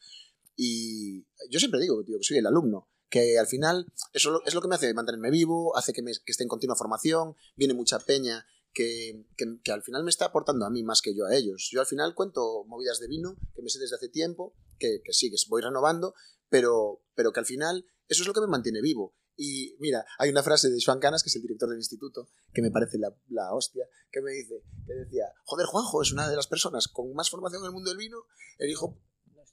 Y 0.56 1.26
yo 1.50 1.60
siempre 1.60 1.82
digo, 1.82 2.02
tío, 2.06 2.18
que 2.18 2.24
soy 2.24 2.38
el 2.38 2.48
alumno, 2.48 2.90
que 3.10 3.38
al 3.38 3.48
final 3.48 3.88
eso 4.14 4.42
es 4.46 4.54
lo 4.54 4.62
que 4.62 4.70
me 4.70 4.76
hace 4.76 4.94
mantenerme 4.94 5.32
vivo, 5.32 5.76
hace 5.76 5.92
que, 5.92 6.02
me, 6.02 6.14
que 6.14 6.32
esté 6.32 6.44
en 6.44 6.50
continua 6.50 6.78
formación, 6.78 7.36
viene 7.58 7.74
mucha 7.74 8.00
peña 8.00 8.46
que, 8.74 9.26
que, 9.36 9.60
que 9.62 9.72
al 9.74 9.84
final 9.84 10.06
me 10.06 10.10
está 10.10 10.26
aportando 10.26 10.66
a 10.66 10.70
mí 10.70 10.82
más 10.82 11.02
que 11.02 11.14
yo 11.14 11.26
a 11.26 11.36
ellos. 11.36 11.68
Yo 11.74 11.82
al 11.82 11.88
final 11.88 12.16
cuento 12.16 12.64
movidas 12.68 13.00
de 13.00 13.10
vino 13.10 13.36
que 13.54 13.62
me 13.62 13.70
sé 13.70 13.80
desde 13.80 13.98
hace 13.98 14.08
tiempo, 14.08 14.56
que, 14.80 15.02
que 15.04 15.12
sí, 15.12 15.30
que 15.30 15.36
voy 15.50 15.62
renovando, 15.62 16.16
pero, 16.48 17.04
pero 17.16 17.34
que 17.34 17.42
al 17.42 17.46
final 17.46 17.86
eso 18.08 18.22
es 18.24 18.28
lo 18.28 18.34
que 18.34 18.42
me 18.42 18.48
mantiene 18.48 18.82
vivo. 18.82 19.14
Y 19.36 19.76
mira, 19.80 20.06
hay 20.20 20.30
una 20.30 20.44
frase 20.44 20.70
de 20.70 20.78
Joan 20.84 21.00
Canas, 21.00 21.24
que 21.24 21.30
es 21.30 21.36
el 21.36 21.42
director 21.42 21.70
del 21.70 21.80
instituto, 21.80 22.28
que 22.54 22.62
me 22.62 22.72
parece 22.72 22.98
la, 23.00 23.10
la 23.30 23.54
hostia, 23.54 23.86
que 24.12 24.22
me 24.22 24.32
dice, 24.32 24.62
que 24.86 24.94
decía, 24.94 25.26
joder, 25.44 25.66
Juanjo 25.66 26.02
es 26.02 26.12
una 26.12 26.30
de 26.30 26.36
las 26.36 26.48
personas 26.48 26.88
con 26.88 27.14
más 27.14 27.30
formación 27.30 27.62
en 27.64 27.68
el 27.68 27.72
mundo 27.72 27.90
del 27.90 27.98
vino, 27.98 28.18
el 28.60 28.70
hijo, 28.70 28.98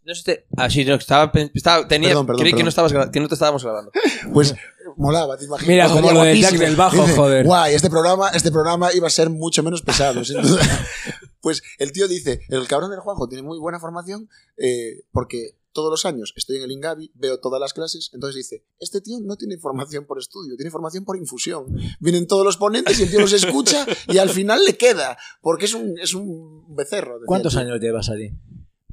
No 0.05 0.15
sé, 0.15 0.23
te- 0.25 0.47
ah, 0.57 0.69
sí, 0.69 0.85
no, 0.85 0.95
estaba, 0.97 1.33
estaba 1.55 1.89
tenía, 1.89 2.11
Perdón, 2.11 2.27
perdón, 2.27 2.41
creí 2.41 2.53
que 2.55 2.63
no, 2.63 2.69
estabas, 2.69 2.93
que 3.11 3.21
no 3.21 3.29
te 3.29 3.35
estábamos 3.35 3.65
grabando. 3.65 3.91
pues 4.33 4.55
molaba, 4.97 5.37
te 5.39 5.45
imaginas. 5.47 5.69
Mira, 5.69 5.89
como 5.89 6.13
lo 6.13 6.23
del 6.25 6.41
Jack 6.41 6.55
del 6.55 6.77
Bajo, 6.77 7.03
Dice, 7.03 7.17
joder. 7.17 7.47
Guay, 7.47 7.75
este 7.75 7.89
programa, 7.91 8.29
este 8.31 8.51
programa 8.51 8.93
iba 8.95 9.07
a 9.07 9.11
ser 9.11 9.31
mucho 9.31 9.63
menos 9.63 9.83
pesado, 9.83 10.25
sin 10.25 10.41
duda. 10.43 10.63
Pues 11.43 11.63
el 11.79 11.91
tío 11.93 12.07
dice, 12.07 12.43
el 12.51 12.69
cabrón 12.69 12.91
del 12.91 13.01
Juanjo 13.01 13.27
tiene 13.27 13.43
muy 13.43 13.59
buena 13.59 13.81
formación 13.81 14.29
eh, 14.59 15.05
porque 15.11 15.57
todos 15.73 15.91
los 15.91 16.05
años 16.05 16.33
estoy 16.37 16.57
en 16.57 16.63
el 16.63 16.73
Ingavi, 16.73 17.13
veo 17.15 17.39
todas 17.41 17.61
las 17.61 17.73
clases, 17.73 18.11
entonces 18.13 18.37
dice, 18.37 18.65
este 18.79 19.01
tío 19.01 19.19
no 19.21 19.37
tiene 19.37 19.59
formación 19.59 20.07
por 20.07 20.19
estudio, 20.19 20.57
tiene 20.57 20.71
formación 20.71 21.05
por 21.05 21.17
infusión. 21.17 21.67
Vienen 22.01 22.27
todos 22.27 22.45
los 22.45 22.57
ponentes 22.57 22.99
y 22.99 23.05
el 23.05 23.11
tío 23.11 23.21
los 23.21 23.33
escucha 23.33 23.87
y 24.09 24.19
al 24.19 24.31
final 24.31 24.65
le 24.65 24.77
queda, 24.77 25.17
porque 25.41 25.67
es 25.67 25.75
un, 25.75 25.99
es 25.99 26.15
un 26.15 26.75
becerro. 26.75 27.21
¿Cuántos 27.27 27.53
tío. 27.53 27.61
años 27.61 27.81
llevas 27.81 28.09
allí? 28.09 28.31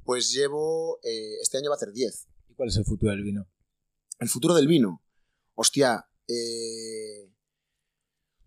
Pues 0.04 0.32
llevo, 0.32 1.00
eh, 1.04 1.36
este 1.42 1.58
año 1.58 1.70
va 1.70 1.76
a 1.76 1.78
hacer 1.78 1.92
10. 1.92 2.28
¿Y 2.50 2.54
cuál 2.54 2.70
es 2.70 2.78
el 2.78 2.86
futuro 2.86 3.12
del 3.12 3.24
vino? 3.24 3.48
El 4.20 4.30
futuro 4.30 4.54
del 4.54 4.68
vino. 4.68 5.04
Hostia. 5.56 6.08
Eh... 6.28 7.32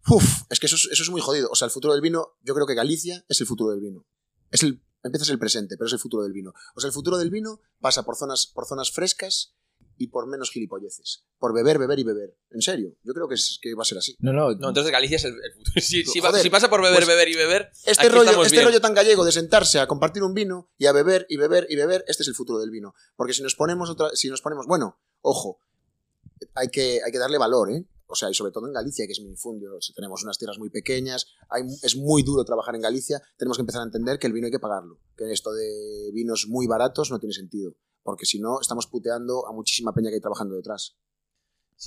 Uf, 0.09 0.43
es 0.49 0.59
que 0.59 0.67
eso 0.67 0.77
es, 0.77 0.89
eso 0.91 1.03
es 1.03 1.11
muy 1.11 1.21
jodido. 1.21 1.51
O 1.51 1.55
sea, 1.55 1.67
el 1.67 1.71
futuro 1.71 1.93
del 1.93 2.03
vino, 2.03 2.39
yo 2.43 2.55
creo 2.55 2.67
que 2.67 2.75
Galicia 2.75 3.25
es 3.29 3.41
el 3.41 3.47
futuro 3.47 3.71
del 3.71 3.81
vino. 3.81 4.07
Es 4.51 4.63
el, 4.63 4.81
empieza 5.03 5.23
a 5.23 5.27
ser 5.27 5.35
el 5.35 5.39
presente, 5.39 5.77
pero 5.77 5.87
es 5.87 5.93
el 5.93 5.99
futuro 5.99 6.23
del 6.23 6.33
vino. 6.33 6.53
O 6.75 6.81
sea, 6.81 6.89
el 6.89 6.95
futuro 6.95 7.17
del 7.19 7.31
vino 7.31 7.61
pasa 7.81 8.03
por 8.05 8.17
zonas, 8.17 8.47
por 8.53 8.67
zonas 8.67 8.91
frescas 8.91 9.55
y 9.97 10.07
por 10.09 10.27
menos 10.27 10.51
gilipolleces. 10.51 11.25
Por 11.39 11.53
beber, 11.53 11.79
beber 11.79 11.99
y 11.99 12.05
beber. 12.05 12.35
En 12.51 12.63
serio, 12.63 12.95
yo 13.03 13.13
creo 13.13 13.29
que, 13.29 13.35
es, 13.35 13.59
que 13.61 13.75
va 13.75 13.83
a 13.83 13.85
ser 13.85 13.99
así. 13.99 14.17
No, 14.21 14.33
no, 14.33 14.53
No, 14.55 14.69
entonces 14.69 14.91
Galicia 14.91 15.17
es 15.17 15.25
el, 15.25 15.35
el 15.35 15.53
futuro. 15.53 15.73
Si, 15.83 16.05
si 16.05 16.21
va- 16.21 16.39
si 16.39 16.49
pasa 16.49 16.71
por 16.71 16.81
beber, 16.81 16.97
pues, 17.05 17.09
beber 17.09 17.29
y 17.29 17.35
beber, 17.35 17.71
Este, 17.85 18.07
aquí 18.07 18.09
rollo, 18.09 18.43
este 18.43 18.57
bien. 18.57 18.65
rollo 18.67 18.81
tan 18.81 18.95
gallego 18.95 19.25
de 19.25 19.33
sentarse 19.33 19.79
a 19.79 19.87
compartir 19.87 20.23
un 20.23 20.33
vino 20.33 20.71
y 20.79 20.87
a 20.87 20.93
beber 20.93 21.27
y 21.29 21.37
beber 21.37 21.67
y 21.69 21.77
beber, 21.77 22.05
este 22.09 22.23
es 22.23 22.29
el 22.29 22.35
futuro 22.35 22.59
del 22.61 22.71
vino. 22.71 22.95
Porque 23.17 23.35
si 23.35 23.43
nos 23.43 23.55
ponemos 23.55 23.91
otra, 23.91 24.09
si 24.15 24.29
nos 24.31 24.41
ponemos, 24.41 24.67
bueno, 24.67 24.99
ojo, 25.21 25.59
hay 26.55 26.69
que, 26.69 27.01
hay 27.05 27.13
que 27.13 27.19
darle 27.19 27.37
valor, 27.37 27.71
¿eh? 27.71 27.85
O 28.11 28.15
sea, 28.15 28.29
y 28.31 28.35
sobre 28.35 28.53
todo 28.53 28.67
en 28.67 28.73
Galicia, 28.73 29.07
que 29.07 29.13
es 29.13 29.21
minifundio, 29.21 29.77
o 29.77 29.81
sea, 29.81 29.95
tenemos 29.95 30.23
unas 30.25 30.37
tierras 30.39 30.59
muy 30.59 30.69
pequeñas, 30.71 31.27
hay, 31.49 31.63
es 31.83 31.97
muy 31.97 32.23
duro 32.23 32.45
trabajar 32.45 32.75
en 32.75 32.83
Galicia, 32.83 33.23
tenemos 33.39 33.57
que 33.57 33.63
empezar 33.63 33.81
a 33.83 33.85
entender 33.85 34.19
que 34.19 34.27
el 34.27 34.33
vino 34.33 34.47
hay 34.47 34.51
que 34.51 34.59
pagarlo, 34.59 34.99
que 35.17 35.31
esto 35.33 35.53
de 35.53 36.11
vinos 36.13 36.47
muy 36.49 36.67
baratos 36.67 37.11
no 37.11 37.19
tiene 37.19 37.33
sentido, 37.33 37.75
porque 38.03 38.27
si 38.27 38.41
no, 38.41 38.61
estamos 38.61 38.87
puteando 38.89 39.47
a 39.47 39.53
muchísima 39.53 39.93
peña 39.93 40.09
que 40.11 40.17
hay 40.17 40.21
trabajando 40.21 40.57
detrás. 40.57 40.97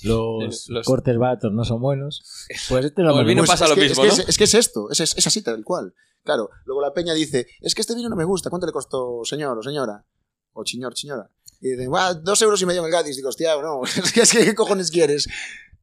los, 0.03 0.69
los- 0.69 0.85
cortes 0.85 1.17
baratos 1.17 1.51
no 1.53 1.63
son 1.65 1.81
buenos. 1.81 2.23
Pues 2.69 2.85
este 2.85 3.01
lo 3.03 3.09
Como 3.09 3.21
el 3.21 3.27
vino 3.27 3.43
pasa 3.45 3.65
es 3.65 3.69
lo 3.69 3.75
que, 3.75 3.81
mismo, 3.81 4.03
es 4.03 4.09
que 4.11 4.17
¿no? 4.17 4.23
es, 4.23 4.29
es 4.29 4.37
que 4.37 4.43
es 4.45 4.53
esto, 4.53 4.89
es, 4.89 4.99
es, 5.01 5.17
es 5.17 5.27
así 5.27 5.41
tal 5.41 5.63
cual. 5.63 5.93
Claro, 6.23 6.49
luego 6.65 6.81
la 6.81 6.93
peña 6.93 7.13
dice, 7.13 7.45
es 7.61 7.75
que 7.75 7.81
este 7.81 7.95
vino 7.95 8.09
no 8.09 8.15
me 8.15 8.23
gusta, 8.23 8.49
¿cuánto 8.49 8.65
le 8.65 8.71
costó, 8.73 9.21
señor 9.25 9.57
o 9.57 9.61
señora? 9.61 10.05
O 10.53 10.65
señor, 10.65 10.97
señora. 10.97 11.29
Y 11.59 11.69
dicen, 11.71 11.89
"Buah, 11.89 12.13
dos 12.15 12.41
euros 12.41 12.61
y 12.61 12.65
medio 12.65 12.81
en 12.81 12.85
el 12.87 12.91
Gadis. 12.91 13.15
Digo, 13.15 13.29
hostia, 13.29 13.55
no, 13.61 13.83
es 13.85 14.11
que, 14.11 14.21
es 14.21 14.31
que, 14.31 14.45
¿qué 14.45 14.55
cojones 14.55 14.89
quieres? 14.91 15.27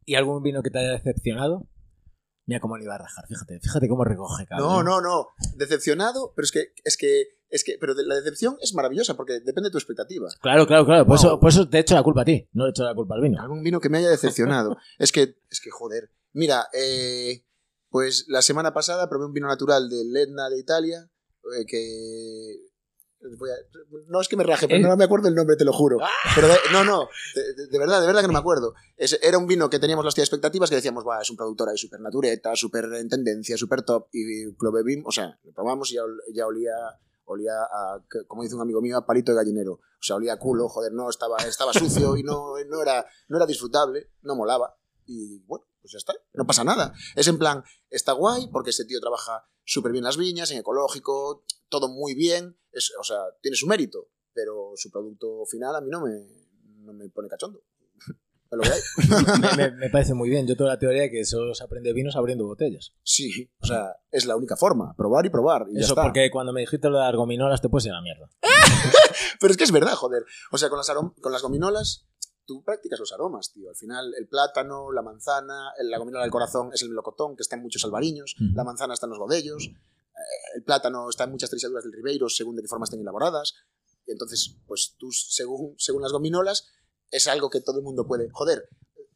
¿Y 0.05 0.15
algún 0.15 0.43
vino 0.43 0.63
que 0.63 0.71
te 0.71 0.79
haya 0.79 0.93
decepcionado? 0.93 1.67
Mira 2.47 2.61
cómo 2.61 2.77
le 2.77 2.85
iba 2.85 2.95
a 2.95 2.99
rajar, 2.99 3.27
fíjate, 3.29 3.61
fíjate 3.61 3.89
cómo 3.89 4.05
recoge, 4.05 4.43
No, 4.45 4.49
cabrón. 4.49 4.85
no, 4.85 5.01
no, 5.01 5.29
decepcionado, 5.57 6.33
pero 6.35 6.45
es 6.45 6.51
que, 6.51 6.73
es 6.83 6.97
que, 6.97 7.25
es 7.49 7.63
que, 7.63 7.77
pero 7.79 7.95
de- 7.95 8.05
la 8.05 8.17
decepción 8.17 8.57
es 8.61 8.75
maravillosa 8.75 9.15
porque 9.15 9.35
depende 9.41 9.69
de 9.69 9.73
tu 9.73 9.79
expectativa. 9.79 10.29
Claro, 10.41 10.67
claro, 10.67 10.85
claro. 10.85 11.07
Por, 11.07 11.17
Wow. 11.19 11.27
eso, 11.27 11.41
por 11.41 11.51
eso 11.51 11.69
te 11.69 11.77
he 11.77 11.81
hecho 11.81 11.95
la 11.95 12.03
culpa 12.03 12.23
a 12.23 12.25
ti, 12.25 12.49
no 12.53 12.65
le 12.65 12.71
he 12.71 12.73
hecho 12.73 12.83
la 12.83 12.95
culpa 12.95 13.15
al 13.15 13.21
vino. 13.21 13.41
Algún 13.41 13.63
vino 13.63 13.79
que 13.81 13.89
me 13.89 13.99
haya 13.99 14.09
decepcionado. 14.09 14.77
es 14.99 15.13
que, 15.13 15.37
es 15.49 15.61
que 15.61 15.71
joder. 15.71 16.11
Mira, 16.33 16.67
eh, 16.73 17.45
pues 17.89 18.25
la 18.29 18.43
semana 18.43 18.73
pasada 18.75 19.09
probé 19.09 19.27
un 19.27 19.33
vino 19.33 19.47
natural 19.47 19.89
del 19.89 20.17
Etna 20.17 20.49
de 20.49 20.59
Italia, 20.59 21.09
eh, 21.57 21.67
que... 21.67 22.70
voy 23.39 23.51
a- 23.51 23.55
no 24.09 24.21
es 24.21 24.29
que 24.29 24.37
me 24.37 24.45
raje, 24.45 24.67
pero 24.67 24.81
¿Eh? 24.81 24.89
no 24.89 24.97
me 24.97 25.05
acuerdo 25.05 25.29
el 25.29 25.35
nombre, 25.35 25.57
te 25.57 25.65
lo 25.65 25.73
juro. 25.73 25.99
Pero 26.35 26.49
de- 26.49 26.59
no, 26.73 26.85
no, 26.85 27.09
de, 27.71 27.79
verdad, 27.79 28.01
de 28.01 28.07
verdad 28.07 28.21
que 28.23 28.27
no 28.27 28.33
me 28.33 28.39
acuerdo. 28.39 28.75
Es- 28.97 29.19
era 29.23 29.39
un 29.39 29.47
vino 29.47 29.69
que 29.71 29.79
teníamos 29.79 30.05
las 30.05 30.15
tías 30.15 30.27
expectativas 30.27 30.71
que 30.71 30.77
decíamos, 30.77 31.05
Buah, 31.05 31.21
es 31.23 31.31
un 31.31 31.37
productor 31.37 31.69
ahí 31.69 31.77
súper 31.79 32.01
natureta, 32.01 32.55
súper 32.57 32.85
en 32.95 33.09
tendencia, 33.09 33.57
súper 33.57 33.83
top, 33.83 34.09
y 34.13 34.45
lo 34.47 34.73
bebimos, 34.73 35.07
o 35.09 35.13
sea, 35.13 35.39
lo 35.45 35.53
probamos 35.53 35.91
y 35.93 35.97
ya, 35.97 36.03
ya 36.33 36.47
olía, 36.47 36.73
olía 37.25 37.53
a, 37.63 38.03
como 38.27 38.43
dice 38.43 38.55
un 38.55 38.63
amigo 38.63 38.81
mío, 38.81 38.97
a 38.97 39.07
palito 39.07 39.33
de 39.33 39.37
gallinero. 39.37 39.73
O 39.75 40.03
sea, 40.03 40.17
olía 40.17 40.33
a 40.33 40.39
culo, 40.39 40.69
joder, 40.69 40.93
no, 40.93 41.11
estaba, 41.11 41.37
estaba 41.39 41.73
sucio 41.75 42.17
y 42.17 42.23
no, 42.23 42.55
no, 42.69 42.83
era, 42.83 43.05
no 43.29 43.37
era 43.37 43.47
disfrutable, 43.47 44.11
no 44.23 44.35
molaba. 44.35 44.77
Y 45.07 45.39
bueno, 45.41 45.67
pues 45.81 45.93
ya 45.93 45.99
está, 45.99 46.15
no 46.35 46.47
pasa 46.47 46.65
nada. 46.65 46.93
Es 47.17 47.27
en 47.29 47.39
plan, 47.39 47.63
está 47.89 48.13
guay 48.13 48.49
porque 48.53 48.71
ese 48.71 48.85
tío 48.85 49.01
trabaja 49.01 49.45
súper 49.65 49.93
bien 49.93 50.05
las 50.05 50.17
viñas, 50.17 50.51
en 50.51 50.59
ecológico, 50.59 51.45
todo 51.69 51.89
muy 51.89 52.15
bien, 52.15 52.59
es, 52.73 52.93
o 52.99 53.05
sea, 53.05 53.19
tiene 53.43 53.57
su 53.57 53.67
mérito, 53.67 54.09
pero 54.33 54.73
su 54.77 54.91
producto 54.91 55.45
final 55.51 55.75
a 55.77 55.81
mí 55.81 55.89
no 55.91 56.01
me, 56.01 56.27
no 56.85 56.93
me 56.93 57.09
pone 57.11 57.29
cachondo. 57.29 57.63
Lo 58.53 58.63
que 58.63 58.69
hay. 58.69 58.81
me, 59.57 59.71
me- 59.71 59.77
me 59.77 59.91
parece 59.91 60.13
muy 60.13 60.29
bien. 60.29 60.45
Yo 60.45 60.57
tengo 60.57 60.69
la 60.69 60.79
teoría 60.79 61.03
de 61.03 61.11
que 61.13 61.25
solo 61.25 61.55
se 61.55 61.63
aprende 61.63 61.93
vinos 61.93 62.17
abriendo 62.17 62.45
botellas. 62.47 62.93
Sí, 63.05 63.49
o 63.61 63.67
sea, 63.67 63.95
es 64.11 64.27
la 64.27 64.35
única 64.35 64.57
forma, 64.57 64.93
probar 64.97 65.25
y 65.25 65.31
probar. 65.31 65.67
Y 65.71 65.75
ya 65.75 65.81
Eso 65.83 65.93
está. 65.93 66.03
porque 66.03 66.33
cuando 66.33 66.53
me 66.53 66.63
dijiste 66.63 66.89
lo 66.89 66.99
de 66.99 67.05
las 67.05 67.15
gominolas 67.15 67.61
te 67.61 67.69
ir 67.69 67.93
a 67.93 67.95
la 67.95 68.03
mierda. 68.03 68.29
Pero 69.41 69.53
es 69.53 69.57
que 69.57 69.63
es 69.63 69.71
verdad, 69.71 69.93
joder. 69.95 70.25
O 70.51 70.59
sea, 70.59 70.69
con 70.69 70.79
las, 70.79 70.91
con 71.21 71.31
las 71.33 71.43
gominolas, 71.43 72.09
tú 72.51 72.65
practicas 72.65 72.99
los 72.99 73.13
aromas, 73.13 73.53
tío. 73.53 73.69
Al 73.69 73.77
final, 73.77 74.13
el 74.19 74.27
plátano, 74.27 74.91
la 74.91 75.03
manzana, 75.03 75.71
la 75.83 75.99
gominola 75.99 76.25
del 76.25 76.33
corazón 76.33 76.71
es 76.75 76.83
el 76.83 76.89
melocotón, 76.89 77.37
que 77.37 77.43
está 77.43 77.55
en 77.55 77.63
muchos 77.63 77.85
alvariños. 77.85 78.35
Ujú. 78.35 78.57
La 78.57 78.65
manzana 78.65 78.95
está 78.95 79.07
en 79.07 79.11
los 79.11 79.21
godellos. 79.21 79.67
eh, 79.67 80.57
el 80.57 80.65
plátano 80.65 81.09
está 81.09 81.25
en 81.25 81.31
muchas 81.31 81.49
trisaduras 81.49 81.85
del 81.85 81.93
Ribeiro, 81.93 82.29
según 82.29 82.57
de 82.57 82.63
qué 82.63 82.67
forma 82.67 82.87
estén 82.87 83.01
elaboradas. 83.01 83.55
Entonces, 84.05 84.57
pues 84.67 84.97
tú, 84.99 85.13
según, 85.13 85.77
según 85.79 86.03
las 86.03 86.11
gominolas, 86.11 86.67
es 87.13 87.29
algo 87.29 87.51
que 87.51 87.61
todo 87.61 87.79
el 87.79 87.85
mundo 87.85 88.05
puede. 88.05 88.29
Joder, 88.33 88.69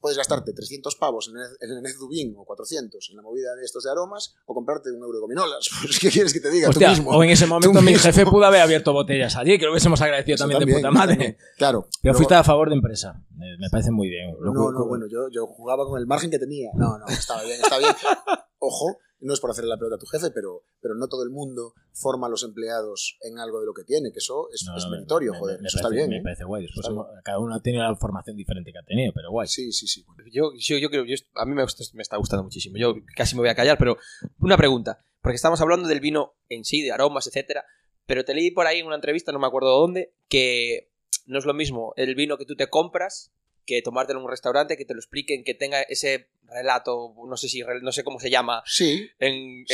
puedes 0.05 0.19
gastarte 0.19 0.53
300 0.53 0.97
pavos 0.97 1.31
en 1.33 1.71
el, 1.71 1.81
Nezubín 1.83 2.35
o 2.37 2.45
400 2.45 3.09
en 3.09 3.17
la 3.17 3.23
movida 3.23 3.55
de 3.55 3.65
estos 3.65 3.85
de 3.85 3.91
aromas 3.91 4.35
o 4.45 4.53
comprarte 4.53 4.91
un 4.91 4.99
euro 5.03 5.15
de 5.15 5.21
gominolas. 5.23 5.67
Pues, 5.83 5.99
¿qué 5.99 6.11
quieres 6.11 6.31
que 6.35 6.41
te 6.41 6.51
diga? 6.51 6.69
Hostia, 6.69 6.89
tú 6.89 6.97
mismo. 6.97 7.11
o 7.13 7.25
en 7.25 7.31
ese 7.31 7.47
momento 7.47 7.81
mi 7.81 7.93
mismo. 7.93 8.03
jefe 8.03 8.27
pudo 8.27 8.45
haber 8.45 8.61
abierto 8.61 8.93
botellas 8.93 9.35
allí, 9.37 9.59
que 9.59 9.65
lo 9.65 9.71
hubiésemos 9.71 9.99
agradecido 10.03 10.37
también, 10.37 10.61
de 10.61 10.75
puta 10.75 10.91
madre. 10.91 11.15
también. 11.15 11.37
Claro. 11.57 11.89
Pero 12.03 12.13
Luego- 12.13 12.17
fuiste 12.19 12.35
a 12.35 12.45
favor 12.45 12.69
de 12.69 12.75
empresa. 12.75 13.19
Me, 13.35 13.57
me 13.57 13.71
parece 13.71 13.91
muy 13.93 14.09
bien. 14.11 14.35
Lo 14.41 14.53
No, 14.53 14.73
no, 14.73 14.87
bueno, 14.87 15.07
yo, 15.11 15.29
yo 15.33 15.47
jugaba 15.47 15.87
con 15.87 15.99
el 15.99 16.07
margen 16.07 16.31
que 16.31 16.39
tenía. 16.39 16.69
No, 16.75 16.99
no, 16.99 17.07
estaba 17.07 17.43
bien, 17.43 17.59
está 17.63 17.79
bien. 17.79 17.93
Ojo, 18.59 18.99
no 19.25 19.35
es 19.35 19.41
por 19.41 19.51
hacerle 19.51 19.71
la 19.71 19.77
pelota 19.79 19.97
a 19.97 19.99
tu 19.99 20.07
jefe, 20.07 20.31
pero, 20.31 20.63
pero 20.81 20.95
no 20.95 21.09
todo 21.09 21.23
el 21.25 21.31
mundo 21.31 21.73
forma 21.93 22.27
a 22.27 22.31
los 22.31 22.43
empleados 22.45 23.17
en 23.23 23.39
algo 23.39 23.59
de 23.61 23.67
lo 23.67 23.73
que 23.75 23.83
tiene, 23.85 24.13
que 24.13 24.19
eso 24.19 24.49
es, 24.53 24.65
No, 24.67 24.77
es 24.77 24.87
meritorio, 24.89 25.33
me- 25.33 25.39
joder. 25.39 25.61
me 25.63 25.69
eso 25.69 25.79
está 25.79 25.89
bien. 25.89 26.11
Me 26.11 26.19
¿eh? 26.19 26.23
parece 26.23 26.45
guay. 26.45 26.63
Después 26.63 26.85
Está 26.85 26.93
hemos- 26.93 27.07
cada 27.25 27.39
uno 27.39 27.61
tiene 27.61 27.79
la 27.79 27.95
formación 27.97 28.37
diferente 28.37 28.71
que 28.73 28.79
ha 28.79 28.83
tenido, 28.85 29.13
pero 29.15 29.31
guay. 29.31 29.49
Sí, 29.49 29.73
sí, 29.73 29.87
sí. 29.87 30.05
Yo, 30.33 30.53
yo, 30.57 30.79
yo 30.79 30.91
creo, 30.91 31.05
yo- 31.05 31.17
a 31.37 31.47
mí 31.47 31.55
me, 31.55 31.63
gusta- 31.63 31.85
me 31.95 32.03
está 32.03 32.17
gustando 32.19 32.45
muchísimo. 32.45 32.77
Yo 32.77 32.95
casi 33.17 33.35
me 33.35 33.41
voy 33.41 33.49
a 33.49 33.55
callar, 33.55 33.79
pero 33.79 33.97
una 34.41 34.57
pregunta. 34.57 34.99
Porque 35.23 35.37
estamos 35.37 35.61
hablando 35.63 35.89
del 35.89 36.01
vino 36.01 36.35
en 36.51 36.65
sí, 36.65 36.83
de 36.83 36.93
aromas, 36.93 37.27
etcétera. 37.27 37.65
Pero 38.07 38.25
te 38.27 38.35
leí 38.35 38.51
por 38.51 38.67
ahí 38.67 38.81
en 38.81 38.87
una 38.87 38.97
entrevista, 38.97 39.33
no 39.33 39.39
me 39.39 39.47
acuerdo 39.47 39.71
dónde, 39.71 40.13
que 40.29 40.91
no 41.27 41.39
es 41.39 41.47
lo 41.47 41.55
mismo 41.55 41.95
el 41.97 42.15
vino 42.15 42.37
que 42.37 42.45
tú 42.45 42.55
te 42.57 42.69
compras 42.69 43.33
que 43.67 43.83
tomártelo 43.83 44.19
en 44.21 44.25
un 44.25 44.31
restaurante, 44.31 44.77
que 44.77 44.85
te 44.85 44.95
lo 44.95 45.01
expliquen, 45.01 45.45
que 45.45 45.55
tenga 45.55 45.83
ese 45.83 46.29
relato, 46.49 47.15
no 47.27 47.37
sé 47.37 47.49
si 47.49 47.63
no 47.83 47.93
sé 47.93 48.05
cómo 48.05 48.21
se 48.21 48.31
llama, 48.31 48.63
Sí, 48.67 49.09
en, 49.19 49.65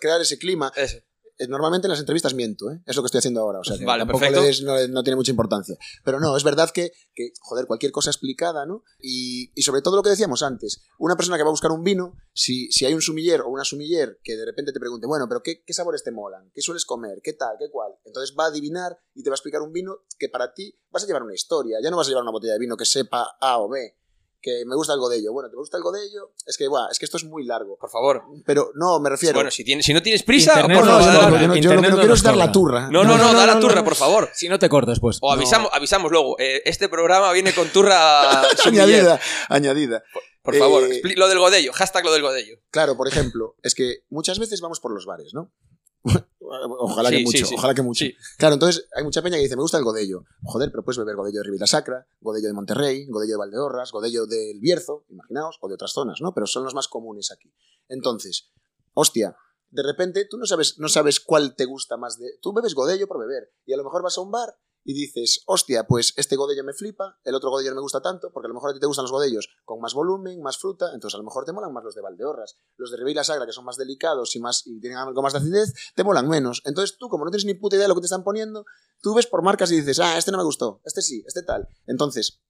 crear 0.00 0.20
ese 0.20 0.38
clima. 0.38 0.72
eso. 0.76 0.98
Eh, 1.38 1.48
Normalmente 1.48 1.86
en 1.86 1.90
las 1.90 1.98
entrevistas 2.00 2.32
miento, 2.34 2.70
¿eh? 2.70 2.80
es 2.86 2.94
lo 2.94 3.02
que 3.02 3.06
estoy 3.06 3.18
haciendo 3.18 3.40
ahora, 3.40 3.58
o 3.58 3.64
sea 3.64 3.76
que 3.76 3.84
Vale, 3.84 4.02
tampoco 4.02 4.20
le 4.24 4.40
des- 4.46 4.62
no, 4.62 4.86
no 4.88 5.02
tiene 5.02 5.16
mucha 5.16 5.32
importancia. 5.32 5.76
Pero 6.04 6.20
no, 6.20 6.36
es 6.36 6.44
verdad 6.44 6.70
que, 6.70 6.92
que, 7.12 7.32
joder, 7.40 7.66
cualquier 7.66 7.90
cosa 7.90 8.10
explicada, 8.10 8.66
¿no? 8.66 8.84
Y, 9.00 9.50
y 9.54 9.62
sobre 9.62 9.82
todo 9.82 9.96
lo 9.96 10.02
que 10.04 10.10
decíamos 10.10 10.42
antes, 10.44 10.82
una 10.98 11.16
persona 11.16 11.36
que 11.36 11.42
va 11.42 11.48
a 11.48 11.50
buscar 11.50 11.72
un 11.72 11.82
vino, 11.82 12.14
si, 12.32 12.70
si 12.70 12.84
hay 12.86 12.94
un 12.94 13.02
sumiller 13.02 13.40
o 13.40 13.48
una 13.48 13.64
sumiller 13.64 14.20
que 14.22 14.36
de 14.36 14.44
repente 14.44 14.72
te 14.72 14.78
pregunte, 14.78 15.06
bueno, 15.08 15.26
pero 15.28 15.42
¿qué, 15.42 15.64
qué 15.64 15.72
sabores 15.72 16.04
te 16.04 16.12
molan? 16.12 16.50
¿Qué 16.54 16.60
sueles 16.62 16.84
comer? 16.84 17.20
¿Qué 17.22 17.32
tal? 17.32 17.56
¿Qué 17.58 17.68
cual? 17.70 17.92
Entonces 18.04 18.34
va 18.38 18.44
a 18.44 18.48
adivinar 18.48 18.96
y 19.14 19.22
te 19.24 19.30
va 19.30 19.34
a 19.34 19.38
explicar 19.38 19.60
un 19.62 19.72
vino 19.72 19.96
que 20.18 20.28
para 20.28 20.54
ti 20.54 20.78
vas 20.90 21.02
a 21.02 21.06
llevar 21.06 21.24
una 21.24 21.34
historia, 21.34 21.78
ya 21.82 21.90
no 21.90 21.96
vas 21.96 22.06
a 22.06 22.10
llevar 22.10 22.22
una 22.22 22.32
botella 22.32 22.52
de 22.52 22.60
vino 22.60 22.76
que 22.76 22.84
sepa 22.86 23.36
A 23.40 23.58
o 23.58 23.68
B. 23.68 23.96
Que 24.44 24.62
me 24.66 24.76
gusta 24.76 24.92
el 24.92 24.98
godello. 25.00 25.32
Bueno, 25.32 25.48
¿te 25.48 25.56
gusta 25.56 25.78
el 25.78 25.82
godello? 25.82 26.32
Es 26.44 26.58
que, 26.58 26.68
buah, 26.68 26.88
es 26.90 26.98
que 26.98 27.06
esto 27.06 27.16
es 27.16 27.24
muy 27.24 27.44
largo. 27.46 27.78
Por 27.78 27.88
favor. 27.88 28.24
Pero 28.44 28.72
no, 28.74 29.00
me 29.00 29.08
refiero. 29.08 29.36
Bueno, 29.36 29.50
si, 29.50 29.64
tienes, 29.64 29.86
si 29.86 29.94
no 29.94 30.02
tienes 30.02 30.22
prisa, 30.22 30.52
Internet 30.52 30.78
por 30.80 30.86
no, 30.86 30.98
no, 31.00 31.06
no, 31.06 31.12
no, 31.12 31.20
yo 31.20 31.30
no, 31.30 31.30
yo 31.30 31.46
lo 31.46 31.52
que 31.54 31.58
Internet 31.60 31.82
no 31.82 31.88
no 31.88 31.96
quiero 31.96 32.08
nos 32.10 32.18
es 32.18 32.24
dar 32.24 32.36
la 32.36 32.52
turra. 32.52 32.90
No, 32.90 33.04
no, 33.04 33.16
no, 33.16 33.32
da 33.32 33.46
la 33.46 33.58
turra, 33.58 33.82
por 33.82 33.94
favor. 33.94 34.28
Si 34.34 34.46
no 34.50 34.58
te 34.58 34.68
corto 34.68 34.90
después. 34.90 35.16
O 35.22 35.32
avisamos, 35.32 35.70
avisamos 35.72 36.12
luego. 36.12 36.38
eh, 36.38 36.60
este 36.66 36.90
programa 36.90 37.32
viene 37.32 37.54
con 37.54 37.68
turra 37.68 38.42
añadida, 38.66 39.18
añadida. 39.48 40.02
Por 40.42 40.54
favor, 40.56 40.84
Eh, 40.92 41.00
lo 41.16 41.26
del 41.28 41.38
godello. 41.38 41.72
Hashtag 41.72 42.04
lo 42.04 42.12
del 42.12 42.20
godello. 42.20 42.58
Claro, 42.70 42.98
por 42.98 43.08
ejemplo, 43.08 43.56
es 43.62 43.74
que 43.74 44.00
muchas 44.10 44.38
veces 44.38 44.60
vamos 44.60 44.78
por 44.78 44.92
los 44.92 45.06
bares, 45.06 45.32
¿no? 45.32 45.54
ojalá 46.40 47.08
Sí, 47.08 47.16
que 47.16 47.22
mucho, 47.24 47.38
sí, 47.38 47.44
sí. 47.44 47.54
ojalá 47.56 47.74
que 47.74 47.82
mucho. 47.82 48.04
Claro, 48.38 48.54
entonces 48.54 48.86
hay 48.94 49.04
mucha 49.04 49.22
peña 49.22 49.36
que 49.36 49.42
dice, 49.42 49.56
me 49.56 49.62
gusta 49.62 49.78
el 49.78 49.84
godello. 49.84 50.24
Joder, 50.42 50.70
pero 50.70 50.84
puedes 50.84 50.98
beber 50.98 51.16
godello 51.16 51.38
de 51.38 51.44
Ribera 51.44 51.66
Sacra, 51.66 52.06
godello 52.20 52.48
de 52.48 52.52
Monterrey, 52.54 53.06
godello 53.06 53.32
de 53.32 53.38
Valdeorras, 53.38 53.90
godello 53.92 54.26
del 54.26 54.60
Bierzo, 54.60 55.04
imaginaos, 55.08 55.58
o 55.60 55.68
de 55.68 55.74
otras 55.74 55.92
zonas, 55.92 56.18
¿no? 56.20 56.34
Pero 56.34 56.46
son 56.46 56.64
los 56.64 56.74
más 56.74 56.88
comunes 56.88 57.30
aquí. 57.32 57.52
Entonces, 57.88 58.50
hostia, 58.92 59.36
de 59.70 59.82
repente 59.82 60.26
tú 60.28 60.38
no 60.38 60.46
sabes, 60.46 60.78
no 60.78 60.88
sabes 60.88 61.20
cuál 61.20 61.56
te 61.56 61.64
gusta 61.64 61.96
más 61.96 62.18
de... 62.18 62.38
Tú 62.40 62.52
bebes 62.52 62.74
godello 62.74 63.08
por 63.08 63.18
beber 63.18 63.52
y 63.66 63.72
a 63.72 63.76
lo 63.76 63.84
mejor 63.84 64.02
vas 64.02 64.16
a 64.18 64.20
un 64.20 64.30
bar 64.30 64.56
y 64.84 64.92
dices, 64.92 65.42
hostia, 65.46 65.86
pues 65.86 66.12
este 66.16 66.36
godello 66.36 66.62
me 66.62 66.74
flipa, 66.74 67.18
el 67.24 67.34
otro 67.34 67.50
godello 67.50 67.70
no 67.70 67.76
me 67.76 67.80
gusta 67.80 68.02
tanto, 68.02 68.30
porque 68.32 68.46
a 68.46 68.48
lo 68.48 68.54
mejor 68.54 68.70
a 68.70 68.74
ti 68.74 68.80
te 68.80 68.86
gustan 68.86 69.04
los 69.04 69.12
godellos 69.12 69.48
con 69.64 69.80
más 69.80 69.94
volumen, 69.94 70.42
más 70.42 70.58
fruta, 70.58 70.90
entonces 70.92 71.14
a 71.14 71.18
lo 71.18 71.24
mejor 71.24 71.46
te 71.46 71.52
molan 71.52 71.72
más 71.72 71.82
los 71.82 71.94
de 71.94 72.02
Valdeorras. 72.02 72.58
Los 72.76 72.90
de 72.90 72.98
Ribeira 72.98 73.24
Sagra, 73.24 73.46
que 73.46 73.52
son 73.52 73.64
más 73.64 73.76
delicados 73.76 74.36
y, 74.36 74.40
más, 74.40 74.66
y 74.66 74.78
tienen 74.80 74.98
algo 74.98 75.22
más 75.22 75.32
de 75.32 75.38
acidez, 75.38 75.72
te 75.94 76.04
molan 76.04 76.28
menos. 76.28 76.60
Entonces 76.66 76.98
tú, 76.98 77.08
como 77.08 77.24
no 77.24 77.30
tienes 77.30 77.46
ni 77.46 77.54
puta 77.54 77.76
idea 77.76 77.84
de 77.84 77.88
lo 77.88 77.94
que 77.94 78.02
te 78.02 78.06
están 78.06 78.24
poniendo, 78.24 78.66
tú 79.00 79.14
ves 79.14 79.26
por 79.26 79.42
marcas 79.42 79.72
y 79.72 79.76
dices, 79.76 79.98
ah, 80.00 80.18
este 80.18 80.30
no 80.30 80.38
me 80.38 80.44
gustó, 80.44 80.82
este 80.84 81.00
sí, 81.00 81.24
este 81.26 81.42
tal. 81.42 81.66
Entonces, 81.86 82.42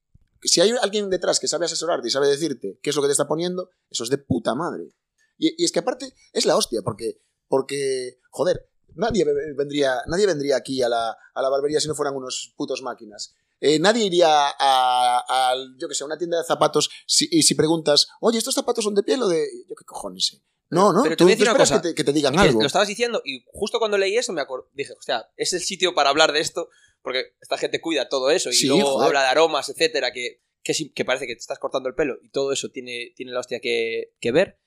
si 0.43 0.61
hay 0.61 0.71
alguien 0.83 1.11
detrás 1.11 1.39
que 1.39 1.47
sabe 1.47 1.67
asesorarte 1.67 2.09
y 2.09 2.11
sabe 2.11 2.27
decirte 2.27 2.81
qué 2.83 2.91
es 2.91 2.97
lo 2.97 3.03
que 3.03 3.09
te 3.09 3.13
está 3.13 3.29
poniendo, 3.29 3.71
eso 3.89 4.03
es 4.03 4.11
de 4.11 4.19
puta 4.19 4.57
madre. 4.57 4.93
Y, 5.39 5.63
y 5.63 5.65
es 5.65 5.71
que 5.71 5.79
aparte 5.79 6.15
es 6.33 6.47
la 6.47 6.57
hostia, 6.57 6.83
porque, 6.83 7.21
porque 7.49 8.19
joder, 8.31 8.69
nadie 8.97 9.25
vendría, 9.57 10.03
nadie 10.07 10.27
vendría 10.27 10.57
aquí 10.57 10.83
a 10.83 10.89
la, 10.89 11.17
a 11.35 11.43
la 11.43 11.49
barbería 11.49 11.81
si 11.81 11.89
no 11.89 11.95
fueran 11.95 12.15
unos 12.17 12.53
putos 12.57 12.83
máquinas. 12.83 13.35
Eh, 13.61 13.79
nadie 13.79 14.05
iría 14.05 14.49
a, 14.49 15.25
a, 15.29 15.55
yo 15.79 15.89
que 15.89 15.95
sé, 15.95 16.05
a 16.05 16.07
una 16.07 16.19
tienda 16.19 16.39
de 16.39 16.45
zapatos 16.45 16.91
si, 17.07 17.29
y 17.31 17.43
si 17.45 17.55
preguntas, 17.55 18.09
oye, 18.21 18.39
¿estos 18.39 18.55
zapatos 18.55 18.85
son 18.85 18.95
de 18.95 19.03
piel 19.03 19.23
o 19.23 19.29
de...? 19.29 19.47
Yo 19.69 19.75
qué 19.75 19.85
cojones 19.85 20.27
sé. 20.27 20.43
No, 20.71 20.93
no, 20.93 21.03
Pero 21.05 21.15
te 21.15 21.19
tú, 21.19 21.25
voy 21.25 21.33
a 21.33 21.37
tú 21.37 21.39
decir 21.39 21.51
una 21.55 21.63
esperas 21.63 21.71
cosa. 21.71 21.83
que 21.83 21.89
te, 21.91 21.95
que 21.95 22.05
te 22.05 22.13
digan 22.13 22.35
que 22.35 22.41
algo. 22.41 22.61
Lo 22.61 22.67
estabas 22.67 22.89
diciendo 22.89 23.23
y 23.25 23.45
justo 23.53 23.79
cuando 23.79 23.97
leí 23.97 24.17
eso 24.17 24.33
me 24.33 24.43
acor- 24.43 24.67
dije, 24.73 24.93
hostia, 24.99 25.31
es 25.37 25.53
el 25.53 25.61
sitio 25.61 25.95
para 25.95 26.11
hablar 26.11 26.33
de 26.33 26.41
esto 26.41 26.69
porque 27.01 27.37
esta 27.41 27.57
gente 27.59 27.81
cuida 27.81 28.09
todo 28.09 28.31
eso 28.31 28.51
y 28.51 28.55
Sí, 28.55 28.67
luego 28.67 28.85
joder. 28.93 29.09
habla 29.09 29.23
de 29.23 29.29
aromas, 29.29 29.69
etcétera, 29.69 30.13
que, 30.13 30.43
que 30.63 31.05
parece 31.05 31.27
que 31.27 31.35
te 31.35 31.41
estás 31.41 31.59
cortando 31.59 31.89
el 31.89 31.95
pelo 31.95 32.17
y 32.23 32.31
todo 32.31 32.51
eso 32.53 32.71
tiene, 32.71 33.13
tiene 33.15 33.33
la 33.33 33.41
hostia 33.41 33.61
que, 33.61 34.15
que 34.21 34.33
ver. 34.33 34.59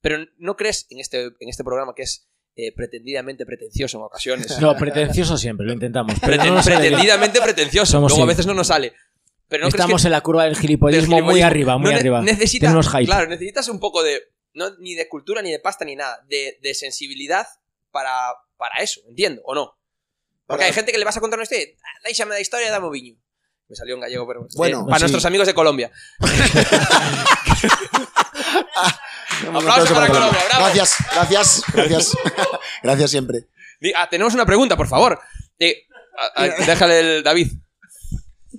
Pero 0.00 0.16
¿no 0.38 0.56
crees 0.56 0.86
en 0.90 0.98
este, 1.00 1.24
en 1.26 1.48
este 1.48 1.62
programa 1.64 1.94
que 1.94 2.02
es 2.02 2.26
eh, 2.56 2.72
pretendidamente 2.74 3.46
pretencioso 3.46 3.98
en 3.98 4.04
ocasiones? 4.04 4.58
No, 4.60 4.76
pretencioso 4.76 5.36
siempre, 5.38 5.66
lo 5.66 5.72
intentamos. 5.72 6.14
Pero 6.20 6.32
Preten- 6.34 6.46
no 6.48 6.54
nos 6.56 6.64
sale 6.64 6.76
bien. 6.80 6.92
pretendidamente 6.92 7.40
pretencioso. 7.40 7.92
Somos 7.92 8.12
Luego 8.12 8.24
a 8.24 8.28
veces 8.28 8.46
no 8.46 8.54
nos 8.54 8.66
sale. 8.66 8.92
Pero 9.48 9.64
no 9.64 9.70
crees 9.70 9.80
Estamos 9.82 10.02
que 10.02 10.08
en 10.08 10.12
la 10.12 10.20
curva 10.22 10.44
del 10.44 10.54
del 10.54 10.62
gilipollismo 10.62 11.20
muy 11.22 11.42
arriba, 11.42 11.76
muy 11.78 11.92
No 11.92 11.96
arriba. 11.98 12.22
Necesita, 12.22 12.66
Tenemos 12.66 12.88
hype. 12.88 13.04
Claro, 13.04 13.26
necesitas 13.28 13.68
un 13.68 13.78
poco 13.80 14.02
de. 14.02 14.20
No, 14.54 14.70
ni 14.78 14.94
de 14.94 15.08
cultura, 15.08 15.42
ni 15.42 15.50
de 15.50 15.58
pasta, 15.58 15.84
ni 15.84 15.94
nada. 15.96 16.18
De, 16.28 16.58
de 16.62 16.74
sensibilidad 16.74 17.46
para, 17.90 18.10
para 18.56 18.82
eso, 18.82 19.00
entiendo, 19.08 19.42
¿o 19.44 19.54
no? 19.54 19.76
Porque 20.46 20.60
Para- 20.60 20.66
hay 20.66 20.72
gente 20.72 20.92
que 20.92 20.98
le 20.98 21.04
vas 21.04 21.16
a 21.16 21.20
contar 21.20 21.38
una 21.38 21.44
historia. 21.44 21.66
"Ah, 21.82 22.00
Déjame 22.08 22.34
la 22.34 22.40
historia, 22.40 22.70
dame 22.70 22.86
un 22.86 22.92
viño. 22.92 23.14
Me 23.68 23.76
salió 23.76 23.94
en 23.94 24.00
gallego, 24.00 24.26
pero. 24.26 24.46
Bueno, 24.56 24.80
eh, 24.82 24.84
para 24.86 24.98
sí. 24.98 25.02
nuestros 25.04 25.24
amigos 25.26 25.46
de 25.46 25.54
Colombia. 25.54 25.90
Un 29.48 29.56
Aplauso 29.56 29.94
para 29.94 30.06
Colombia, 30.08 30.40
bravo. 30.48 30.64
Gracias, 30.64 30.96
gracias, 31.14 31.62
gracias. 31.72 32.12
gracias 32.82 33.10
siempre. 33.10 33.48
Ah, 33.96 34.08
tenemos 34.08 34.34
una 34.34 34.46
pregunta, 34.46 34.76
por 34.76 34.86
favor. 34.88 35.18
Eh, 35.58 35.86
a- 36.36 36.42
a- 36.42 36.46
déjale 36.66 37.00
el 37.18 37.22
David. 37.22 37.52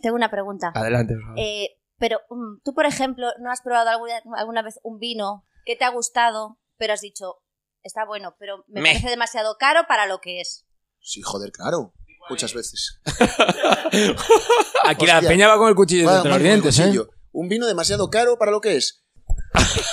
Tengo 0.01 0.15
una 0.15 0.29
pregunta. 0.29 0.71
Adelante, 0.75 1.13
por 1.13 1.23
favor. 1.23 1.39
Eh, 1.39 1.69
pero 1.99 2.19
mm, 2.29 2.62
tú, 2.63 2.73
por 2.73 2.86
ejemplo, 2.86 3.27
¿no 3.39 3.51
has 3.51 3.62
probado 3.62 3.89
alguna, 3.89 4.15
alguna 4.38 4.62
vez 4.62 4.79
un 4.83 4.99
vino 4.99 5.45
que 5.65 5.75
te 5.75 5.86
ha 5.86 5.89
gustado, 5.89 6.57
pero 6.77 6.93
has 6.93 7.01
dicho, 7.01 7.38
está 7.83 8.03
bueno, 8.05 8.36
pero 8.39 8.65
me 8.67 8.81
parece 8.81 9.09
demasiado 9.09 9.57
caro 9.57 9.86
para 9.88 10.05
lo 10.07 10.19
que 10.19 10.41
es? 10.41 10.65
Sí, 10.99 11.21
joder, 11.21 11.51
claro. 11.51 11.93
Muchas 12.29 12.53
veces. 12.53 13.01
Aquí 14.83 15.05
la 15.05 15.21
peña 15.21 15.47
va 15.47 15.57
con 15.57 15.69
el 15.69 15.75
cuchillo 15.75 16.13
entre 16.15 16.31
los 16.31 16.41
dientes, 16.41 16.79
¿eh? 16.79 16.83
cuchillo. 16.83 17.09
Un 17.31 17.49
vino 17.49 17.65
demasiado 17.67 18.09
caro 18.09 18.38
para 18.38 18.51
lo 18.51 18.62
que 18.62 18.77
es. 18.77 19.02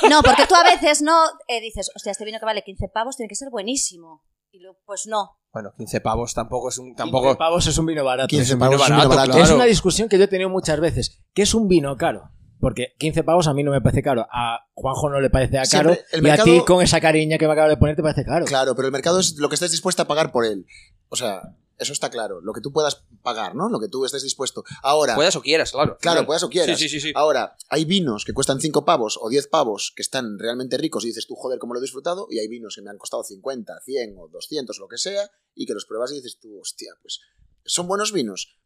No, 0.08 0.22
porque 0.22 0.46
tú 0.46 0.54
a 0.54 0.64
veces 0.64 1.02
no 1.02 1.24
eh, 1.48 1.60
dices, 1.60 1.90
hostia, 1.94 2.12
este 2.12 2.24
vino 2.24 2.38
que 2.38 2.44
vale 2.44 2.62
15 2.62 2.88
pavos 2.88 3.16
tiene 3.16 3.28
que 3.28 3.34
ser 3.34 3.50
buenísimo. 3.50 4.24
Y 4.52 4.60
luego, 4.60 4.78
pues 4.84 5.06
no. 5.06 5.38
Bueno, 5.52 5.72
15 5.76 6.00
pavos 6.00 6.34
tampoco 6.34 6.68
es 6.68 6.78
un. 6.78 6.86
15 6.86 6.96
Tampoco. 6.96 7.36
pavos 7.36 7.66
es 7.66 7.76
un 7.78 7.86
vino 7.86 8.04
barato. 8.04 8.28
15 8.28 8.42
es 8.42 8.50
un 8.50 8.62
es 8.62 8.68
un 8.68 8.70
vino 8.70 9.08
barato. 9.08 9.30
claro. 9.30 9.44
Es 9.44 9.50
una 9.50 9.64
discusión 9.64 10.08
que 10.08 10.18
yo 10.18 10.24
he 10.24 10.28
tenido 10.28 10.48
muchas 10.48 10.80
veces. 10.80 11.20
¿Qué 11.34 11.42
es 11.42 11.54
un 11.54 11.68
vino 11.68 11.96
caro? 11.96 12.30
Porque 12.60 12.94
15 12.98 13.24
pavos 13.24 13.46
a 13.48 13.54
mí 13.54 13.62
no 13.62 13.70
me 13.70 13.80
parece 13.80 14.02
caro. 14.02 14.26
A 14.30 14.66
Juanjo 14.74 15.08
no 15.08 15.20
le 15.20 15.30
parece 15.30 15.52
caro. 15.52 15.66
Siempre, 15.94 16.00
el 16.12 16.26
y 16.26 16.30
a 16.30 16.42
ti, 16.42 16.60
con 16.66 16.82
esa 16.82 17.00
cariña 17.00 17.38
que 17.38 17.46
me 17.46 17.54
acabo 17.54 17.68
de 17.68 17.76
poner, 17.76 17.96
te 17.96 18.02
parece 18.02 18.24
caro. 18.24 18.44
Claro, 18.44 18.74
pero 18.74 18.86
el 18.86 18.92
mercado 18.92 19.18
es 19.18 19.36
lo 19.38 19.48
que 19.48 19.54
estés 19.54 19.70
dispuesta 19.70 20.02
a 20.02 20.06
pagar 20.06 20.30
por 20.30 20.44
él. 20.44 20.66
O 21.08 21.16
sea, 21.16 21.40
eso 21.80 21.92
está 21.92 22.10
claro. 22.10 22.40
Lo 22.40 22.52
que 22.52 22.60
tú 22.60 22.72
puedas 22.72 23.02
pagar, 23.22 23.54
¿no? 23.54 23.68
Lo 23.68 23.80
que 23.80 23.88
tú 23.88 24.04
estés 24.04 24.22
dispuesto. 24.22 24.62
Ahora, 24.82 25.14
Puedas 25.14 25.34
o 25.34 25.42
quieras, 25.42 25.72
claro. 25.72 25.96
claro, 26.00 26.26
puedas 26.26 26.42
o 26.42 26.50
quieras. 26.50 26.78
Sí, 26.78 26.88
sí, 26.88 27.00
sí. 27.00 27.08
sí. 27.08 27.12
Ahora, 27.16 27.56
hay 27.68 27.84
vinos 27.84 28.24
que 28.24 28.32
cuestan 28.32 28.60
5 28.60 28.84
pavos 28.84 29.18
o 29.20 29.28
10 29.28 29.48
pavos 29.48 29.92
que 29.96 30.02
están 30.02 30.38
realmente 30.38 30.76
ricos 30.76 31.04
y 31.04 31.08
dices 31.08 31.26
tú, 31.26 31.34
joder, 31.34 31.58
cómo 31.58 31.74
lo 31.74 31.80
he 31.80 31.82
disfrutado. 31.82 32.28
Y 32.30 32.38
hay 32.38 32.48
vinos 32.48 32.76
que 32.76 32.82
me 32.82 32.90
han 32.90 32.98
costado 32.98 33.24
50, 33.24 33.80
100 33.84 34.14
o 34.18 34.28
200, 34.28 34.78
lo 34.78 34.88
que 34.88 34.98
sea, 34.98 35.30
y 35.54 35.66
que 35.66 35.74
los 35.74 35.86
pruebas 35.86 36.12
y 36.12 36.16
dices 36.16 36.38
tú, 36.38 36.60
hostia, 36.60 36.92
pues 37.02 37.20
son 37.64 37.88
buenos 37.88 38.12
vinos. 38.12 38.56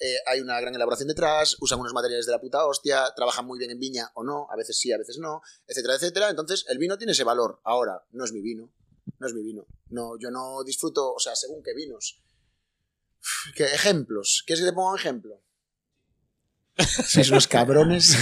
Eh, 0.00 0.16
hay 0.26 0.40
una 0.40 0.60
gran 0.60 0.74
elaboración 0.74 1.08
detrás, 1.08 1.56
usan 1.60 1.78
unos 1.78 1.92
materiales 1.92 2.26
de 2.26 2.32
la 2.32 2.40
puta 2.40 2.66
hostia, 2.66 3.12
trabajan 3.14 3.46
muy 3.46 3.58
bien 3.58 3.70
en 3.70 3.78
viña 3.78 4.10
o 4.14 4.24
no, 4.24 4.48
a 4.50 4.56
veces 4.56 4.76
sí, 4.78 4.90
a 4.92 4.98
veces 4.98 5.18
no, 5.18 5.40
etcétera, 5.66 5.94
etcétera. 5.94 6.30
Entonces, 6.30 6.64
el 6.68 6.78
vino 6.78 6.98
tiene 6.98 7.12
ese 7.12 7.24
valor. 7.24 7.60
Ahora, 7.64 8.04
no 8.10 8.24
es 8.24 8.32
mi 8.32 8.40
vino, 8.42 8.72
no 9.18 9.26
es 9.26 9.34
mi 9.34 9.42
vino. 9.42 9.66
No, 9.88 10.18
yo 10.18 10.30
no 10.30 10.64
disfruto, 10.64 11.14
o 11.14 11.18
sea, 11.20 11.36
según 11.36 11.62
qué 11.62 11.74
vinos. 11.74 12.23
¿Qué 13.54 13.64
ejemplos? 13.64 14.42
¿Quieres 14.46 14.64
que 14.64 14.70
te 14.70 14.74
ponga 14.74 14.92
un 14.92 14.98
ejemplo? 14.98 15.42
Sois 16.78 17.30
unos 17.30 17.46
cabrones. 17.46 18.16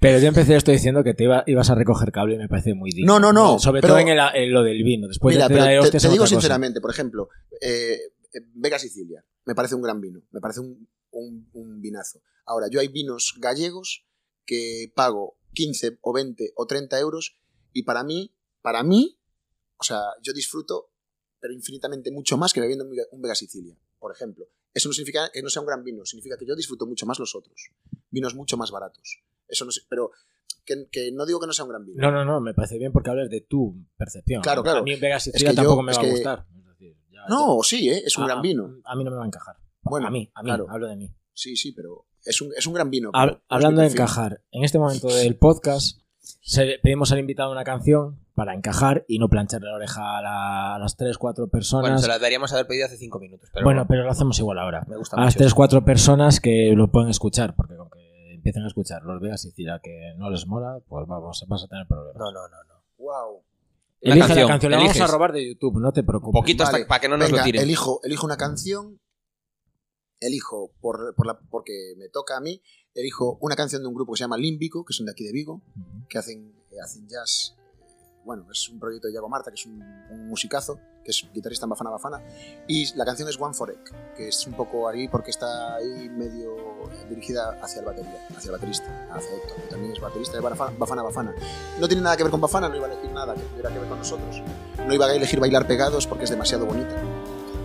Pero 0.00 0.18
yo 0.18 0.28
empecé 0.28 0.56
esto 0.56 0.70
diciendo 0.72 1.04
que 1.04 1.14
te 1.14 1.24
iba- 1.24 1.44
ibas 1.46 1.68
a 1.70 1.74
recoger 1.74 2.10
cable 2.10 2.34
y 2.34 2.38
me 2.38 2.48
parece 2.48 2.74
muy 2.74 2.90
digno. 2.90 3.14
No, 3.20 3.20
no, 3.20 3.32
no, 3.32 3.58
Sobre 3.58 3.80
pero- 3.82 3.92
todo 3.94 4.00
en, 4.00 4.08
el- 4.08 4.18
en 4.34 4.52
lo 4.52 4.62
del 4.62 4.82
vino. 4.82 5.06
Después 5.08 5.36
Mira, 5.36 5.46
de 5.48 5.54
pero 5.54 5.84
de 5.84 5.90
te, 5.90 5.98
te 5.98 6.08
digo 6.08 6.22
cosa. 6.24 6.34
sinceramente, 6.34 6.80
por 6.80 6.90
ejemplo, 6.90 7.28
eh, 7.60 7.98
eh, 8.32 8.40
Vega 8.54 8.78
Sicilia, 8.78 9.24
me 9.44 9.54
parece 9.54 9.74
un 9.74 9.82
gran 9.82 10.00
vino, 10.00 10.22
me 10.30 10.40
parece 10.40 10.60
un, 10.60 10.88
un- 11.10 11.48
un 11.52 11.80
vinazo. 11.82 12.22
Ahora, 12.46 12.68
yo 12.70 12.80
hay 12.80 12.88
vinos 12.88 13.34
gallegos 13.38 14.06
que 14.46 14.90
pago 14.96 15.38
15 15.52 15.98
o 16.00 16.12
20 16.14 16.52
o 16.56 16.66
30 16.66 16.98
euros 16.98 17.36
y 17.72 17.82
para 17.82 18.02
mí, 18.02 18.34
para 18.62 18.82
mí, 18.82 19.20
o 19.76 19.84
sea, 19.84 20.00
yo 20.22 20.32
disfruto, 20.32 20.89
pero 21.40 21.52
infinitamente 21.54 22.10
mucho 22.12 22.36
más 22.36 22.52
que 22.52 22.60
bebiendo 22.60 22.84
un 22.84 23.22
Vega- 23.22 23.34
Sicilia, 23.34 23.76
por 23.98 24.12
ejemplo. 24.12 24.46
Eso 24.72 24.88
no 24.88 24.92
significa 24.92 25.30
que 25.32 25.42
no 25.42 25.48
sea 25.48 25.62
un 25.62 25.66
gran 25.66 25.82
vino, 25.82 26.04
significa 26.04 26.36
que 26.38 26.46
yo 26.46 26.54
disfruto 26.54 26.86
mucho 26.86 27.06
más 27.06 27.18
los 27.18 27.34
otros, 27.34 27.70
vinos 28.10 28.34
mucho 28.34 28.56
más 28.56 28.70
baratos. 28.70 29.20
Eso 29.48 29.64
no, 29.64 29.70
pero 29.88 30.12
que, 30.64 30.86
que 30.92 31.10
no 31.12 31.26
digo 31.26 31.40
que 31.40 31.46
no 31.46 31.52
sea 31.52 31.64
un 31.64 31.70
gran 31.70 31.84
vino. 31.84 32.00
No, 32.00 32.12
no, 32.12 32.24
no, 32.24 32.40
me 32.40 32.54
parece 32.54 32.78
bien 32.78 32.92
porque 32.92 33.10
hablas 33.10 33.28
de 33.30 33.40
tu 33.40 33.74
percepción. 33.96 34.42
Claro, 34.42 34.62
claro. 34.62 34.80
A 34.80 34.82
mí 34.82 34.94
Vega 34.96 35.18
Sicilia 35.18 35.50
que 35.50 35.56
yo- 35.56 35.62
tampoco 35.62 35.82
me 35.82 35.90
es 35.92 35.98
va 35.98 36.02
a 36.02 36.04
que- 36.04 36.10
gustar. 36.12 36.46
Es 36.56 36.66
decir, 36.66 36.96
ya- 37.10 37.26
No, 37.28 37.58
sí, 37.62 37.88
¿eh? 37.88 38.02
es 38.06 38.16
un 38.16 38.24
a- 38.24 38.26
gran 38.28 38.42
vino. 38.42 38.80
A 38.84 38.94
mí 38.94 39.02
no 39.04 39.10
me 39.10 39.16
va 39.16 39.24
a 39.24 39.26
encajar. 39.26 39.56
Bueno, 39.82 40.06
a 40.06 40.10
mí, 40.10 40.30
a 40.34 40.42
mí, 40.42 40.46
claro. 40.48 40.66
hablo 40.68 40.86
de 40.86 40.96
mí. 40.96 41.12
Sí, 41.32 41.56
sí, 41.56 41.72
pero 41.72 42.06
es 42.24 42.40
un, 42.42 42.52
es 42.56 42.66
un 42.66 42.74
gran 42.74 42.90
vino. 42.90 43.10
Hab- 43.12 43.40
hablando 43.48 43.80
de 43.80 43.86
es 43.88 43.94
encajar, 43.94 44.44
en 44.52 44.62
este 44.62 44.78
momento 44.78 45.08
del 45.08 45.36
podcast 45.36 45.98
pedimos 46.82 47.10
al 47.12 47.18
invitado 47.18 47.50
una 47.50 47.64
canción 47.64 48.20
para 48.40 48.54
encajar 48.54 49.04
y 49.06 49.18
no 49.18 49.28
plancharle 49.28 49.68
la 49.68 49.76
oreja 49.76 50.16
a, 50.16 50.22
la- 50.22 50.74
a 50.76 50.78
las 50.78 50.96
3, 50.96 51.18
4 51.18 51.44
Bueno, 51.44 51.50
personas. 51.52 52.00
se 52.00 52.08
la 52.08 52.18
daríamos 52.18 52.50
haber 52.54 52.66
pedido 52.66 52.86
hace 52.86 52.96
5 52.96 53.18
minutos. 53.20 53.50
Pero 53.52 53.64
bueno, 53.66 53.84
pero 53.86 54.02
lo 54.02 54.10
hacemos 54.10 54.38
igual 54.38 54.58
ahora. 54.58 54.82
me 54.88 54.96
gusta 54.96 55.16
A 55.18 55.20
las 55.26 55.34
mucho. 55.34 55.40
3, 55.44 55.52
4 55.52 55.84
personas 55.84 56.40
que 56.40 56.72
lo 56.74 56.90
pueden 56.90 57.10
escuchar, 57.10 57.54
porque 57.54 57.76
con 57.76 57.90
que 57.90 58.32
empiecen 58.32 58.62
a 58.64 58.68
escuchar 58.68 59.02
los 59.02 59.20
Vegas 59.20 59.44
y 59.44 59.50
Cira 59.50 59.78
que 59.82 60.14
no 60.16 60.30
les 60.30 60.46
mola, 60.46 60.78
pues 60.88 61.06
vamos, 61.06 61.44
vas 61.46 61.64
a 61.64 61.68
tener 61.68 61.86
problemas. 61.86 62.16
No, 62.16 62.32
no, 62.32 62.48
no. 62.48 62.64
no. 62.66 62.74
Wow. 62.96 63.42
Elige 64.00 64.20
canción, 64.28 64.46
la 64.46 64.52
canción, 64.54 64.72
la 64.72 64.78
vamos 64.78 64.90
eliges. 64.92 65.08
a 65.10 65.12
robar 65.12 65.32
de 65.32 65.46
YouTube, 65.46 65.78
no 65.78 65.92
te 65.92 66.02
preocupes. 66.02 66.40
Poquito 66.40 66.62
hasta 66.64 66.86
para 66.86 67.00
que 67.02 67.08
no 67.10 67.18
nos 67.18 67.26
Venga, 67.28 67.42
lo 67.42 67.44
tiren. 67.44 67.62
elijo, 67.62 68.00
elijo 68.02 68.24
una 68.24 68.38
canción. 68.38 68.98
Elijo, 70.20 70.70
por, 70.80 71.14
por 71.14 71.26
la, 71.26 71.38
porque 71.50 71.94
me 71.98 72.08
toca 72.08 72.36
a 72.38 72.40
mí, 72.40 72.62
elijo 72.94 73.36
una 73.42 73.56
canción 73.56 73.82
de 73.82 73.88
un 73.88 73.94
grupo 73.94 74.12
que 74.14 74.18
se 74.18 74.24
llama 74.24 74.36
Límbico, 74.38 74.84
que 74.86 74.94
son 74.94 75.04
de 75.06 75.12
aquí 75.12 75.24
de 75.24 75.32
Vigo, 75.32 75.60
que 76.08 76.16
hacen, 76.18 76.54
que 76.70 76.80
hacen 76.80 77.06
jazz. 77.08 77.56
Bueno, 78.24 78.44
es 78.50 78.68
un 78.68 78.78
proyecto 78.78 79.08
de 79.08 79.14
Yago 79.14 79.28
Marta, 79.28 79.50
que 79.50 79.54
es 79.54 79.66
un, 79.66 79.82
un 80.10 80.28
musicazo, 80.28 80.78
que 81.02 81.10
es 81.10 81.26
guitarrista 81.32 81.64
en 81.64 81.70
Bafana 81.70 81.90
Bafana. 81.90 82.22
Y 82.68 82.94
la 82.96 83.04
canción 83.04 83.28
es 83.28 83.40
One 83.40 83.54
for 83.54 83.70
Egg, 83.70 84.14
que 84.14 84.28
es 84.28 84.46
un 84.46 84.52
poco 84.52 84.88
ahí 84.88 85.08
porque 85.08 85.30
está 85.30 85.76
ahí 85.76 86.08
medio 86.10 86.56
dirigida 87.08 87.58
hacia 87.62 87.80
el 87.80 87.86
batería, 87.86 88.26
hacia 88.36 88.48
el 88.48 88.52
baterista, 88.52 89.08
hacia 89.12 89.36
Héctor, 89.36 89.56
que 89.62 89.68
también 89.68 89.92
es 89.92 90.00
baterista 90.00 90.36
de 90.36 90.42
Bafana 90.42 90.72
Bafana. 90.78 91.02
Bafana. 91.02 91.34
No 91.80 91.88
tiene 91.88 92.02
nada 92.02 92.16
que 92.16 92.22
ver 92.24 92.30
con 92.30 92.40
Bafana, 92.40 92.68
no 92.68 92.76
iba 92.76 92.86
a 92.86 92.92
elegir 92.92 93.10
nada 93.10 93.34
que 93.34 93.42
tuviera 93.42 93.70
que 93.70 93.78
ver 93.78 93.88
con 93.88 93.98
nosotros. 93.98 94.42
No 94.86 94.94
iba 94.94 95.06
a 95.06 95.14
elegir 95.14 95.40
Bailar 95.40 95.66
Pegados 95.66 96.06
porque 96.06 96.24
es 96.24 96.30
demasiado 96.30 96.66
bonita. 96.66 96.94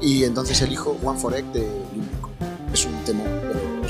Y 0.01 0.23
entonces 0.23 0.61
elijo 0.61 0.97
One 1.03 1.19
for 1.19 1.33
Egg 1.33 1.45
de 1.51 1.61
Límbico. 1.93 2.29
Es 2.71 2.85
un 2.85 3.03
tema, 3.03 3.23
pero 3.23 3.59
¿lo 3.63 3.85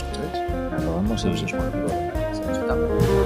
y 3.21 3.24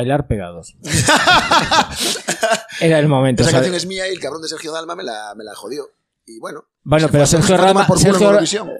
Bailar 0.00 0.26
pegados. 0.26 0.74
Era 2.80 2.98
el 2.98 3.06
momento. 3.06 3.42
Esa 3.42 3.52
canción 3.52 3.74
es 3.74 3.84
mía 3.84 4.08
y 4.08 4.12
el 4.12 4.18
cabrón 4.18 4.40
de 4.40 4.48
Sergio 4.48 4.72
Dalma 4.72 4.96
me 4.96 5.02
la, 5.04 5.34
me 5.36 5.44
la 5.44 5.54
jodió. 5.54 5.90
Y 6.26 6.38
bueno. 6.38 6.64
Bueno, 6.82 7.08
pero 7.12 7.26
Sergio 7.26 7.48
fue 7.48 7.54
a 7.56 7.58
tomar 7.58 7.74
Rama, 7.74 7.86
por 7.86 7.98
culo 7.98 8.38
en 8.38 8.46
Sergio, 8.46 8.72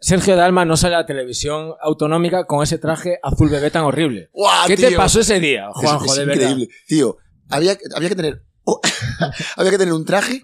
Sergio 0.00 0.34
Dalma 0.34 0.64
no 0.64 0.76
sale 0.76 0.96
a 0.96 0.98
la 1.00 1.06
televisión 1.06 1.74
autonómica 1.80 2.44
con 2.46 2.64
ese 2.64 2.78
traje 2.78 3.20
azul 3.22 3.48
bebé 3.50 3.70
tan 3.70 3.84
horrible. 3.84 4.30
¡Guau, 4.32 4.66
¿Qué 4.66 4.76
te 4.76 4.90
pasó 4.96 5.20
ese 5.20 5.38
día, 5.38 5.68
Es- 5.68 5.80
Juanjo, 5.80 6.06
es 6.06 6.16
de 6.16 6.24
verdad? 6.24 6.42
increíble. 6.50 6.74
Tío, 6.88 7.16
había, 7.50 7.78
había 7.94 8.08
que 8.08 8.16
tener. 8.16 8.42
había 9.56 9.70
que 9.70 9.78
tener 9.78 9.94
un 9.94 10.04
traje 10.04 10.42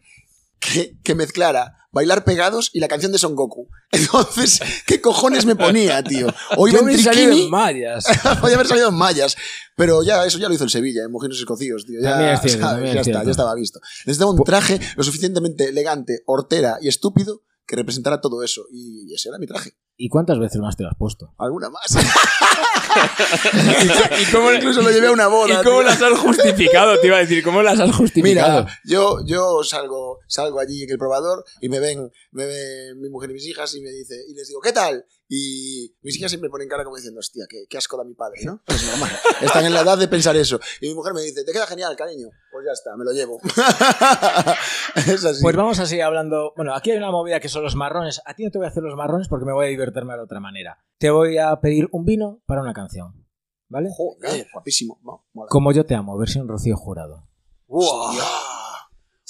que, 0.60 0.98
que 1.02 1.14
mezclara 1.14 1.76
bailar 1.92 2.24
pegados 2.24 2.70
y 2.72 2.80
la 2.80 2.88
canción 2.88 3.12
de 3.12 3.18
Son 3.18 3.34
Goku. 3.34 3.68
Entonces, 3.92 4.60
¿qué 4.86 5.00
cojones 5.00 5.44
me 5.44 5.56
ponía, 5.56 6.02
tío? 6.02 6.28
O 6.56 6.68
iba 6.68 6.80
Yo 6.80 6.88
en 6.88 6.98
salido 6.98 7.32
en 7.32 7.50
podía 7.50 7.94
haber 8.54 8.66
salido 8.66 8.88
en 8.88 8.94
mallas. 8.94 9.36
Pero 9.76 10.02
ya, 10.02 10.24
eso 10.24 10.38
ya 10.38 10.48
lo 10.48 10.54
hizo 10.54 10.64
el 10.64 10.70
Sevilla, 10.70 11.02
en 11.04 11.10
Mojinos 11.10 11.38
Escocíos, 11.38 11.86
tío. 11.86 12.00
Ya, 12.00 12.10
También 12.10 12.30
es 12.34 12.40
cierto, 12.40 12.60
¿sabes? 12.60 12.74
también 12.74 12.94
ya 12.94 13.00
es 13.00 13.06
está, 13.06 13.18
cierto. 13.18 13.26
ya 13.26 13.30
estaba 13.30 13.54
visto. 13.54 13.80
Necesitaba 14.06 14.30
un 14.30 14.44
traje 14.44 14.80
lo 14.96 15.02
suficientemente 15.02 15.68
elegante, 15.68 16.22
hortera 16.26 16.78
y 16.80 16.88
estúpido 16.88 17.42
que 17.66 17.76
representara 17.76 18.20
todo 18.20 18.42
eso. 18.42 18.64
Y 18.70 19.12
ese 19.14 19.28
era 19.28 19.38
mi 19.38 19.46
traje. 19.46 19.72
¿Y 19.96 20.08
cuántas 20.08 20.38
veces 20.38 20.60
más 20.60 20.76
te 20.76 20.82
lo 20.82 20.90
has 20.90 20.96
puesto? 20.96 21.34
Alguna 21.38 21.70
más. 21.70 21.96
¿Y 24.20 24.32
cómo, 24.32 24.52
Incluso 24.54 24.82
lo 24.82 24.90
llevé 24.90 25.08
a 25.08 25.12
una 25.12 25.26
boda. 25.26 25.60
¿Y 25.60 25.64
cómo 25.64 25.80
tío. 25.80 25.82
las 25.82 26.02
has 26.02 26.18
justificado? 26.18 26.98
Te 27.00 27.06
iba 27.06 27.16
a 27.16 27.20
decir, 27.20 27.42
¿cómo 27.42 27.62
las 27.62 27.78
has 27.80 27.94
justificado? 27.94 28.64
Mira, 28.64 28.80
yo, 28.84 29.24
yo 29.24 29.62
salgo, 29.64 30.18
salgo 30.26 30.60
allí 30.60 30.84
en 30.84 30.90
el 30.90 30.98
probador 30.98 31.44
y 31.60 31.68
me 31.68 31.80
ven, 31.80 32.10
me 32.32 32.46
ven 32.46 33.00
mi 33.00 33.08
mujer 33.08 33.30
y 33.30 33.34
mis 33.34 33.46
hijas 33.46 33.74
y 33.74 33.80
me 33.80 33.90
dice, 33.90 34.14
y 34.28 34.34
les 34.34 34.48
digo, 34.48 34.60
¿qué 34.60 34.72
tal? 34.72 35.04
Y 35.32 35.94
mis 36.02 36.18
hijas 36.18 36.28
siempre 36.28 36.50
ponen 36.50 36.68
cara 36.68 36.82
como 36.82 36.96
diciendo, 36.96 37.20
hostia, 37.20 37.44
qué, 37.48 37.64
qué 37.70 37.78
asco 37.78 37.96
da 37.96 38.02
mi 38.02 38.14
padre, 38.14 38.40
¿no? 38.44 38.60
Es 38.66 38.84
normal. 38.84 39.10
Están 39.40 39.64
en 39.64 39.72
la 39.72 39.82
edad 39.82 39.96
de 39.96 40.08
pensar 40.08 40.34
eso. 40.34 40.58
Y 40.80 40.88
mi 40.88 40.94
mujer 40.96 41.14
me 41.14 41.22
dice, 41.22 41.44
te 41.44 41.52
queda 41.52 41.68
genial, 41.68 41.94
cariño. 41.94 42.30
Pues 42.50 42.66
ya 42.66 42.72
está, 42.72 42.96
me 42.96 43.04
lo 43.04 43.12
llevo. 43.12 43.38
es 44.96 45.24
así. 45.24 45.40
Pues 45.40 45.54
vamos 45.54 45.78
a 45.78 45.86
seguir 45.86 46.02
hablando. 46.02 46.52
Bueno, 46.56 46.74
aquí 46.74 46.90
hay 46.90 46.96
una 46.96 47.12
movida 47.12 47.38
que 47.38 47.48
son 47.48 47.62
los 47.62 47.76
marrones. 47.76 48.20
A 48.26 48.34
ti 48.34 48.42
no 48.42 48.50
te 48.50 48.58
voy 48.58 48.64
a 48.64 48.70
hacer 48.70 48.82
los 48.82 48.96
marrones 48.96 49.28
porque 49.28 49.46
me 49.46 49.52
voy 49.52 49.66
a 49.66 49.68
divertirme 49.68 50.14
de 50.14 50.20
otra 50.20 50.40
manera. 50.40 50.84
Te 50.98 51.10
voy 51.10 51.38
a 51.38 51.54
pedir 51.60 51.88
un 51.92 52.04
vino 52.04 52.42
para 52.44 52.62
una 52.62 52.72
canción. 52.72 53.24
¿Vale? 53.68 53.90
Venga, 54.20 54.46
guapísimo. 54.52 54.98
No. 55.04 55.46
Como 55.48 55.70
yo 55.70 55.86
te 55.86 55.94
amo, 55.94 56.18
versión 56.18 56.48
Rocío 56.48 56.76
Jurado. 56.76 57.28
Hostia. 57.68 58.24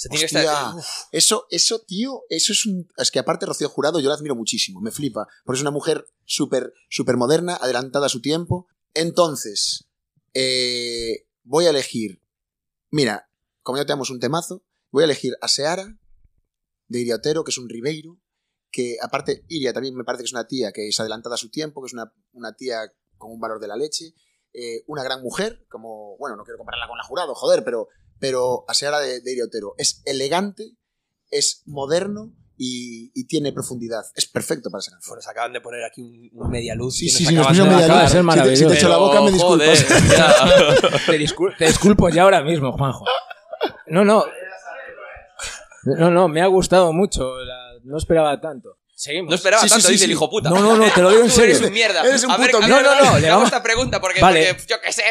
Se 0.01 0.09
tiene 0.09 0.21
que 0.21 0.35
Hostia. 0.35 0.41
estar. 0.41 0.75
Uf, 0.77 0.85
Eso, 1.11 1.45
eso, 1.51 1.79
tío, 1.81 2.23
eso 2.27 2.53
es 2.53 2.65
un... 2.65 2.91
Es 2.97 3.11
que 3.11 3.19
aparte 3.19 3.45
Rocío 3.45 3.69
Jurado 3.69 3.99
yo 3.99 4.09
la 4.09 4.15
admiro 4.15 4.35
muchísimo, 4.35 4.81
me 4.81 4.89
flipa, 4.89 5.27
porque 5.45 5.57
es 5.57 5.61
una 5.61 5.69
mujer 5.69 6.07
súper, 6.25 6.73
súper 6.89 7.17
moderna, 7.17 7.55
adelantada 7.57 8.07
a 8.07 8.09
su 8.09 8.19
tiempo. 8.19 8.65
Entonces, 8.95 9.85
eh, 10.33 11.27
voy 11.43 11.67
a 11.67 11.69
elegir... 11.69 12.19
Mira, 12.89 13.29
como 13.61 13.77
ya 13.77 13.85
tenemos 13.85 14.09
un 14.09 14.19
temazo, 14.19 14.63
voy 14.89 15.03
a 15.03 15.05
elegir 15.05 15.35
a 15.39 15.47
Seara, 15.47 15.95
de 16.87 16.99
Iria 16.99 17.17
Otero, 17.17 17.43
que 17.43 17.51
es 17.51 17.59
un 17.59 17.69
Ribeiro, 17.69 18.17
que 18.71 18.97
aparte 19.03 19.45
Iria 19.49 19.71
también 19.71 19.93
me 19.93 20.03
parece 20.03 20.23
que 20.23 20.29
es 20.29 20.33
una 20.33 20.47
tía 20.47 20.71
que 20.71 20.87
es 20.87 20.99
adelantada 20.99 21.35
a 21.35 21.37
su 21.37 21.51
tiempo, 21.51 21.79
que 21.83 21.85
es 21.85 21.93
una, 21.93 22.11
una 22.33 22.55
tía 22.55 22.91
con 23.19 23.31
un 23.31 23.39
valor 23.39 23.59
de 23.59 23.67
la 23.67 23.75
leche, 23.75 24.15
eh, 24.51 24.83
una 24.87 25.03
gran 25.03 25.21
mujer, 25.21 25.63
como, 25.69 26.17
bueno, 26.17 26.35
no 26.35 26.43
quiero 26.43 26.57
compararla 26.57 26.87
con 26.87 26.97
la 26.97 27.03
jurado, 27.03 27.35
joder, 27.35 27.63
pero, 27.63 27.87
pero 28.21 28.63
a 28.69 28.73
Seara 28.73 28.99
de, 28.99 29.19
de 29.19 29.31
Iria 29.33 29.43
Otero 29.45 29.73
es 29.77 30.01
elegante, 30.05 30.71
es 31.31 31.63
moderno 31.65 32.31
y, 32.57 33.11
y 33.19 33.25
tiene 33.25 33.51
profundidad. 33.51 34.03
Es 34.15 34.27
perfecto 34.27 34.69
para 34.69 34.79
esa 34.79 34.91
canción. 34.91 35.15
Nos 35.17 35.27
acaban 35.27 35.51
de 35.51 35.59
poner 35.61 35.83
aquí 35.83 36.01
un, 36.01 36.29
un 36.33 36.49
media 36.51 36.75
luz. 36.75 36.95
Sí, 36.95 37.09
sí, 37.09 37.23
nos 37.33 37.47
sí, 37.47 37.57
nos 37.57 37.67
media 37.67 37.87
luz. 37.87 38.11
Si 38.11 38.41
te, 38.43 38.55
si 38.55 38.65
te 38.67 38.73
echo 38.75 38.87
la 38.89 38.97
boca, 38.97 39.19
me 39.21 39.31
joder, 39.31 39.69
disculpas. 39.77 41.05
Te, 41.07 41.19
discul- 41.19 41.57
te 41.57 41.65
disculpo 41.65 42.09
ya 42.09 42.21
ahora 42.23 42.41
mismo, 42.43 42.71
Juanjo. 42.71 43.03
No, 43.87 44.05
no. 44.05 44.23
No, 45.83 46.11
no, 46.11 46.27
me 46.27 46.41
ha 46.41 46.47
gustado 46.47 46.93
mucho. 46.93 47.37
la- 47.43 47.73
No 47.83 47.97
esperaba 47.97 48.39
tanto. 48.39 48.77
Seguimos. 48.93 49.29
No 49.31 49.35
esperaba 49.35 49.63
Sí, 49.63 49.69
tanto, 49.69 49.87
sí, 49.87 49.93
dice 49.93 50.05
sí. 50.05 50.11
el 50.11 50.11
hijo 50.11 50.29
puta. 50.29 50.49
No, 50.51 50.59
no, 50.59 50.77
no, 50.77 50.91
te 50.93 51.01
lo 51.01 51.09
digo 51.09 51.23
en 51.23 51.31
serio. 51.31 51.55
eres 51.55 51.67
un 51.67 51.73
mierda. 51.73 52.03
Eres 52.05 52.23
un 52.23 52.29
a 52.31 52.37
ver, 52.37 52.51
puto 52.51 52.63
a 52.63 52.67
mierda. 52.67 52.75
ver, 52.77 52.85
No, 52.85 52.95
no, 53.05 53.05
no, 53.09 53.15
te 53.15 53.21
le 53.21 53.27
hago 53.29 53.35
vamos- 53.37 53.47
esta 53.51 53.63
pregunta 53.63 53.99
porque, 53.99 54.21
Vale. 54.21 54.53
porque 54.53 54.67
yo 54.69 54.75
qué 54.79 54.91
sé. 54.93 55.03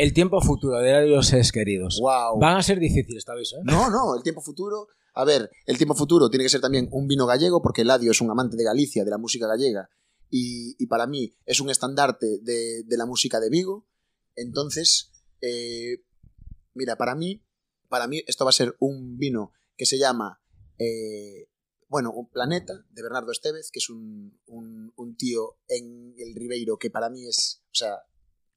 El 0.00 0.14
tiempo 0.14 0.40
futuro 0.40 0.78
de 0.78 1.06
los 1.08 1.26
seres 1.26 1.52
queridos. 1.52 1.98
Wow. 2.00 2.38
Van 2.40 2.56
a 2.56 2.62
ser 2.62 2.78
difíciles, 2.78 3.22
te 3.22 3.32
aviso, 3.32 3.56
¿eh? 3.56 3.60
No, 3.64 3.90
no, 3.90 4.16
el 4.16 4.22
tiempo 4.22 4.40
futuro. 4.40 4.86
A 5.12 5.26
ver, 5.26 5.50
el 5.66 5.76
tiempo 5.76 5.94
futuro 5.94 6.30
tiene 6.30 6.42
que 6.44 6.48
ser 6.48 6.62
también 6.62 6.88
un 6.90 7.06
vino 7.06 7.26
gallego, 7.26 7.60
porque 7.60 7.82
Eladio 7.82 8.10
es 8.12 8.20
un 8.22 8.30
amante 8.30 8.56
de 8.56 8.64
Galicia, 8.64 9.04
de 9.04 9.10
la 9.10 9.18
música 9.18 9.46
gallega, 9.46 9.90
y, 10.30 10.74
y 10.82 10.86
para 10.86 11.06
mí 11.06 11.34
es 11.44 11.60
un 11.60 11.68
estandarte 11.68 12.38
de, 12.40 12.82
de 12.84 12.96
la 12.96 13.04
música 13.04 13.40
de 13.40 13.50
Vigo. 13.50 13.86
Entonces, 14.36 15.10
eh, 15.42 15.98
mira, 16.72 16.96
para 16.96 17.14
mí, 17.14 17.44
para 17.90 18.06
mí 18.06 18.22
esto 18.26 18.44
va 18.46 18.50
a 18.50 18.54
ser 18.54 18.74
un 18.80 19.18
vino 19.18 19.52
que 19.76 19.84
se 19.84 19.98
llama, 19.98 20.40
eh, 20.78 21.50
bueno, 21.88 22.10
un 22.12 22.30
Planeta, 22.30 22.72
de 22.88 23.02
Bernardo 23.02 23.32
Estevez, 23.32 23.70
que 23.70 23.80
es 23.80 23.90
un, 23.90 24.40
un- 24.46 24.94
un 24.96 25.16
tío 25.16 25.58
en 25.68 26.14
el 26.16 26.34
Ribeiro 26.34 26.78
que 26.78 26.88
para 26.88 27.10
mí 27.10 27.26
es, 27.26 27.62
o 27.66 27.74
sea, 27.74 27.96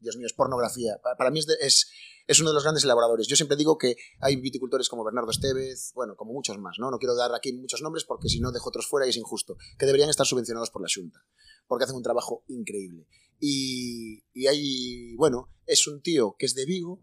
Dios 0.03 0.17
mío, 0.17 0.27
es 0.27 0.33
pornografía. 0.33 0.99
Pa- 1.01 1.15
Para 1.17 1.31
mí 1.31 1.39
es, 1.39 1.47
de- 1.47 1.57
es, 1.61 1.89
es 2.27 2.39
uno 2.39 2.49
de 2.49 2.53
los 2.53 2.63
grandes 2.63 2.83
elaboradores. 2.83 3.25
Yo 3.27 3.35
siempre 3.35 3.57
digo 3.57 3.77
que 3.77 3.95
hay 4.19 4.35
viticultores 4.35 4.87
como 4.89 5.03
Bernardo 5.03 5.31
Estevez, 5.31 5.91
bueno, 5.95 6.15
como 6.15 6.33
muchos 6.33 6.57
más, 6.59 6.75
¿no? 6.79 6.91
No 6.91 6.99
quiero 6.99 7.15
dar 7.15 7.33
aquí 7.33 7.53
muchos 7.53 7.81
nombres 7.81 8.03
porque 8.05 8.29
si 8.29 8.39
no 8.39 8.51
dejo 8.51 8.69
otros 8.69 8.87
fuera 8.87 9.07
y 9.07 9.09
es 9.09 9.17
injusto, 9.17 9.57
que 9.79 9.85
deberían 9.85 10.09
estar 10.09 10.25
subvencionados 10.27 10.69
por 10.69 10.81
la 10.81 10.87
Junta, 10.93 11.25
porque 11.67 11.85
hacen 11.85 11.95
un 11.95 12.03
trabajo 12.03 12.43
increíble. 12.47 13.07
Y, 13.39 14.23
y 14.33 14.47
hay, 14.47 15.15
bueno, 15.15 15.49
es 15.65 15.87
un 15.87 16.01
tío 16.01 16.35
que 16.37 16.45
es 16.45 16.55
de 16.55 16.65
Vigo 16.65 17.01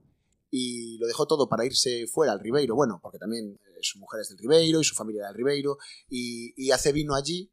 y 0.50 0.96
lo 0.98 1.06
dejó 1.06 1.26
todo 1.26 1.48
para 1.48 1.64
irse 1.66 2.06
fuera 2.06 2.32
al 2.32 2.40
Ribeiro, 2.40 2.74
bueno, 2.74 2.98
porque 3.02 3.18
también 3.18 3.60
eh, 3.66 3.78
su 3.82 3.98
mujer 3.98 4.20
es 4.22 4.28
del 4.30 4.38
Ribeiro 4.38 4.80
y 4.80 4.84
su 4.84 4.94
familia 4.94 5.26
del 5.26 5.34
Ribeiro, 5.34 5.76
y, 6.08 6.54
y 6.56 6.70
hace 6.70 6.92
vino 6.92 7.14
allí 7.14 7.52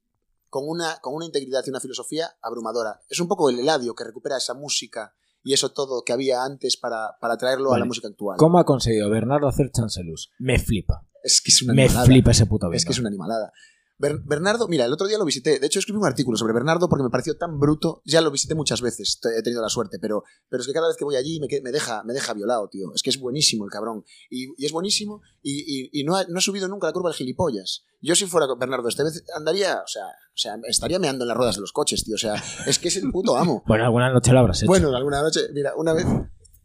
con 0.50 0.64
una, 0.68 1.00
con 1.02 1.14
una 1.14 1.26
integridad 1.26 1.62
y 1.66 1.70
una 1.70 1.82
filosofía 1.82 2.38
abrumadora. 2.42 3.02
Es 3.10 3.20
un 3.20 3.28
poco 3.28 3.50
el 3.50 3.60
Eladio 3.60 3.94
que 3.94 4.06
recupera 4.06 4.38
esa 4.38 4.54
música 4.54 5.17
y 5.44 5.54
eso 5.54 5.70
todo 5.70 6.04
que 6.06 6.14
había 6.14 6.44
antes 6.44 6.78
para, 6.78 7.18
para 7.22 7.38
traerlo 7.38 7.74
a 7.74 7.80
la 7.80 7.86
música 7.86 8.08
actual. 8.08 8.38
¿Cómo 8.38 8.60
ha 8.60 8.66
conseguido 8.66 9.10
Bernardo 9.10 9.48
hacer 9.48 9.72
Chancelus? 9.72 10.32
Me 10.40 10.60
flipa. 10.60 11.04
Es 11.24 11.42
que 11.42 11.52
es 11.52 11.62
una 11.64 11.74
Me 11.74 11.84
animalada. 11.84 12.06
flipa 12.06 12.32
ese 12.32 12.46
puto 12.46 12.68
vino. 12.68 12.78
Es 12.78 12.86
que 12.86 12.92
es 12.92 13.00
una 13.00 13.10
animalada. 13.10 13.52
Ber- 14.00 14.20
Bernardo, 14.26 14.68
mira, 14.68 14.86
el 14.86 14.94
otro 14.94 15.08
día 15.08 15.18
lo 15.18 15.26
visité. 15.26 15.60
De 15.60 15.66
hecho, 15.68 15.80
escribí 15.80 15.98
un 16.00 16.06
artículo 16.06 16.38
sobre 16.38 16.54
Bernardo 16.54 16.88
porque 16.88 17.04
me 17.04 17.10
pareció 17.10 17.36
tan 17.38 17.60
bruto. 17.60 18.02
Ya 18.06 18.22
lo 18.22 18.30
visité 18.32 18.54
muchas 18.56 18.82
veces, 18.82 19.20
he 19.38 19.42
tenido 19.42 19.62
la 19.62 19.70
suerte, 19.70 19.98
pero, 20.00 20.24
pero 20.50 20.62
es 20.62 20.68
que 20.68 20.74
cada 20.74 20.88
vez 20.88 20.98
que 20.98 21.04
voy 21.06 21.16
allí 21.16 21.40
me, 21.40 21.72
deja, 21.72 22.04
me 22.04 22.14
deja 22.14 22.34
violado, 22.34 22.68
tío. 22.70 22.94
Es 22.94 23.02
que 23.02 23.10
es 23.10 23.20
buenísimo 23.20 23.66
el 23.66 23.72
cabrón. 23.72 24.04
Y, 24.30 24.50
y 24.62 24.66
es 24.66 24.72
buenísimo 24.72 25.22
y, 25.42 25.86
y- 25.86 25.90
y 26.02 26.04
no, 26.04 26.16
ha, 26.16 26.26
no 26.26 26.38
ha 26.38 26.42
subido 26.42 26.68
nunca 26.68 26.88
la 26.88 26.94
curva 26.94 27.10
del 27.10 27.18
gilipollas. 27.18 27.86
Yo, 28.00 28.14
si 28.16 28.28
fuera 28.28 28.46
Bernardo 28.60 28.88
este 28.90 29.04
vez 29.04 29.24
andaría, 29.36 29.82
o 29.84 29.88
sea, 29.88 30.06
o 30.06 30.38
sea, 30.40 30.56
estaría 30.68 31.00
meando 31.00 31.24
en 31.24 31.30
las 31.30 31.38
ruedas 31.38 31.56
de 31.56 31.62
los 31.62 31.72
coches, 31.72 32.04
tío. 32.04 32.14
O 32.16 32.20
sea, 32.20 32.36
es 32.68 32.78
que 32.78 32.90
es 32.90 32.98
el 32.98 33.10
puto 33.12 33.36
amo. 33.38 33.64
Bueno, 33.68 33.86
alguna 33.86 34.12
noche 34.14 34.32
lo 34.32 34.40
habrás 34.40 34.60
hecho. 34.62 34.68
Bueno, 34.68 34.96
alguna 34.96 35.22
noche, 35.24 35.42
mira, 35.54 35.74
una 35.76 35.94
vez, 35.94 36.06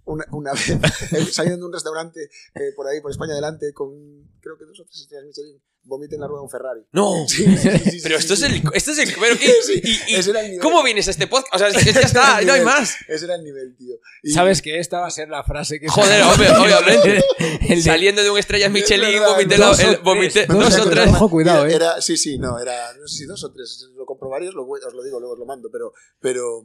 una, 0.05 0.25
una 0.33 0.53
vez, 0.53 0.79
saliendo 1.33 1.61
de 1.61 1.67
un 1.67 1.73
restaurante 1.73 2.21
eh, 2.55 2.73
por 2.77 2.87
ahí, 2.89 3.01
por 3.01 3.11
España 3.11 3.33
adelante, 3.33 3.73
con 3.73 3.91
creo 4.41 4.59
que 4.59 4.65
dos 4.65 4.81
o 4.81 4.85
tres 4.85 5.01
estrellas 5.01 5.25
Michelin, 5.27 5.61
vomité 5.85 6.15
en 6.17 6.21
la 6.21 6.27
rueda 6.29 6.41
de 6.41 6.45
un 6.45 6.51
Ferrari. 6.51 6.81
No. 6.93 7.13
Sí, 7.29 7.45
sí, 7.57 8.01
Pero 8.03 8.19
sí, 8.19 8.23
esto 8.25 8.37
sí. 8.37 8.45
es 8.45 8.53
el. 8.53 8.63
Esto 8.75 8.91
es 8.93 8.99
el. 8.99 9.15
Pero 9.21 9.39
¿qué? 9.39 9.53
Sí, 9.65 9.81
y- 9.83 10.13
y- 10.13 10.15
ese 10.17 10.31
era 10.31 10.41
el 10.41 10.47
nivel. 10.47 10.61
¿Cómo 10.63 10.83
vienes 10.83 11.07
a 11.09 11.11
este 11.13 11.27
podcast? 11.29 11.55
O 11.55 11.59
sea, 11.59 11.69
es 11.69 11.85
que 11.85 11.93
ya 11.93 12.01
está, 12.01 12.41
no 12.43 12.53
hay 12.53 12.65
más. 12.65 12.97
Ese 13.09 13.25
era 13.25 13.35
el 13.37 13.45
nivel, 13.45 13.77
tío. 13.77 13.97
Y- 14.23 14.33
¿Sabes 14.33 14.63
que 14.63 14.79
esta 14.81 15.01
va 15.01 15.07
a 15.07 15.11
ser 15.11 15.29
la 15.29 15.43
frase 15.45 15.79
que... 15.81 15.89
Joder, 15.89 16.23
hombre, 16.23 16.51
obviamente. 16.51 17.23
El 17.69 17.77
de- 17.77 17.83
Saliendo 17.83 18.23
de 18.23 18.31
un 18.31 18.39
estrellas 18.39 18.71
Michelin, 18.71 19.13
verdad, 19.21 19.29
vomité 19.35 19.57
dos 19.57 19.79
la- 19.83 19.91
el- 19.91 20.03
vomité- 20.03 20.47
tres, 20.47 20.49
dos 20.49 20.77
dos 20.77 20.87
o 20.87 20.91
tres. 20.91 21.09
Ojo, 21.09 21.31
cuidado, 21.31 21.65
era, 21.65 21.73
eh. 21.73 21.77
era- 21.77 22.01
sí, 22.03 22.17
sí, 22.17 22.39
no, 22.39 22.59
era, 22.59 22.93
no 22.95 23.07
sé 23.09 23.19
si 23.19 23.25
dos 23.27 23.43
o 23.45 23.53
tres, 23.53 23.89
lo 23.97 24.05
comprobaréis, 24.07 24.51
os 24.51 24.55
lo, 24.57 24.63
os 24.69 24.95
lo 24.95 25.03
digo, 25.03 25.19
luego 25.21 25.35
os 25.35 25.39
lo 25.39 25.47
mando, 25.47 25.69
pero, 25.71 25.93
pero, 26.21 26.65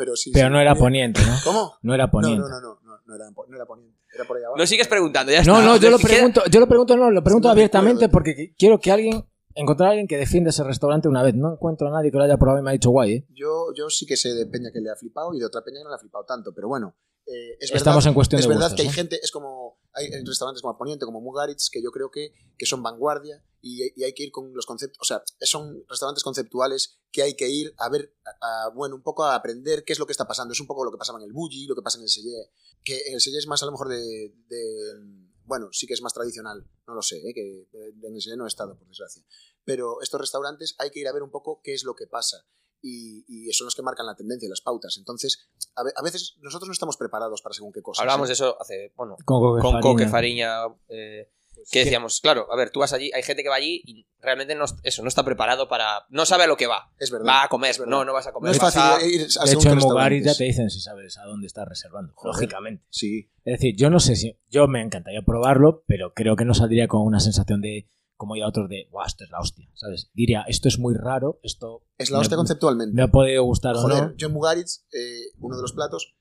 pero 0.00 0.16
sí. 0.16 0.30
Pero 0.32 0.46
sí. 0.48 0.52
no 0.54 0.58
era 0.60 0.74
poniente, 0.74 1.20
¿no? 1.26 1.34
¿Cómo? 1.44 1.74
No 1.82 1.92
era 1.94 2.10
poniente. 2.10 2.40
no, 2.40 2.48
no, 2.48 2.60
no, 2.60 2.80
no, 2.82 3.00
no 3.06 3.14
era, 3.14 3.26
no 3.30 3.56
era 3.56 3.66
poniente, 3.66 3.98
era 4.14 4.24
por 4.24 4.38
ahí 4.38 4.42
abajo. 4.44 4.56
No 4.56 4.66
sigues 4.66 4.88
preguntando, 4.88 5.30
ya 5.30 5.40
está. 5.40 5.52
No, 5.52 5.60
no, 5.60 5.76
yo 5.76 5.90
lo 5.90 5.98
pregunto, 5.98 6.42
yo 6.50 6.58
lo 6.60 6.66
pregunto, 6.66 6.96
no, 6.96 7.10
lo 7.10 7.22
pregunto 7.22 7.48
No 7.48 7.52
abiertamente 7.52 8.06
recuerdo. 8.06 8.12
porque 8.12 8.34
qu- 8.36 8.54
quiero 8.58 8.78
que 8.80 8.90
alguien, 8.90 9.24
encontrar 9.54 9.88
a 9.88 9.90
alguien 9.90 10.08
que 10.08 10.16
defienda 10.16 10.48
ese 10.50 10.64
restaurante 10.64 11.06
una 11.08 11.22
vez. 11.22 11.34
No 11.34 11.52
encuentro 11.52 11.88
a 11.88 11.90
nadie 11.90 12.10
que 12.10 12.16
lo 12.16 12.24
haya 12.24 12.38
probado 12.38 12.60
y 12.60 12.62
me 12.62 12.70
ha 12.70 12.72
dicho 12.72 12.90
guay, 12.90 13.12
¿eh? 13.12 13.26
Yo, 13.34 13.66
yo 13.76 13.90
sí 13.90 14.06
que 14.06 14.16
sé 14.16 14.32
de 14.34 14.46
peña 14.46 14.70
que 14.72 14.80
le 14.80 14.90
ha 14.90 14.96
flipado 14.96 15.34
y 15.34 15.38
de 15.38 15.44
otra 15.44 15.62
peña 15.62 15.78
que 15.80 15.84
no 15.84 15.90
le 15.90 15.96
ha 15.96 15.98
flipado 15.98 16.24
tanto, 16.24 16.52
pero 16.54 16.68
bueno, 16.68 16.96
eh, 17.26 17.56
es 17.60 17.70
Estamos 17.72 17.98
verdad, 18.04 18.08
en 18.08 18.14
cuestión 18.14 18.38
es 18.40 18.44
de 18.46 18.48
verdad 18.48 18.68
gustos, 18.70 18.80
que 18.80 18.88
hay 18.88 18.94
gente, 18.94 19.20
es 19.22 19.30
como, 19.30 19.78
hay 19.92 20.08
restaurantes 20.24 20.62
como 20.62 20.76
Poniente, 20.78 21.04
como 21.04 21.20
Mugaritz, 21.20 21.68
que 21.70 21.82
yo 21.82 21.90
creo 21.90 22.10
que, 22.10 22.32
que 22.56 22.64
son 22.66 22.82
vanguardia 22.82 23.44
y, 23.62 24.00
y 24.00 24.04
hay 24.04 24.12
que 24.14 24.22
ir 24.24 24.30
con 24.32 24.52
los 24.54 24.66
conceptos, 24.66 24.98
o 25.00 25.04
sea, 25.04 25.22
son 25.40 25.84
restaurantes 25.88 26.24
conceptuales 26.24 26.98
que 27.12 27.22
hay 27.22 27.34
que 27.34 27.48
ir 27.48 27.74
a 27.78 27.88
ver, 27.88 28.14
a- 28.40 28.64
a, 28.66 28.68
bueno, 28.70 28.94
un 28.96 29.02
poco 29.02 29.24
a 29.24 29.34
aprender 29.34 29.84
qué 29.84 29.92
es 29.92 29.98
lo 29.98 30.06
que 30.06 30.12
está 30.12 30.26
pasando. 30.26 30.52
Es 30.52 30.60
un 30.60 30.66
poco 30.66 30.84
lo 30.84 30.90
que 30.90 30.98
pasaba 30.98 31.18
en 31.18 31.24
el 31.26 31.32
Bulli, 31.32 31.66
lo 31.66 31.74
que 31.74 31.82
pasa 31.82 31.98
en 31.98 32.02
el 32.04 32.08
Sellé, 32.08 32.50
que 32.84 33.00
en 33.08 33.14
el 33.14 33.20
Sellé 33.20 33.38
es 33.38 33.46
más 33.46 33.62
a 33.62 33.66
lo 33.66 33.72
mejor 33.72 33.88
de, 33.88 34.34
de- 34.48 35.28
bueno, 35.44 35.68
sí 35.72 35.86
que 35.86 35.94
es 35.94 36.02
más 36.02 36.14
tradicional, 36.14 36.64
no 36.86 36.94
lo 36.94 37.02
sé, 37.02 37.16
¿eh? 37.18 37.32
que 37.34 37.68
en 37.72 38.14
el 38.14 38.22
Sellé 38.22 38.36
no 38.36 38.44
he 38.44 38.48
estado, 38.48 38.78
por 38.78 38.86
desgracia. 38.88 39.22
Pero 39.64 40.00
estos 40.00 40.20
restaurantes 40.20 40.74
hay 40.78 40.90
que 40.90 41.00
ir 41.00 41.08
a 41.08 41.12
ver 41.12 41.22
un 41.22 41.30
poco 41.30 41.60
qué 41.62 41.74
es 41.74 41.82
lo 41.84 41.94
que 41.94 42.06
pasa 42.06 42.46
y, 42.82 43.24
y 43.28 43.52
son 43.52 43.66
los 43.66 43.74
que 43.74 43.82
marcan 43.82 44.06
la 44.06 44.14
tendencia 44.16 44.46
y 44.46 44.48
las 44.48 44.60
pautas. 44.62 44.96
Entonces, 44.96 45.50
a, 45.74 45.82
ve- 45.82 45.92
a 45.96 46.02
veces 46.02 46.36
nosotros 46.40 46.68
no 46.68 46.72
estamos 46.72 46.96
preparados 46.96 47.42
para 47.42 47.52
según 47.52 47.72
qué 47.72 47.82
cosas. 47.82 48.00
Hablábamos 48.00 48.28
de 48.28 48.32
¿eh? 48.32 48.34
eso 48.34 48.56
hace. 48.60 48.92
Bueno, 48.96 49.16
Con 49.24 49.40
Coque 49.40 49.60
con 49.60 49.80
Coque 49.80 50.06
Fariña. 50.08 50.62
Fariña. 50.62 50.76
eh, 50.88 51.30
que 51.70 51.80
decíamos, 51.84 52.20
claro, 52.20 52.46
a 52.52 52.56
ver, 52.56 52.70
tú 52.70 52.80
vas 52.80 52.92
allí, 52.92 53.10
hay 53.14 53.22
gente 53.22 53.42
que 53.42 53.48
va 53.48 53.56
allí 53.56 53.82
y 53.84 54.06
realmente 54.20 54.54
no, 54.54 54.64
eso, 54.82 55.02
no 55.02 55.08
está 55.08 55.24
preparado 55.24 55.68
para. 55.68 56.04
No 56.10 56.24
sabe 56.26 56.44
a 56.44 56.46
lo 56.46 56.56
que 56.56 56.66
va. 56.66 56.92
Es 56.98 57.10
verdad. 57.10 57.26
Va 57.26 57.42
a 57.44 57.48
comer, 57.48 57.70
es 57.72 57.78
verdad. 57.78 57.90
no, 57.90 58.04
no 58.04 58.12
vas 58.12 58.26
a 58.26 58.32
comer. 58.32 58.48
No 58.48 58.52
es 58.52 58.58
vas 58.60 58.74
fácil 58.74 59.06
a- 59.06 59.06
ir 59.10 59.20
a 59.40 59.44
De 59.44 59.50
hecho, 59.52 59.60
qué 59.60 59.68
en 59.68 59.78
Mugaritz 59.78 60.24
ya 60.26 60.34
te 60.34 60.44
dicen 60.44 60.70
si 60.70 60.80
sabes 60.80 61.18
a 61.18 61.24
dónde 61.24 61.46
estás 61.46 61.66
reservando, 61.68 62.12
Joder. 62.16 62.34
lógicamente. 62.34 62.84
Sí. 62.90 63.30
Es 63.44 63.54
decir, 63.60 63.74
yo 63.76 63.90
no 63.90 64.00
sé 64.00 64.16
si. 64.16 64.36
Yo 64.48 64.68
me 64.68 64.82
encantaría 64.82 65.22
probarlo, 65.22 65.84
pero 65.86 66.12
creo 66.14 66.36
que 66.36 66.44
no 66.44 66.54
saldría 66.54 66.88
con 66.88 67.02
una 67.02 67.20
sensación 67.20 67.60
de. 67.60 67.88
Como 68.16 68.36
ya 68.36 68.46
otros 68.46 68.68
de. 68.68 68.86
¡Guau, 68.90 69.06
esto 69.06 69.24
es 69.24 69.30
la 69.30 69.40
hostia! 69.40 69.66
¿Sabes? 69.72 70.10
Diría, 70.12 70.44
esto 70.46 70.68
es 70.68 70.78
muy 70.78 70.94
raro, 70.94 71.40
esto. 71.42 71.86
Es 71.96 72.10
la 72.10 72.18
me- 72.18 72.20
hostia 72.22 72.36
conceptualmente. 72.36 72.94
Me 72.94 73.02
ha 73.02 73.08
podido 73.08 73.44
gustar 73.44 73.74
o 73.76 73.80
Joder, 73.80 74.02
no. 74.08 74.16
yo 74.16 74.26
en 74.26 74.32
Mugaritz, 74.34 74.84
eh, 74.92 75.30
uno 75.38 75.56
de 75.56 75.62
los 75.62 75.72
platos, 75.72 76.14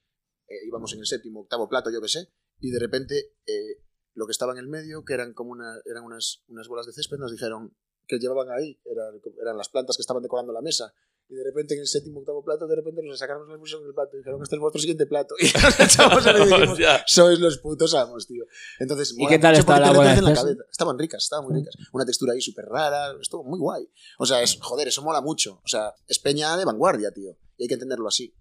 eh, 0.47 0.65
íbamos 0.65 0.93
en 0.93 0.99
el 0.99 1.05
séptimo, 1.05 1.41
octavo 1.41 1.67
plato, 1.67 1.91
yo 1.91 2.01
que 2.01 2.07
sé, 2.07 2.29
y 2.61 2.71
de 2.71 2.79
repente 2.79 3.33
eh, 3.45 3.81
lo 4.19 4.25
que 4.25 4.31
estaba 4.33 4.51
en 4.51 4.57
el 4.59 4.67
medio, 4.67 5.05
que 5.05 5.13
eran 5.13 5.33
como 5.33 5.51
una, 5.51 5.79
eran 5.85 6.03
unas, 6.03 6.43
unas 6.49 6.67
bolas 6.67 6.85
de 6.85 6.91
césped, 6.91 7.17
nos 7.17 7.31
dijeron, 7.31 7.73
que 8.05 8.19
llevaban 8.19 8.49
ahí, 8.51 8.77
eran, 8.83 9.21
eran 9.41 9.57
las 9.57 9.69
plantas 9.69 9.95
que 9.95 10.01
estaban 10.01 10.21
decorando 10.21 10.51
la 10.51 10.61
mesa. 10.61 10.93
Y 11.29 11.35
de 11.35 11.43
repente 11.43 11.75
en 11.75 11.81
el 11.81 11.87
séptimo 11.87 12.19
octavo 12.19 12.43
plato, 12.43 12.67
de 12.67 12.75
repente 12.75 13.01
nos 13.01 13.17
sacaron 13.17 13.47
las 13.47 13.59
pusieron 13.59 13.83
en 13.83 13.89
el 13.89 13.93
plato 13.93 14.15
y 14.15 14.17
dijeron, 14.17 14.41
este 14.41 14.55
es 14.55 14.59
vuestro 14.59 14.81
siguiente 14.81 15.05
plato. 15.05 15.35
Y 15.39 15.45
nos 15.45 15.79
echamos 15.79 16.25
a 16.25 16.33
dijimos, 16.37 16.79
sois 17.05 17.39
los 17.39 17.59
putos 17.59 17.93
amos, 17.93 18.27
tío. 18.27 18.43
Entonces, 18.79 19.13
¿Y 19.15 19.19
mola 19.19 19.29
qué 19.29 19.39
tal 19.39 19.55
porque 19.63 19.79
la 19.79 19.91
te 19.91 19.95
buena 19.95 20.15
retuercen 20.15 20.25
la 20.25 20.31
especie? 20.31 20.55
cabeza. 20.55 20.71
Estaban 20.71 20.99
ricas, 20.99 21.23
estaban 21.23 21.45
muy 21.45 21.59
ricas. 21.59 21.75
Una 21.93 22.05
textura 22.05 22.33
ahí 22.33 22.41
súper 22.41 22.65
rara, 22.65 23.13
estuvo 23.21 23.43
muy 23.45 23.59
guay. 23.59 23.87
O 24.17 24.25
sea, 24.25 24.41
es, 24.41 24.57
joder, 24.59 24.89
eso 24.89 25.01
mola 25.01 25.21
mucho. 25.21 25.61
O 25.63 25.67
sea, 25.67 25.93
es 26.07 26.19
peña 26.19 26.57
de 26.57 26.65
vanguardia, 26.65 27.11
tío. 27.11 27.37
Y 27.55 27.63
hay 27.63 27.67
que 27.69 27.75
entenderlo 27.75 28.07
así. 28.07 28.35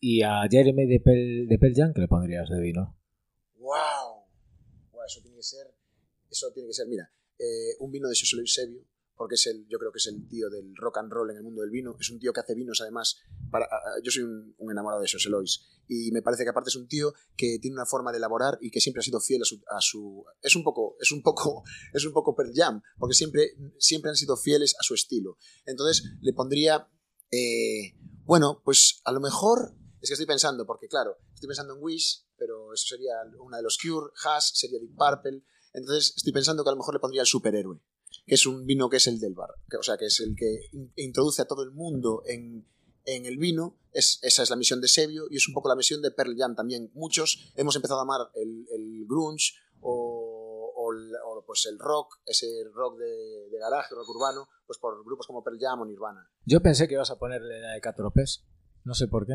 Y 0.00 0.22
a 0.22 0.42
Jeremy 0.48 0.86
de 0.86 1.00
Pel, 1.00 1.48
de 1.48 1.58
Pel 1.58 1.74
Jam, 1.74 1.92
¿qué 1.92 2.00
le 2.00 2.08
pondrías 2.08 2.48
de 2.48 2.60
vino? 2.60 2.96
¡Wow! 3.56 4.24
Guau, 4.92 5.06
eso 5.06 5.20
tiene 5.20 5.27
que 5.38 5.42
ser, 5.44 5.66
eso 6.30 6.52
tiene 6.52 6.68
que 6.68 6.74
ser, 6.74 6.86
mira, 6.88 7.10
eh, 7.38 7.76
un 7.80 7.90
vino 7.90 8.08
de 8.08 8.14
José 8.14 8.36
Luis 8.36 8.60
porque 9.18 9.34
es 9.34 9.46
el, 9.46 9.66
yo 9.66 9.78
creo 9.78 9.90
que 9.90 9.98
es 9.98 10.06
el 10.06 10.28
tío 10.28 10.48
del 10.48 10.74
rock 10.76 10.98
and 10.98 11.10
roll 11.10 11.30
en 11.30 11.38
el 11.38 11.42
mundo 11.42 11.62
del 11.62 11.70
vino. 11.70 11.96
Es 11.98 12.08
un 12.10 12.20
tío 12.20 12.32
que 12.32 12.38
hace 12.38 12.54
vinos, 12.54 12.80
además. 12.80 13.16
Para, 13.50 13.66
yo 14.04 14.12
soy 14.12 14.22
un, 14.22 14.54
un 14.58 14.70
enamorado 14.70 15.02
de 15.02 15.08
José 15.10 15.28
y 15.88 16.12
me 16.12 16.22
parece 16.22 16.44
que 16.44 16.50
aparte 16.50 16.68
es 16.68 16.76
un 16.76 16.86
tío 16.86 17.12
que 17.36 17.58
tiene 17.60 17.74
una 17.74 17.84
forma 17.86 18.12
de 18.12 18.18
elaborar 18.18 18.58
y 18.60 18.70
que 18.70 18.80
siempre 18.80 19.00
ha 19.00 19.02
sido 19.02 19.20
fiel 19.20 19.42
a 19.42 19.44
su, 19.44 19.56
a 19.68 19.80
su- 19.80 20.24
es 20.40 20.54
un 20.54 20.62
poco, 20.62 20.96
es 21.00 21.10
un 21.10 21.22
poco, 21.22 21.64
es 21.92 22.04
un 22.04 22.12
poco 22.12 22.36
Pearl 22.36 22.52
Jam, 22.54 22.80
porque 22.96 23.14
siempre, 23.14 23.56
siempre 23.78 24.10
han 24.10 24.16
sido 24.16 24.36
fieles 24.36 24.76
a 24.78 24.84
su 24.84 24.94
estilo. 24.94 25.36
Entonces 25.66 26.04
le 26.20 26.32
pondría, 26.32 26.88
eh, 27.32 27.94
bueno, 28.24 28.62
pues 28.64 29.00
a 29.04 29.10
lo 29.12 29.18
mejor 29.20 29.74
es 30.00 30.10
que 30.10 30.14
estoy 30.14 30.26
pensando, 30.26 30.64
porque 30.64 30.86
claro, 30.86 31.16
estoy 31.34 31.48
pensando 31.48 31.74
en 31.74 31.82
Wish, 31.82 32.24
pero 32.36 32.57
eso 32.74 32.86
sería 32.86 33.14
una 33.40 33.58
de 33.58 33.62
los 33.62 33.78
Cure, 33.78 34.12
Hash, 34.24 34.52
sería 34.54 34.78
Deep 34.78 34.96
Purple. 34.96 35.42
Entonces 35.72 36.14
estoy 36.16 36.32
pensando 36.32 36.62
que 36.64 36.70
a 36.70 36.72
lo 36.72 36.78
mejor 36.78 36.94
le 36.94 37.00
pondría 37.00 37.20
el 37.22 37.26
superhéroe, 37.26 37.78
que 38.26 38.34
es 38.34 38.46
un 38.46 38.64
vino 38.66 38.88
que 38.88 38.96
es 38.96 39.06
el 39.06 39.20
del 39.20 39.34
bar, 39.34 39.50
que- 39.70 39.76
o 39.76 39.82
sea, 39.82 39.96
que 39.96 40.06
es 40.06 40.18
el 40.20 40.34
que 40.36 40.68
in- 40.72 40.92
introduce 40.96 41.42
a 41.42 41.46
todo 41.46 41.62
el 41.62 41.70
mundo 41.72 42.22
en, 42.26 42.66
en 43.04 43.26
el 43.26 43.36
vino. 43.38 43.78
Es, 43.92 44.18
esa 44.22 44.42
es 44.42 44.50
la 44.50 44.56
misión 44.56 44.80
de 44.80 44.88
Sebio 44.88 45.26
y 45.30 45.36
es 45.36 45.48
un 45.48 45.54
poco 45.54 45.68
la 45.68 45.74
misión 45.76 46.00
de 46.02 46.10
Pearl 46.10 46.34
Jam 46.36 46.54
también. 46.54 46.90
Muchos 46.94 47.52
hemos 47.56 47.74
empezado 47.76 48.00
a 48.00 48.02
amar 48.02 48.30
el, 48.34 48.66
el 48.70 49.06
grunge 49.06 49.54
o, 49.80 50.72
o 50.76 50.92
el, 50.92 51.12
o, 51.24 51.44
pues 51.44 51.66
el 51.66 51.78
rock, 51.78 52.20
ese 52.26 52.46
rock 52.72 52.98
de, 52.98 53.48
de 53.50 53.58
garaje, 53.58 53.94
rock 53.94 54.08
urbano, 54.10 54.48
pues 54.66 54.78
por 54.78 55.04
grupos 55.04 55.26
como 55.26 55.42
Pearl 55.42 55.58
Jam 55.60 55.80
o 55.80 55.86
Nirvana. 55.86 56.28
Yo 56.44 56.60
pensé 56.60 56.86
que 56.88 56.94
ibas 56.94 57.10
a 57.10 57.18
ponerle 57.18 57.60
la 57.60 57.72
de 57.72 57.80
Catropes. 57.80 58.44
No 58.84 58.94
sé 58.94 59.06
por 59.08 59.26
qué. 59.26 59.34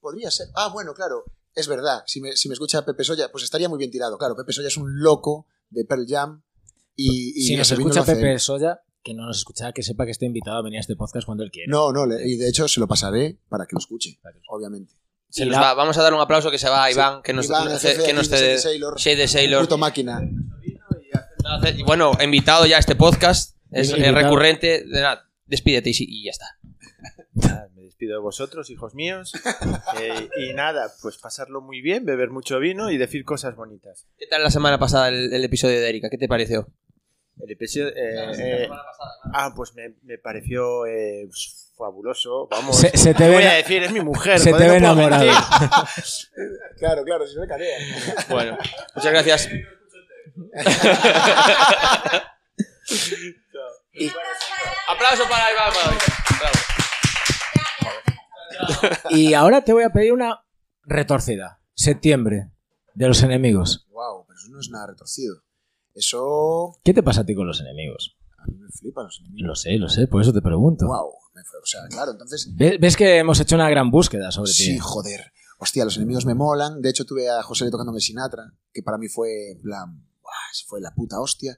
Podría 0.00 0.30
ser. 0.30 0.48
Ah, 0.54 0.70
bueno, 0.72 0.94
claro. 0.94 1.24
Es 1.54 1.68
verdad. 1.68 2.02
Si 2.06 2.20
me, 2.20 2.36
si 2.36 2.48
me 2.48 2.54
escucha 2.54 2.84
Pepe 2.84 3.04
Soya, 3.04 3.30
pues 3.30 3.44
estaría 3.44 3.68
muy 3.68 3.78
bien 3.78 3.90
tirado. 3.90 4.18
Claro, 4.18 4.34
Pepe 4.36 4.52
Soya 4.52 4.68
es 4.68 4.76
un 4.76 5.00
loco 5.00 5.46
de 5.70 5.84
Pearl 5.84 6.04
Jam. 6.08 6.42
Y, 6.96 7.40
y 7.40 7.44
si 7.44 7.56
nos 7.56 7.70
escucha 7.70 8.04
Pepe. 8.04 8.38
Soya, 8.38 8.80
que 9.02 9.14
no 9.14 9.26
nos 9.26 9.38
escucha, 9.38 9.72
que 9.72 9.82
sepa 9.82 10.04
que 10.04 10.12
está 10.12 10.24
invitado 10.24 10.58
a 10.58 10.62
venir 10.62 10.78
a 10.78 10.80
este 10.80 10.96
podcast 10.96 11.26
cuando 11.26 11.44
él 11.44 11.50
quiera. 11.50 11.70
No, 11.70 11.92
no, 11.92 12.06
le- 12.06 12.26
y 12.26 12.36
de 12.36 12.48
hecho 12.48 12.66
se 12.68 12.80
lo 12.80 12.88
pasaré 12.88 13.38
para 13.48 13.66
que 13.66 13.74
lo 13.74 13.78
escuche, 13.78 14.18
obviamente. 14.48 14.94
Se 15.28 15.42
Y 15.42 15.46
nos 15.46 15.56
la- 15.56 15.60
va- 15.62 15.74
vamos 15.74 15.98
a 15.98 16.02
dar 16.02 16.14
un 16.14 16.20
aplauso 16.20 16.50
que 16.50 16.58
se 16.58 16.68
va 16.68 16.84
a 16.84 16.90
Iván, 16.92 17.20
que 17.22 17.32
nos, 17.32 17.46
Iván, 17.46 17.68
jefe 17.78 18.04
que 18.04 18.12
nos 18.12 18.30
de 18.30 18.38
te- 18.38 18.58
Sailor, 18.58 18.96
Shade 18.98 19.26
Sailor. 19.28 19.62
puto 19.62 19.78
máquina. 19.78 20.20
Y 21.76 21.82
bueno, 21.82 22.12
invitado 22.22 22.66
ya 22.66 22.76
a 22.76 22.80
este 22.80 22.94
podcast. 22.96 23.56
Es 23.70 23.90
recurrente. 23.92 24.84
De 24.84 25.00
nada, 25.00 25.28
despídete 25.46 25.90
y 25.92 26.24
ya 26.24 26.30
está. 26.30 26.46
Despido 28.04 28.18
de 28.18 28.22
vosotros, 28.22 28.68
hijos 28.70 28.94
míos. 28.94 29.32
Eh, 30.00 30.28
y 30.38 30.52
nada, 30.54 30.92
pues 31.02 31.16
pasarlo 31.18 31.60
muy 31.60 31.80
bien, 31.80 32.04
beber 32.04 32.30
mucho 32.30 32.58
vino 32.58 32.90
y 32.90 32.96
decir 32.98 33.24
cosas 33.24 33.54
bonitas. 33.54 34.06
¿Qué 34.18 34.26
tal 34.26 34.42
la 34.42 34.50
semana 34.50 34.78
pasada 34.78 35.08
el, 35.08 35.32
el 35.32 35.44
episodio 35.44 35.80
de 35.80 35.88
Erika? 35.88 36.10
¿Qué 36.10 36.18
te 36.18 36.26
pareció? 36.28 36.66
El 37.40 37.50
episodio. 37.52 37.88
eh, 37.90 38.32
eh, 38.64 38.68
ah, 39.32 39.52
pues 39.54 39.74
me, 39.74 39.94
me 40.02 40.18
pareció 40.18 40.84
eh, 40.86 41.28
fabuloso. 41.78 42.48
Vamos. 42.50 42.76
Se- 42.76 42.96
se 42.96 43.14
te 43.14 43.18
¿qué 43.24 43.28
ve- 43.28 43.34
voy 43.36 43.44
a 43.44 43.52
decir, 43.54 43.82
es 43.84 43.92
mi 43.92 44.00
mujer. 44.00 44.38
se 44.40 44.50
joder, 44.50 44.66
te 44.66 44.72
ve 44.74 44.80
no 44.80 44.86
enamorado. 44.92 45.24
Claro, 46.78 47.04
claro, 47.04 47.26
si 47.26 47.38
me 47.38 47.46
carea. 47.46 47.78
Bueno, 48.28 48.58
muchas 48.96 49.12
gracias. 49.12 49.48
Aplauso 54.88 55.28
para 55.28 55.50
Iván. 55.52 55.72
Bravo. 56.40 56.54
Y 59.10 59.34
ahora 59.34 59.64
te 59.64 59.72
voy 59.72 59.82
a 59.84 59.90
pedir 59.90 60.12
una 60.12 60.44
retorcida. 60.84 61.60
Septiembre, 61.74 62.50
de 62.94 63.08
los 63.08 63.22
enemigos. 63.22 63.86
Wow, 63.90 64.24
pero 64.26 64.38
eso 64.38 64.48
no 64.50 64.60
es 64.60 64.68
nada 64.70 64.86
retorcido. 64.88 65.36
Eso 65.94 66.76
¿Qué 66.84 66.92
te 66.92 67.02
pasa 67.02 67.22
a 67.22 67.26
ti 67.26 67.34
con 67.34 67.46
los 67.46 67.60
enemigos? 67.60 68.16
a 68.38 68.46
mí 68.46 68.58
me 68.58 68.68
flipa 68.68 69.02
los 69.02 69.20
enemigos. 69.20 69.46
Lo 69.48 69.54
sé, 69.54 69.78
lo 69.78 69.88
sé, 69.88 70.06
por 70.06 70.20
eso 70.20 70.32
te 70.32 70.42
pregunto. 70.42 70.86
Wow, 70.86 71.12
me 71.34 71.42
fue- 71.44 71.60
o 71.60 71.66
sea, 71.66 71.80
claro, 71.88 72.12
entonces 72.12 72.50
Ve- 72.54 72.76
¿Ves 72.78 72.94
que 72.96 73.16
hemos 73.18 73.40
hecho 73.40 73.54
una 73.54 73.70
gran 73.70 73.90
búsqueda 73.90 74.30
sobre 74.30 74.50
ti? 74.50 74.64
Sí, 74.64 74.78
joder. 74.78 75.32
Hostia, 75.58 75.84
los 75.84 75.96
enemigos 75.96 76.26
me 76.26 76.34
molan. 76.34 76.82
De 76.82 76.90
hecho, 76.90 77.06
tuve 77.06 77.30
a 77.30 77.42
José 77.42 77.64
el 77.64 78.00
Sinatra, 78.00 78.52
que 78.72 78.82
para 78.82 78.98
mí 78.98 79.08
fue 79.08 79.58
¡buah! 79.62 79.86
fue 80.66 80.80
la 80.80 80.92
puta 80.94 81.20
hostia. 81.20 81.56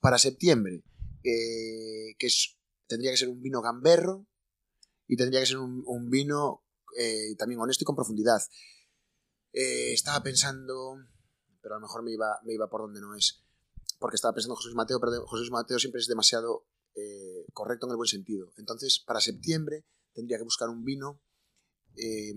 Para 0.00 0.18
septiembre, 0.18 0.82
eh, 1.24 2.14
que 2.18 2.26
es, 2.26 2.58
tendría 2.86 3.10
que 3.12 3.16
ser 3.16 3.28
un 3.28 3.40
vino 3.40 3.62
gamberro 3.62 4.26
y 5.06 5.16
tendría 5.16 5.40
que 5.40 5.46
ser 5.46 5.58
un, 5.58 6.10
vino 6.10 6.64
eh, 6.98 7.34
también 7.36 7.60
honesto 7.60 7.84
y 7.84 7.86
con 7.86 7.96
profundidad. 7.96 8.40
Eh, 9.52 9.92
estaba 9.92 10.22
pensando, 10.22 10.96
pero 11.60 11.76
a 11.76 11.78
lo 11.78 11.82
mejor 11.82 12.02
me 12.02 12.12
iba, 12.12 12.38
me 12.44 12.54
iba 12.54 12.68
por 12.68 12.82
donde 12.82 13.00
no 13.00 13.14
es, 13.14 13.42
porque 13.98 14.16
estaba 14.16 14.34
pensando 14.34 14.54
en 14.54 14.56
José 14.56 14.68
Luis 14.68 14.76
Mateo, 14.76 15.00
pero 15.00 15.26
José 15.26 15.50
Mateo 15.50 15.78
siempre 15.78 16.00
es 16.00 16.06
demasiado 16.06 16.66
eh, 16.94 17.46
correcto 17.52 17.86
en 17.86 17.92
el 17.92 17.96
buen 17.96 18.08
sentido. 18.08 18.52
Entonces, 18.56 19.02
para 19.06 19.20
septiembre 19.20 19.86
tendría 20.12 20.38
que 20.38 20.44
buscar 20.44 20.68
un 20.68 20.84
vino 20.84 21.20
eh, 21.96 22.34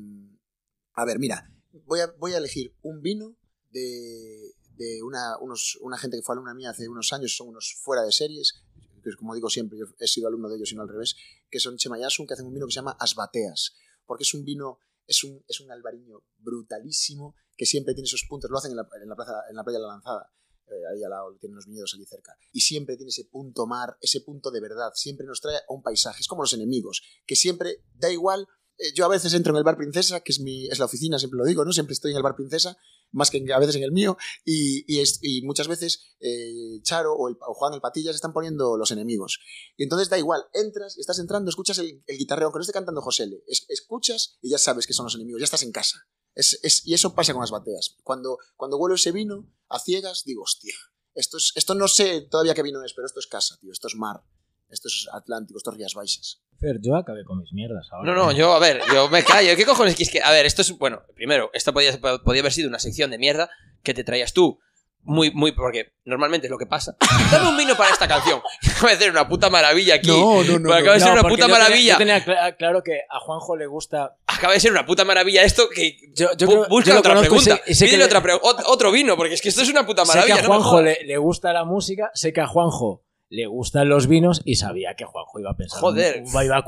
a 0.93 1.05
ver, 1.05 1.19
mira, 1.19 1.49
voy 1.85 1.99
a, 1.99 2.07
voy 2.17 2.33
a 2.33 2.37
elegir 2.37 2.75
un 2.81 3.01
vino 3.01 3.37
de, 3.69 4.53
de 4.75 5.03
una, 5.03 5.37
unos, 5.39 5.77
una 5.81 5.97
gente 5.97 6.17
que 6.17 6.23
fue 6.23 6.35
alumna 6.35 6.53
mía 6.53 6.71
hace 6.71 6.87
unos 6.87 7.13
años, 7.13 7.35
son 7.35 7.49
unos 7.49 7.77
fuera 7.81 8.03
de 8.03 8.11
series, 8.11 8.53
que 9.01 9.15
como 9.15 9.35
digo 9.35 9.49
siempre, 9.49 9.77
yo 9.77 9.85
he 9.99 10.07
sido 10.07 10.27
alumno 10.27 10.49
de 10.49 10.57
ellos 10.57 10.71
y 10.71 10.75
no 10.75 10.81
al 10.81 10.89
revés, 10.89 11.15
que 11.49 11.59
son 11.59 11.77
Chemayasun, 11.77 12.27
que 12.27 12.33
hacen 12.33 12.45
un 12.45 12.53
vino 12.53 12.65
que 12.65 12.73
se 12.73 12.77
llama 12.77 12.95
Asbateas, 12.99 13.75
porque 14.05 14.23
es 14.23 14.33
un 14.33 14.43
vino, 14.43 14.79
es 15.05 15.23
un, 15.23 15.43
es 15.47 15.59
un 15.59 15.71
albariño 15.71 16.23
brutalísimo, 16.37 17.35
que 17.55 17.65
siempre 17.65 17.93
tiene 17.93 18.07
esos 18.07 18.25
puntos, 18.27 18.49
lo 18.49 18.57
hacen 18.57 18.71
en 18.71 18.77
la, 18.77 18.87
en 19.01 19.09
la, 19.09 19.15
en 19.49 19.55
la 19.55 19.63
playa 19.63 19.79
de 19.79 19.83
la 19.83 19.93
Lanzada, 19.93 20.31
eh, 20.67 20.85
ahí 20.93 21.03
al 21.03 21.09
lado, 21.09 21.35
tienen 21.39 21.55
unos 21.55 21.65
viñedos 21.65 21.93
allí 21.95 22.05
cerca, 22.05 22.37
y 22.51 22.61
siempre 22.61 22.95
tiene 22.95 23.09
ese 23.09 23.25
punto 23.25 23.65
mar, 23.65 23.97
ese 24.01 24.21
punto 24.21 24.51
de 24.51 24.61
verdad, 24.61 24.91
siempre 24.93 25.25
nos 25.25 25.41
trae 25.41 25.57
a 25.57 25.73
un 25.73 25.81
paisaje, 25.81 26.21
es 26.21 26.27
como 26.27 26.43
los 26.43 26.53
enemigos, 26.53 27.01
que 27.25 27.35
siempre 27.35 27.83
da 27.93 28.11
igual 28.11 28.47
yo 28.95 29.05
a 29.05 29.09
veces 29.09 29.33
entro 29.33 29.51
en 29.53 29.57
el 29.57 29.63
bar 29.63 29.77
Princesa, 29.77 30.21
que 30.21 30.31
es, 30.31 30.39
mi, 30.39 30.67
es 30.67 30.79
la 30.79 30.85
oficina, 30.85 31.19
siempre 31.19 31.37
lo 31.37 31.45
digo, 31.45 31.65
¿no? 31.65 31.71
Siempre 31.73 31.93
estoy 31.93 32.11
en 32.11 32.17
el 32.17 32.23
bar 32.23 32.35
Princesa, 32.35 32.77
más 33.11 33.29
que 33.31 33.43
a 33.53 33.59
veces 33.59 33.75
en 33.75 33.83
el 33.83 33.91
mío, 33.91 34.17
y, 34.45 34.85
y, 34.93 34.99
es- 34.99 35.19
y 35.21 35.41
muchas 35.41 35.67
veces 35.67 36.15
eh, 36.19 36.79
Charo 36.83 37.13
o, 37.13 37.27
el- 37.29 37.37
o 37.47 37.53
Juan 37.53 37.73
el 37.73 37.81
Patillas 37.81 38.15
están 38.15 38.33
poniendo 38.33 38.77
los 38.77 38.91
enemigos. 38.91 39.39
Y 39.77 39.83
entonces 39.83 40.09
da 40.09 40.17
igual, 40.17 40.43
entras, 40.53 40.97
estás 40.97 41.19
entrando, 41.19 41.49
escuchas 41.49 41.77
el, 41.79 42.03
el 42.05 42.17
guitarreo, 42.17 42.47
aunque 42.47 42.59
no 42.59 42.61
esté 42.61 42.73
cantando 42.73 43.01
José 43.01 43.23
L, 43.23 43.43
es- 43.47 43.65
escuchas 43.69 44.37
y 44.41 44.49
ya 44.51 44.57
sabes 44.57 44.85
que 44.87 44.93
son 44.93 45.05
los 45.05 45.15
enemigos, 45.15 45.39
ya 45.41 45.45
estás 45.45 45.63
en 45.63 45.71
casa. 45.71 46.07
Es, 46.35 46.59
es- 46.63 46.85
y 46.85 46.93
eso 46.93 47.15
pasa 47.15 47.33
con 47.33 47.41
las 47.41 47.51
bateas. 47.51 47.95
Cuando, 48.03 48.37
cuando 48.55 48.77
huelo 48.77 48.95
ese 48.95 49.11
vino 49.11 49.51
a 49.67 49.79
ciegas, 49.79 50.23
digo, 50.25 50.43
hostia, 50.43 50.75
esto, 51.15 51.37
es, 51.37 51.51
esto 51.55 51.73
no 51.75 51.87
sé 51.87 52.21
todavía 52.21 52.53
qué 52.53 52.63
vino 52.63 52.83
es, 52.83 52.93
pero 52.93 53.07
esto 53.07 53.19
es 53.19 53.27
casa, 53.27 53.57
tío, 53.59 53.71
esto 53.71 53.87
es 53.87 53.95
mar, 53.95 54.21
esto 54.69 54.87
es 54.87 55.07
Atlántico, 55.13 55.57
esto 55.57 55.71
es 55.71 55.77
Rías 55.77 55.93
Baixas. 55.93 56.41
Fer, 56.59 56.77
yo 56.81 56.95
acabé 56.95 57.23
con 57.23 57.39
mis 57.39 57.53
mierdas 57.53 57.87
ahora. 57.91 58.11
No, 58.13 58.17
no, 58.25 58.31
yo, 58.31 58.53
a 58.53 58.59
ver, 58.59 58.81
yo 58.93 59.09
me 59.09 59.23
callo. 59.23 59.55
¿Qué 59.55 59.65
cojones? 59.65 59.95
Que 59.95 60.03
es 60.03 60.09
que, 60.11 60.21
a 60.21 60.31
ver, 60.31 60.45
esto 60.45 60.61
es, 60.61 60.77
bueno, 60.77 61.01
primero, 61.15 61.49
esto 61.53 61.73
podía, 61.73 61.97
podía 61.99 62.41
haber 62.41 62.51
sido 62.51 62.67
una 62.69 62.79
sección 62.79 63.11
de 63.11 63.17
mierda 63.17 63.49
que 63.83 63.93
te 63.93 64.03
traías 64.03 64.33
tú. 64.33 64.59
Muy, 65.01 65.31
muy, 65.31 65.53
porque 65.53 65.93
normalmente 66.03 66.47
es 66.47 66.51
lo 66.51 66.57
que 66.57 66.65
pasa. 66.65 66.97
Dame 67.31 67.47
un 67.49 67.55
vino 67.57 67.75
para 67.77 67.89
esta 67.91 68.05
canción. 68.05 68.41
Va 68.85 68.91
a 68.91 68.95
ser 68.97 69.09
una 69.09 69.29
puta 69.29 69.49
maravilla 69.49 69.95
aquí. 69.95 70.09
No, 70.09 70.43
no, 70.43 70.59
no, 70.59 70.73
Acaba 70.73 70.93
de 70.95 70.99
no. 70.99 71.05
ser 71.05 71.13
una 71.13 71.21
puta 71.23 71.29
yo 71.29 71.45
tenía- 71.45 71.57
maravilla. 71.59 71.91
yo 71.93 71.97
tenía 71.97 72.25
cla- 72.25 72.57
claro 72.57 72.83
que 72.83 72.99
a 73.09 73.19
Juanjo 73.21 73.55
le 73.55 73.65
gusta. 73.67 74.17
Acaba 74.27 74.51
de 74.53 74.59
ser 74.59 74.71
una 74.71 74.85
puta 74.85 75.05
maravilla 75.05 75.43
esto 75.43 75.69
que. 75.73 75.97
Yo, 76.13 76.27
yo 76.35 76.47
creo- 76.47 76.67
busca 76.67 76.91
yo 76.91 76.99
otra 76.99 77.13
sé- 77.15 77.19
pregunta. 77.21 77.61
sé 77.65 77.73
que 77.73 77.85
Pídele 77.85 77.97
le- 77.99 78.03
otra 78.05 78.21
pre- 78.21 78.33
ot- 78.33 78.63
otro 78.67 78.91
vino, 78.91 79.15
porque 79.15 79.35
es 79.35 79.41
que 79.41 79.47
esto 79.49 79.61
es 79.61 79.69
una 79.69 79.85
puta 79.85 80.05
Sé 80.05 80.11
que 80.11 80.17
maravilla. 80.19 80.41
a 80.41 80.45
Juanjo 80.47 80.81
le, 80.81 80.99
le 81.05 81.17
gusta 81.17 81.53
la 81.53 81.63
música, 81.63 82.11
sé 82.13 82.33
que 82.33 82.41
a 82.41 82.47
Juanjo 82.47 83.05
le 83.31 83.45
gustan 83.45 83.89
los 83.89 84.07
vinos 84.07 84.41
y 84.43 84.55
sabía 84.55 84.95
que 84.95 85.05
Juanjo 85.05 85.39
iba 85.39 85.51
a 85.51 85.55
pensar. 85.55 85.79
Joder. 85.79 86.23
Iba 86.25 86.45
iba 86.45 86.57
a 86.57 86.63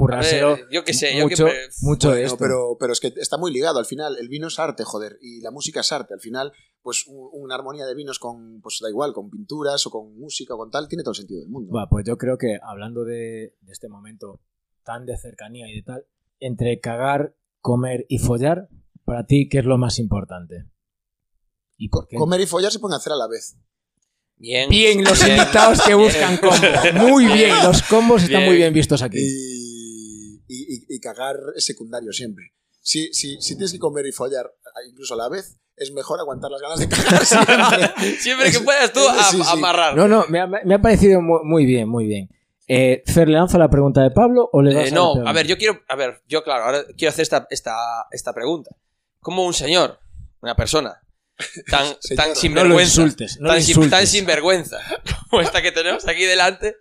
ver, 0.54 0.68
yo 0.72 0.84
qué 0.84 0.94
sé, 0.94 1.18
yo 1.18 1.24
mucho, 1.24 1.46
que. 1.46 1.54
mucho 1.82 2.12
de 2.12 2.24
esto. 2.24 2.38
pero, 2.38 2.78
pero 2.80 2.94
es 2.94 3.00
que 3.00 3.12
está 3.18 3.38
muy 3.38 3.52
ligado 3.52 3.80
al 3.80 3.86
final. 3.86 4.16
El 4.20 4.30
vino 4.30 4.48
es 4.48 4.60
arte, 4.60 4.84
joder, 4.84 5.18
y 5.22 5.42
la 5.42 5.50
música 5.52 5.80
es 5.80 5.92
arte. 5.92 6.14
Al 6.14 6.20
final, 6.20 6.54
pues 6.84 7.06
un- 7.08 7.30
una 7.34 7.56
armonía 7.56 7.86
de 7.86 7.96
vinos 7.96 8.20
con, 8.20 8.62
pues 8.62 8.78
da 8.82 8.90
igual, 8.90 9.12
con 9.12 9.30
pinturas 9.32 9.86
o 9.88 9.90
con 9.90 10.16
música 10.20 10.54
o 10.54 10.58
con 10.58 10.70
tal, 10.70 10.88
tiene 10.88 11.04
todo 11.04 11.12
el 11.12 11.16
sentido 11.18 11.40
del 11.40 11.50
mundo. 11.50 11.74
Va, 11.74 11.90
pues 11.90 12.06
yo 12.06 12.18
creo 12.18 12.38
que 12.38 12.60
hablando 12.62 13.04
de, 13.06 13.56
de 13.60 13.72
este 13.72 13.90
momento 13.90 14.40
tan 14.84 15.06
de 15.08 15.18
cercanía 15.18 15.68
y 15.68 15.76
de 15.78 15.82
tal, 15.84 16.06
entre 16.40 16.80
cagar, 16.80 17.36
comer 17.60 18.06
y 18.08 18.20
follar, 18.20 18.70
para 19.04 19.26
ti, 19.26 19.50
¿qué 19.50 19.60
es 19.60 19.66
lo 19.66 19.78
más 19.80 19.98
importante? 20.00 20.66
¿Y 21.78 21.90
por 21.90 22.08
qué? 22.08 22.18
Comer 22.18 22.42
y 22.42 22.46
follar 22.46 22.72
se 22.72 22.80
pueden 22.80 22.96
hacer 22.96 23.14
a 23.14 23.16
la 23.16 23.28
vez. 23.28 23.58
Bien. 24.42 24.70
Bien, 24.70 25.04
los 25.04 25.24
bien. 25.24 25.38
invitados 25.38 25.82
que 25.84 25.94
buscan 26.06 26.38
combo. 26.38 26.56
Muy 27.08 27.28
bien, 27.28 27.56
los 27.64 27.84
combos 27.84 28.24
están 28.24 28.40
Bien. 28.40 28.50
muy 28.50 28.58
bien 28.58 28.74
vistos 28.74 29.02
aquí. 29.04 29.20
Y, 29.20 30.42
y, 30.48 30.76
y- 30.76 30.86
y 30.96 31.00
cagar 31.00 31.36
es 31.56 31.64
secundario 31.66 32.12
siempre. 32.12 32.54
Si, 32.82 33.14
si, 33.14 33.40
si 33.40 33.56
tienes 33.56 33.72
que 33.72 33.78
comer 33.80 34.06
y 34.08 34.12
follar 34.12 34.48
incluso 34.90 35.14
a 35.14 35.18
la 35.18 35.30
vez, 35.30 35.58
es 35.78 35.92
mejor 35.92 36.20
aguantar 36.20 36.50
las 36.50 36.60
ganas 36.62 36.80
de 36.80 36.90
cagar 36.90 37.26
siempre. 37.26 38.18
Siempre 38.20 38.52
que 38.52 38.60
puedas 38.62 38.92
tú 38.92 39.00
a- 39.08 39.24
Sí, 39.26 39.38
sí. 39.38 39.44
amarrar. 39.52 39.96
No, 39.96 40.08
no, 40.08 40.26
me 40.30 40.40
ha, 40.40 40.48
me 40.48 40.74
ha 40.74 40.82
parecido 40.82 41.22
muy, 41.22 41.40
muy 41.44 41.66
bien, 41.66 41.88
muy 41.88 42.08
bien. 42.08 42.30
Eh, 42.68 43.04
Fer, 43.06 43.28
¿le 43.28 43.36
lanzo 43.36 43.58
la 43.60 43.70
pregunta 43.70 44.02
de 44.02 44.12
Pablo 44.12 44.50
o 44.52 44.62
le 44.62 44.74
das 44.74 44.88
Eh, 44.88 44.90
la 44.92 44.96
no, 44.96 45.12
pregunta? 45.12 45.30
a 45.30 45.34
ver, 45.34 45.46
yo 45.48 45.58
quiero. 45.58 45.82
A 45.88 45.96
ver, 45.96 46.22
yo, 46.28 46.44
claro, 46.44 46.64
ahora 46.66 46.84
quiero 46.98 47.10
hacer 47.10 47.24
esta, 47.24 47.46
esta, 47.50 47.76
esta 48.12 48.34
pregunta. 48.34 48.72
¿Cómo 49.20 49.46
un 49.46 49.54
señor, 49.54 50.00
una 50.42 50.56
persona, 50.56 51.00
tan, 51.70 51.98
tan 52.16 52.30
no 52.30 52.36
sinvergüenza, 52.36 53.02
insultes, 53.02 53.38
no 53.40 53.50
tan, 53.50 53.62
sin- 53.64 53.90
tan 53.90 54.08
sinvergüenza 54.08 54.80
como 55.30 55.42
esta 55.42 55.62
que 55.62 55.72
tenemos 55.72 56.08
aquí 56.08 56.24
delante, 56.26 56.76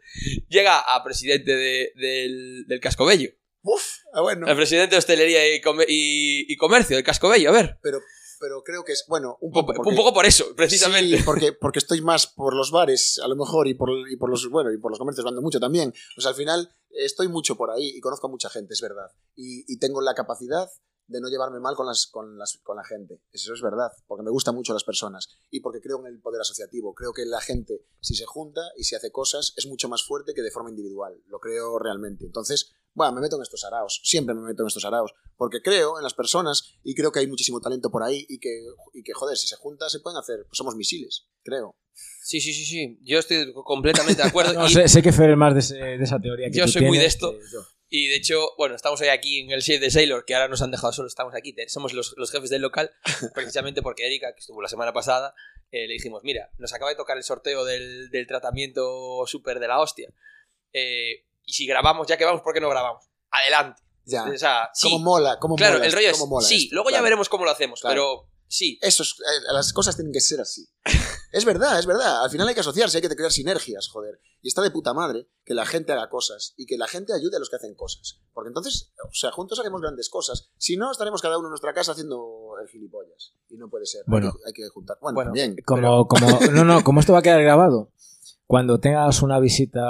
llega 0.49 0.79
a 0.81 1.03
presidente 1.05 1.55
de- 1.57 1.93
del, 1.97 2.65
del 2.67 2.81
Cascobello? 2.81 3.31
Uf, 3.63 3.83
ah, 4.15 4.23
bueno. 4.23 4.47
El 4.49 4.57
presidente 4.57 4.95
de 4.95 4.99
hostelería 4.99 5.55
y, 5.55 5.61
come- 5.61 5.85
y- 5.89 6.51
y 6.53 6.57
comercio 6.57 6.97
del 6.97 7.05
Cascobello, 7.05 7.51
a 7.51 7.53
ver. 7.53 7.79
Pero, 7.83 7.99
pero 8.41 8.63
creo 8.65 8.85
que 8.85 8.93
es, 8.93 9.05
bueno, 9.07 9.37
un 9.43 9.53
poco. 9.53 9.75
porque- 9.75 9.91
un 9.91 9.97
poco 9.97 10.15
por 10.15 10.25
eso, 10.25 10.55
precisamente. 10.57 11.19
Sí, 11.19 11.23
porque, 11.25 11.53
porque 11.53 11.79
estoy 11.79 12.01
más 12.01 12.27
por 12.27 12.55
los 12.57 12.71
bares, 12.71 13.21
a 13.23 13.29
lo 13.29 13.37
mejor, 13.37 13.69
y 13.69 13.75
por, 13.75 13.91
y 14.11 14.17
por 14.17 14.31
los 14.31 14.49
bueno 14.49 14.73
y 14.73 14.79
por 14.79 14.91
los 14.91 14.99
comercios 14.99 15.25
vando 15.27 15.43
mucho 15.43 15.61
también. 15.61 15.93
O 16.17 16.21
sea, 16.23 16.31
al 16.31 16.37
final 16.37 16.75
estoy 16.91 17.29
mucho 17.29 17.55
por 17.57 17.71
ahí 17.71 17.93
y 17.95 18.01
conozco 18.01 18.29
a 18.29 18.31
mucha 18.31 18.49
gente, 18.49 18.73
es 18.73 18.81
verdad. 18.81 19.11
Y, 19.37 19.71
y 19.71 19.79
tengo 19.79 20.01
la 20.01 20.15
capacidad 20.15 20.67
de 21.11 21.21
no 21.21 21.29
llevarme 21.29 21.59
mal 21.61 21.75
con, 21.75 21.87
las, 21.87 22.07
con, 22.07 22.39
las, 22.39 22.59
con 22.63 22.77
la 22.77 22.85
gente. 22.85 23.21
Eso 23.33 23.53
es 23.53 23.61
verdad, 23.61 23.91
porque 24.07 24.23
me 24.23 24.31
gustan 24.31 24.55
mucho 24.55 24.73
las 24.73 24.85
personas 24.85 25.29
y 25.51 25.61
porque 25.61 25.81
creo 25.81 25.99
en 26.01 26.07
el 26.07 26.21
poder 26.21 26.41
asociativo. 26.41 26.95
Creo 26.95 27.13
que 27.13 27.27
la 27.27 27.41
gente, 27.41 27.85
si 28.01 28.15
se 28.15 28.25
junta 28.27 28.61
y 28.77 28.85
si 28.85 28.95
hace 28.95 29.11
cosas, 29.11 29.53
es 29.57 29.67
mucho 29.67 29.89
más 29.89 30.03
fuerte 30.05 30.33
que 30.35 30.43
de 30.43 30.51
forma 30.51 30.71
individual. 30.71 31.21
Lo 31.27 31.41
creo 31.41 31.79
realmente. 31.79 32.25
Entonces, 32.25 32.73
bueno, 32.95 33.13
me 33.15 33.21
meto 33.21 33.37
en 33.37 33.43
estos 33.43 33.65
araos. 33.65 34.01
Siempre 34.05 34.35
me 34.35 34.43
meto 34.43 34.63
en 34.63 34.69
estos 34.69 34.85
araos. 34.85 35.13
Porque 35.37 35.63
creo 35.63 35.99
en 35.99 36.05
las 36.05 36.15
personas 36.15 36.75
y 36.85 36.95
creo 36.95 37.11
que 37.13 37.19
hay 37.21 37.27
muchísimo 37.27 37.61
talento 37.61 37.91
por 37.91 38.03
ahí 38.03 38.25
y 38.29 38.39
que, 38.39 38.63
y 38.95 39.03
que 39.03 39.13
joder, 39.13 39.37
si 39.37 39.47
se 39.49 39.57
junta 39.57 39.89
se 39.89 40.01
pueden 40.01 40.19
hacer. 40.19 40.45
Pues 40.47 40.57
somos 40.59 40.77
misiles, 40.77 41.27
creo. 41.43 41.77
Sí, 42.23 42.41
sí, 42.41 42.53
sí, 42.53 42.65
sí. 42.65 42.99
Yo 43.03 43.19
estoy 43.19 43.53
completamente 43.65 44.23
de 44.23 44.29
acuerdo. 44.29 44.53
No, 44.61 44.67
y, 44.67 44.71
sé, 44.73 44.89
sé 44.89 45.03
que 45.03 45.13
Fer 45.13 45.31
es 45.31 45.37
más 45.37 45.55
de, 45.55 45.61
ese- 45.61 45.75
de 45.75 46.05
esa 46.05 46.21
teoría 46.21 46.51
que 46.51 46.57
Yo 46.59 46.67
tú 46.67 46.73
soy 46.73 46.83
muy 46.87 46.99
de 46.99 47.07
esto. 47.07 47.33
que 47.33 47.39
yo. 47.53 47.61
Y 47.91 48.09
de 48.09 48.15
hecho, 48.17 48.51
bueno, 48.57 48.75
estamos 48.77 49.01
hoy 49.01 49.09
aquí 49.09 49.41
en 49.41 49.51
el 49.51 49.61
Shade 49.61 49.81
de 49.81 49.91
Sailor, 49.91 50.25
que 50.25 50.35
ahora 50.35 50.49
nos 50.49 50.63
han 50.63 50.71
dejado 50.71 50.93
solos, 50.93 51.11
estamos 51.13 51.35
aquí. 51.35 51.55
Somos 51.69 51.93
los, 51.93 52.15
los 52.17 52.31
jefes 52.31 52.49
del 52.49 52.63
local, 52.63 52.91
precisamente 53.35 53.83
porque 53.83 54.07
Erika, 54.07 54.33
que 54.33 54.41
estuvo 54.41 54.63
la 54.63 54.69
semana 54.69 54.93
pasada, 54.93 55.35
eh, 55.73 55.87
le 55.89 55.95
dijimos, 55.95 56.23
mira, 56.25 56.51
nos 56.59 56.73
acaba 56.73 56.91
de 56.91 56.97
tocar 56.97 57.17
el 57.17 57.25
sorteo 57.25 57.65
del, 57.65 58.09
del 58.11 58.27
tratamiento 58.27 59.25
súper 59.27 59.59
de 59.59 59.69
la 59.69 59.81
hostia. 59.81 60.09
Eh, 60.73 61.27
y 61.45 61.53
si 61.53 61.67
grabamos, 61.67 62.07
ya 62.07 62.17
que 62.17 62.25
vamos, 62.25 62.43
¿por 62.43 62.55
qué 62.55 62.61
no 62.61 62.69
grabamos? 62.71 63.05
Adelante. 63.31 63.83
Ya. 64.05 64.25
O 64.25 64.37
sea, 64.39 64.71
sí. 64.73 64.89
¿Cómo 64.91 65.05
mola? 65.05 65.39
¿Cómo 65.41 65.57
claro, 65.57 65.75
mola 65.75 65.87
el 65.87 65.93
rollo 65.93 66.09
es, 66.11 66.19
¿Cómo 66.19 66.27
mola 66.37 66.47
sí, 66.47 66.65
esto? 66.65 66.75
luego 66.75 66.91
ya 66.91 66.95
Claro. 66.95 67.05
veremos 67.05 67.29
cómo 67.29 67.45
lo 67.45 67.51
hacemos, 67.51 67.81
Claro. 67.81 67.95
pero 67.95 68.31
sí. 68.49 68.79
Eso 68.83 69.03
es- 69.03 69.15
eh, 69.21 69.43
las 69.53 69.73
cosas 69.73 69.97
tienen 69.97 70.13
que 70.13 70.21
ser 70.21 70.41
así. 70.41 70.67
Es 71.33 71.45
verdad, 71.45 71.79
es 71.79 71.87
verdad. 71.87 72.23
Al 72.25 72.31
final 72.31 72.49
hay 72.49 72.55
que 72.55 72.61
asociarse, 72.61 72.99
hay 72.99 73.03
que 73.03 73.15
crear 73.15 73.31
sinergias, 73.31 73.89
joder. 73.89 74.21
Y 74.43 74.49
está 74.49 74.63
de 74.63 74.71
puta 74.71 74.93
madre 74.95 75.29
que 75.45 75.55
la 75.55 75.65
gente 75.67 75.93
haga 75.93 76.09
cosas 76.09 76.55
y 76.57 76.67
que 76.67 76.77
la 76.77 76.87
gente 76.89 77.13
ayude 77.13 77.37
a 77.37 77.39
los 77.39 77.51
que 77.51 77.57
hacen 77.57 77.75
cosas. 77.75 78.21
Porque 78.33 78.49
entonces, 78.49 78.93
o 79.09 79.13
sea, 79.15 79.31
juntos 79.31 79.61
haremos 79.61 79.81
grandes 79.81 80.09
cosas. 80.09 80.51
Si 80.59 80.77
no, 80.77 80.91
estaremos 80.91 81.23
cada 81.23 81.39
uno 81.39 81.47
en 81.49 81.51
nuestra 81.51 81.73
casa 81.73 81.93
haciendo 81.93 82.55
el 82.61 82.69
gilipollas. 82.69 83.35
Y 83.49 83.57
no 83.57 83.69
puede 83.71 83.87
ser. 83.87 84.01
Hay 84.01 84.11
Bueno. 84.11 84.33
que- 84.33 84.39
hay, 84.49 84.53
que, 84.53 84.69
juntar. 84.69 84.99
Bueno, 85.01 85.15
Bueno, 85.15 85.29
también. 85.29 85.57
Como, 85.65 86.09
como, 86.09 86.27
no, 86.53 86.65
no, 86.65 86.83
como 86.83 87.01
esto 87.01 87.13
va 87.13 87.21
a 87.21 87.23
quedar 87.23 87.43
grabado, 87.43 87.93
cuando 88.47 88.81
tengas 88.81 89.23
una 89.23 89.39
visita 89.39 89.81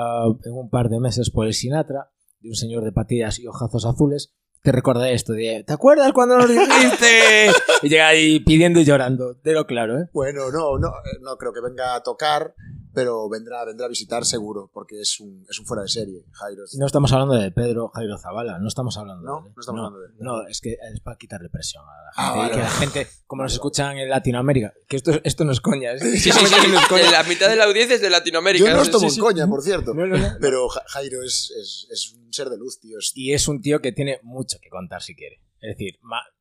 en 0.45 0.53
un 0.53 0.69
par 0.69 0.91
de 0.91 1.01
meses 1.01 1.31
por 1.31 1.47
el 1.47 1.55
Sinatra, 1.55 2.13
de 2.41 2.49
un 2.51 2.55
señor 2.55 2.85
de 2.85 2.93
patillas 2.93 3.39
y 3.39 3.47
ojazos 3.47 3.87
azules, 3.87 4.35
te 4.63 4.73
recordaré 4.73 5.15
esto 5.15 5.33
de, 5.33 5.65
¿te 5.67 5.73
acuerdas 5.73 6.13
cuando 6.13 6.37
nos 6.39 6.49
dijiste? 6.49 7.51
Y 7.83 7.89
llega 7.89 8.09
ahí 8.09 8.41
pidiendo 8.41 8.79
y 8.81 8.85
llorando, 8.85 9.35
de 9.43 9.53
lo 9.55 9.67
claro, 9.67 9.99
¿eh? 9.99 10.09
Bueno, 10.13 10.51
no, 10.51 10.79
no, 10.79 10.89
eh, 10.89 11.19
no 11.23 11.37
creo 11.39 11.53
que 11.55 11.63
venga 11.63 11.95
a 11.95 12.03
tocar, 12.03 12.55
pero 12.93 13.27
vendrá, 13.31 13.65
vendrá 13.65 13.87
a 13.87 13.89
visitar 13.89 14.27
seguro, 14.27 14.71
porque 14.75 15.01
es 15.01 15.19
un, 15.21 15.47
es 15.49 15.59
un 15.61 15.65
fuera 15.65 15.83
de 15.85 15.89
serie, 15.89 16.27
Jairo. 16.33 16.65
No 16.79 16.85
estamos 16.85 17.11
hablando 17.13 17.37
de 17.37 17.51
Pedro 17.53 17.89
Jairo 17.95 18.19
Zavala, 18.19 18.59
no 18.59 18.69
estamos 18.69 18.99
hablando 18.99 19.23
No, 19.25 19.37
de 19.37 19.41
él, 19.41 19.47
¿eh? 19.47 19.53
no 19.57 19.61
estamos 19.61 19.79
hablando 19.79 19.99
de 20.01 20.07
él. 20.09 20.13
No, 20.19 20.47
es 20.47 20.61
que 20.61 20.73
es 20.93 21.01
para 21.01 21.17
quitarle 21.17 21.49
presión 21.49 21.85
a 21.85 21.87
la 21.87 22.13
gente. 22.13 22.17
Ah, 22.17 22.35
vale, 22.37 22.53
que 22.53 22.59
la 22.59 22.71
gente, 22.71 23.07
como 23.27 23.43
nos 23.45 23.53
escuchan 23.55 23.97
en 23.97 24.11
Latinoamérica, 24.11 24.75
que 24.87 24.97
esto, 24.97 25.13
esto 25.25 25.45
no 25.47 25.53
es 25.53 25.61
coña. 25.63 25.93
¿eh? 25.93 25.99
Sí, 26.01 26.19
sí, 26.19 26.33
sí. 26.33 27.11
La 27.13 27.23
mitad 27.23 27.49
de 27.49 27.57
la 27.57 27.65
audiencia 27.65 27.95
es 27.97 28.03
de 28.03 28.11
Latinoamérica. 28.11 28.67
Yo 28.67 28.73
no 28.75 28.81
os 28.81 28.87
Sí, 28.89 28.93
tomo 28.93 29.09
sí. 29.09 29.21
en 29.21 29.25
coña, 29.25 29.47
por 29.47 29.63
cierto. 29.63 29.95
No, 29.95 30.07
no, 30.07 30.19
no. 30.19 30.29
Pero 30.41 30.69
Ja- 30.69 30.83
Jairo 30.89 31.23
es, 31.23 31.51
es, 31.59 31.87
es 31.91 32.13
un 32.15 32.31
ser 32.33 32.51
de 32.51 32.59
luz, 32.59 32.79
tío. 32.81 32.99
Es- 32.99 33.13
Y 33.15 33.33
es 33.33 33.49
un 33.49 33.63
tío 33.63 33.81
que 33.81 33.93
tiene 33.93 34.19
mucho 34.23 34.50
que 34.59 34.71
contar 34.71 35.03
si 35.03 35.15
quiere. 35.15 35.41
Es 35.61 35.77
decir, 35.77 35.99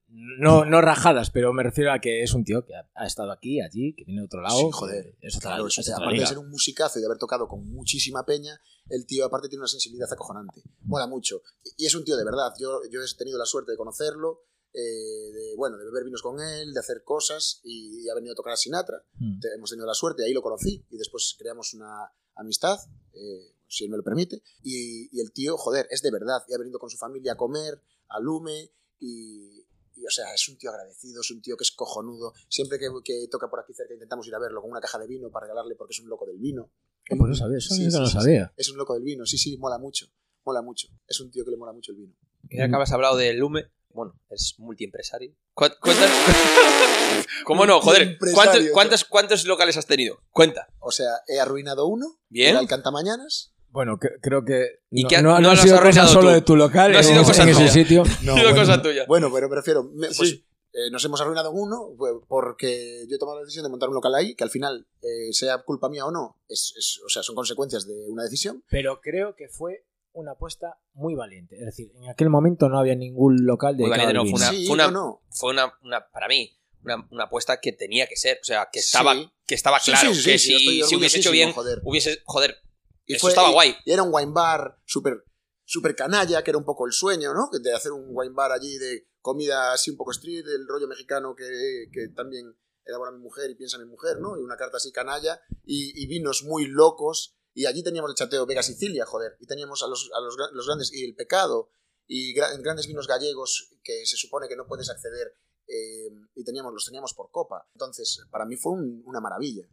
no, 0.08 0.66
no 0.66 0.82
rajadas, 0.82 1.30
pero 1.30 1.54
me 1.54 1.62
refiero 1.62 1.92
a 1.92 2.00
que 2.00 2.24
es 2.24 2.34
un 2.34 2.44
tío 2.44 2.66
que 2.66 2.74
ha, 2.76 2.90
ha 2.96 3.06
estado 3.06 3.32
aquí, 3.32 3.62
allí, 3.62 3.94
que 3.96 4.06
viene 4.06 4.22
de 4.22 4.26
otro 4.26 4.42
lado. 4.42 4.58
Sí, 4.58 4.68
joder. 4.72 5.16
Es 5.22 5.36
otra, 5.38 5.52
Claro, 5.52 5.68
es 5.68 5.78
es- 5.78 5.86
otra 5.88 5.98
aparte 5.98 6.14
liga. 6.14 6.24
de 6.24 6.30
ser 6.30 6.38
un 6.40 6.50
musicazo 6.50 6.98
y 6.98 7.02
de 7.02 7.06
haber 7.08 7.18
tocado 7.20 7.48
con 7.48 7.64
muchísima 7.70 8.26
peña, 8.26 8.60
el 8.88 9.06
tío 9.06 9.26
aparte 9.26 9.50
tiene 9.50 9.62
una 9.62 9.68
sensibilidad 9.68 10.12
acojonante. 10.12 10.64
Mola 10.82 11.06
mucho. 11.06 11.42
Y 11.78 11.86
es 11.86 11.94
un 11.94 12.04
tío 12.06 12.18
de 12.18 12.26
verdad. 12.26 12.54
Yo, 12.60 12.82
yo 12.92 13.02
he 13.02 13.18
tenido 13.18 13.38
la 13.38 13.46
suerte 13.46 13.72
de 13.72 13.78
conocerlo, 13.78 14.46
eh, 14.74 14.80
de, 15.32 15.56
bueno, 15.58 15.78
de 15.78 15.86
beber 15.86 16.06
vinos 16.06 16.22
con 16.24 16.40
él, 16.40 16.74
de 16.74 16.80
hacer 16.80 17.04
cosas 17.04 17.60
y, 17.64 18.08
ha 18.10 18.16
venido 18.16 18.34
a 18.34 18.36
tocar 18.36 18.54
a 18.54 18.58
Sinatra. 18.58 18.98
Mm. 19.16 19.40
Te- 19.40 19.54
hemos 19.56 19.70
tenido 19.70 19.86
la 19.86 19.94
suerte, 19.94 20.24
ahí 20.24 20.34
lo 20.34 20.42
conocí 20.42 20.86
y 20.90 20.98
después 20.98 21.36
creamos 21.38 21.74
una 21.76 22.12
amistad, 22.36 22.78
eh, 23.14 23.54
si 23.70 23.86
él 23.86 23.90
me 23.92 23.98
lo 23.98 24.04
permite. 24.04 24.42
Y, 24.64 25.16
y 25.16 25.22
el 25.22 25.32
tío, 25.32 25.56
joder, 25.58 25.88
es 25.92 26.02
de 26.02 26.12
verdad. 26.12 26.42
Y 26.48 26.54
ha 26.54 26.58
venido 26.58 26.80
con 26.80 26.90
su 26.90 26.98
familia 26.98 27.34
a 27.34 27.38
comer, 27.38 27.82
a 28.10 28.20
Lume 28.20 28.72
y, 29.00 29.60
y, 29.96 30.06
o 30.06 30.10
sea, 30.10 30.34
es 30.34 30.50
un 30.50 30.58
tío 30.58 30.70
agradecido, 30.72 31.22
es 31.22 31.32
un 31.32 31.42
tío 31.42 31.56
que 31.56 31.64
es 31.64 31.72
cojonudo. 31.72 32.34
Siempre 32.50 32.78
que, 32.80 32.88
que 33.04 33.28
toca 33.30 33.50
por 33.50 33.60
aquí 33.62 33.74
cerca 33.74 33.94
intentamos 33.94 34.28
ir 34.28 34.36
a 34.36 34.40
verlo 34.40 34.62
con 34.62 34.72
una 34.72 34.82
caja 34.82 34.98
de 35.00 35.08
vino 35.08 35.30
para 35.30 35.46
regalarle 35.46 35.76
porque 35.76 35.94
es 35.94 36.00
un 36.02 36.10
loco 36.10 36.26
del 36.26 36.38
vino. 36.40 36.72
Oh, 37.12 37.18
pues 37.18 37.30
no 37.30 37.36
sabía, 37.36 37.58
eso 37.58 37.70
Sí, 37.74 37.78
sí 37.80 37.86
que 37.86 37.92
sí, 37.92 37.98
no 38.00 38.06
sí, 38.08 38.14
sabía. 38.14 38.54
Es 38.58 38.70
un 38.70 38.78
loco 38.78 38.94
del 38.94 39.04
vino, 39.04 39.26
sí, 39.26 39.38
sí, 39.38 39.58
mola 39.58 39.78
mucho. 39.78 40.08
Mola 40.46 40.62
mucho. 40.62 40.88
Es 41.08 41.20
un 41.20 41.32
tío 41.32 41.44
que 41.46 41.52
le 41.52 41.58
mola 41.58 41.72
mucho 41.74 41.92
el 41.92 41.98
vino. 41.98 42.16
Ya 42.52 42.68
que 42.70 42.76
has 42.76 42.92
hablado 42.92 43.18
de 43.18 43.34
Lume, 43.34 43.66
bueno, 43.90 44.14
es 44.30 44.56
multiempresario. 44.60 45.36
¿Cu- 45.54 45.66
¿Cuántas? 45.82 46.10
¿Cómo 47.46 47.66
no? 47.66 47.82
Joder, 47.82 48.18
¿cuántos, 48.34 48.64
cuántos, 48.72 49.06
cuántos 49.06 49.46
locales 49.46 49.78
has 49.78 49.86
tenido? 49.86 50.22
Cuenta. 50.32 50.68
O 50.80 50.92
sea, 50.92 51.10
he 51.28 51.40
arruinado 51.40 51.88
uno. 51.88 52.20
Bien. 52.30 52.56
El 52.56 52.68
Cantamañanas. 52.68 53.54
Bueno, 53.72 53.98
que- 54.00 54.10
creo 54.22 54.44
que 54.44 54.80
¿Y 54.92 55.04
no, 55.04 55.10
qué- 55.10 55.18
no, 55.22 55.30
no 55.30 55.36
no 55.36 55.42
lo 55.42 55.50
ha 55.50 55.54
has 55.54 55.62
sido 55.62 55.80
cosa 55.82 56.08
solo 56.08 56.30
tú? 56.30 56.34
de 56.36 56.42
tu 56.42 56.56
local 56.56 56.92
No 56.92 56.98
ha 56.98 57.02
en, 57.02 57.08
sido 57.08 57.22
ese- 57.22 57.32
cosa 57.32 57.44
en 57.44 57.50
ese 57.50 57.68
sitio. 57.70 58.04
No, 58.04 58.10
Ha 58.34 58.38
sido 58.38 58.50
bueno, 58.50 58.56
cosa 58.56 58.82
tuya. 58.82 59.06
Bueno, 59.08 59.32
pero 59.34 59.48
me 59.50 59.56
refiero, 59.56 59.84
me- 59.84 60.08
pues, 60.08 60.18
Sí. 60.30 60.46
eh, 60.74 60.90
nos 60.92 61.04
hemos 61.06 61.20
arruinado 61.22 61.52
uno 61.52 61.90
pues, 61.98 62.14
porque 62.28 63.06
yo 63.08 63.16
he 63.16 63.20
tomado 63.20 63.38
la 63.40 63.44
decisión 63.44 63.64
de 63.64 63.70
montar 63.70 63.90
un 63.90 63.96
local 63.96 64.14
ahí, 64.16 64.36
que 64.36 64.44
al 64.44 64.50
final, 64.50 64.88
eh, 65.02 65.32
sea 65.34 65.60
culpa 65.60 65.90
mía 65.90 66.06
o 66.06 66.12
no, 66.12 66.38
es, 66.48 66.74
es- 66.78 67.00
o 67.06 67.10
sea, 67.10 67.22
son 67.24 67.36
consecuencias 67.36 67.88
de 67.88 68.08
una 68.10 68.24
decisión. 68.24 68.64
Pero 68.70 69.00
creo 69.02 69.36
que 69.36 69.48
fue 69.50 69.86
una 70.12 70.32
apuesta 70.32 70.80
muy 70.94 71.14
valiente. 71.16 71.56
Es 71.58 71.66
decir, 71.66 71.92
en 72.02 72.10
aquel 72.10 72.30
momento 72.30 72.68
no 72.70 72.80
había 72.80 72.96
ningún 72.96 73.46
local 73.46 73.78
de 73.78 73.84
Muy 73.84 73.92
valiente, 73.92 74.14
no, 74.16 74.24
fue 74.26 74.34
una- 74.34 74.50
sí, 74.50 74.66
fue 74.66 74.74
una- 74.74 74.92
no. 74.92 75.22
Fue 75.30 75.52
una, 75.52 75.72
una 75.84 76.10
para 76.12 76.28
mí, 76.28 76.58
una, 76.84 77.08
una 77.12 77.26
apuesta 77.26 77.60
que 77.62 77.72
tenía 77.74 78.08
que 78.08 78.16
ser. 78.16 78.40
O 78.42 78.44
sea, 78.46 78.68
que 78.72 78.80
estaba, 78.80 79.14
Sí. 79.14 79.30
que 79.46 79.54
estaba 79.56 79.80
claro. 79.80 80.14
sí, 80.14 80.22
sí, 80.22 80.32
que 80.32 80.40
sí, 80.40 80.58
si, 80.58 80.84
si 80.84 80.96
hubiese 80.96 81.20
hecho 81.20 81.32
bien, 81.32 81.52
joder. 81.54 81.82
hubiese. 81.84 82.22
Joder, 82.26 82.56
Y 83.10 83.16
eso 83.16 83.28
estaba 83.30 83.50
y- 83.50 83.54
guay. 83.54 83.76
Y 83.86 83.92
era 83.92 84.04
un 84.04 84.10
wine 84.14 84.32
bar 84.32 84.80
súper 84.86 85.24
super 85.66 85.96
canalla, 85.96 86.44
que 86.44 86.50
era 86.52 86.58
un 86.58 86.66
poco 86.66 86.86
el 86.88 86.94
sueño, 86.94 87.34
¿no? 87.34 87.50
De 87.60 87.74
hacer 87.74 87.92
un 87.92 88.08
wine 88.10 88.34
bar 88.34 88.52
allí 88.52 88.78
de 88.78 89.08
comida 89.22 89.72
así 89.74 89.92
un 89.92 89.98
poco 89.98 90.12
street, 90.12 90.46
el 90.48 90.68
rollo 90.68 90.88
mexicano 90.88 91.36
que, 91.36 91.88
que 91.94 92.08
también 92.16 92.58
elabora 92.86 93.12
mi 93.12 93.20
mujer 93.20 93.52
y 93.52 93.56
piensa 93.56 93.78
mi 93.78 93.86
mujer, 93.86 94.20
¿no? 94.20 94.36
Y 94.38 94.42
una 94.42 94.58
carta 94.58 94.78
así 94.78 94.92
canalla 94.92 95.40
y, 95.66 96.02
y 96.02 96.08
vinos 96.08 96.44
muy 96.44 96.66
locos. 96.66 97.36
Y 97.54 97.66
allí 97.66 97.84
teníamos 97.84 98.10
el 98.12 98.16
chateo 98.16 98.46
Vega 98.48 98.64
Sicilia, 98.64 99.06
joder. 99.06 99.36
Y 99.40 99.46
teníamos 99.46 99.84
a 99.84 99.88
los, 99.88 100.10
a 100.16 100.22
los, 100.22 100.36
los 100.54 100.66
grandes 100.66 100.92
y 100.94 101.04
el 101.04 101.14
pecado 101.16 101.72
y 102.08 102.34
gra- 102.34 102.60
grandes 102.64 102.88
vinos 102.88 103.06
gallegos 103.08 103.76
que 103.84 104.06
se 104.08 104.18
supone 104.18 104.48
que 104.48 104.56
no 104.56 104.66
puedes 104.66 104.90
acceder 104.90 105.34
eh, 105.68 106.10
y 106.36 106.44
teníamos, 106.44 106.74
los 106.74 106.86
teníamos 106.86 107.14
por 107.14 107.30
copa. 107.30 107.68
Entonces, 107.74 108.22
para 108.32 108.46
mí 108.46 108.56
fue 108.56 108.72
un- 108.72 109.04
una 109.06 109.20
maravilla. 109.20 109.68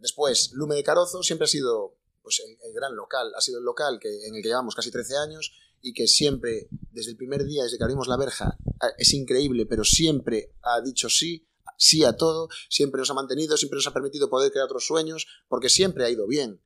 Después, 0.00 0.50
Lume 0.52 0.74
de 0.76 0.84
Carozo 0.84 1.22
siempre 1.22 1.44
ha 1.44 1.48
sido 1.48 1.97
pues, 2.28 2.42
el, 2.46 2.68
el 2.68 2.74
gran 2.74 2.94
local, 2.94 3.32
ha 3.34 3.40
sido 3.40 3.58
el 3.58 3.64
local 3.64 3.98
que, 4.00 4.26
en 4.26 4.34
el 4.34 4.42
que 4.42 4.48
llevamos 4.48 4.74
casi 4.74 4.90
13 4.90 5.16
años 5.16 5.52
y 5.80 5.92
que 5.92 6.06
siempre, 6.06 6.68
desde 6.90 7.12
el 7.12 7.16
primer 7.16 7.44
día, 7.44 7.62
desde 7.64 7.78
que 7.78 7.84
abrimos 7.84 8.08
la 8.08 8.16
verja, 8.16 8.58
es 8.98 9.14
increíble, 9.14 9.66
pero 9.66 9.84
siempre 9.84 10.54
ha 10.62 10.80
dicho 10.80 11.08
sí, 11.08 11.46
sí 11.76 12.04
a 12.04 12.14
todo, 12.14 12.48
siempre 12.68 12.98
nos 12.98 13.10
ha 13.10 13.14
mantenido, 13.14 13.56
siempre 13.56 13.76
nos 13.76 13.86
ha 13.86 13.92
permitido 13.92 14.28
poder 14.28 14.50
crear 14.50 14.66
otros 14.66 14.86
sueños, 14.86 15.26
porque 15.48 15.68
siempre 15.68 16.04
ha 16.04 16.10
ido 16.10 16.26
bien. 16.26 16.60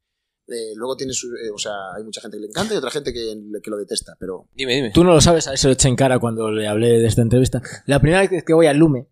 Eh, 0.48 0.72
luego 0.74 0.96
tiene 0.96 1.12
su, 1.12 1.28
eh, 1.28 1.50
o 1.54 1.58
sea, 1.58 1.72
hay 1.96 2.02
mucha 2.02 2.20
gente 2.20 2.36
que 2.36 2.40
le 2.40 2.48
encanta 2.48 2.74
y 2.74 2.76
otra 2.76 2.90
gente 2.90 3.12
que, 3.12 3.34
que 3.62 3.70
lo 3.70 3.76
detesta, 3.76 4.16
pero 4.18 4.48
Dime, 4.54 4.74
dime. 4.74 4.90
Tú 4.92 5.04
no 5.04 5.12
lo 5.12 5.20
sabes, 5.20 5.46
a 5.46 5.54
eso 5.54 5.68
lo 5.68 5.74
eché 5.74 5.88
en 5.88 5.96
cara 5.96 6.18
cuando 6.18 6.50
le 6.50 6.66
hablé 6.66 6.98
de 6.98 7.06
esta 7.06 7.22
entrevista. 7.22 7.62
La 7.86 8.00
primera 8.00 8.26
vez 8.26 8.44
que 8.44 8.52
voy 8.52 8.66
al 8.66 8.76
Lume, 8.76 9.08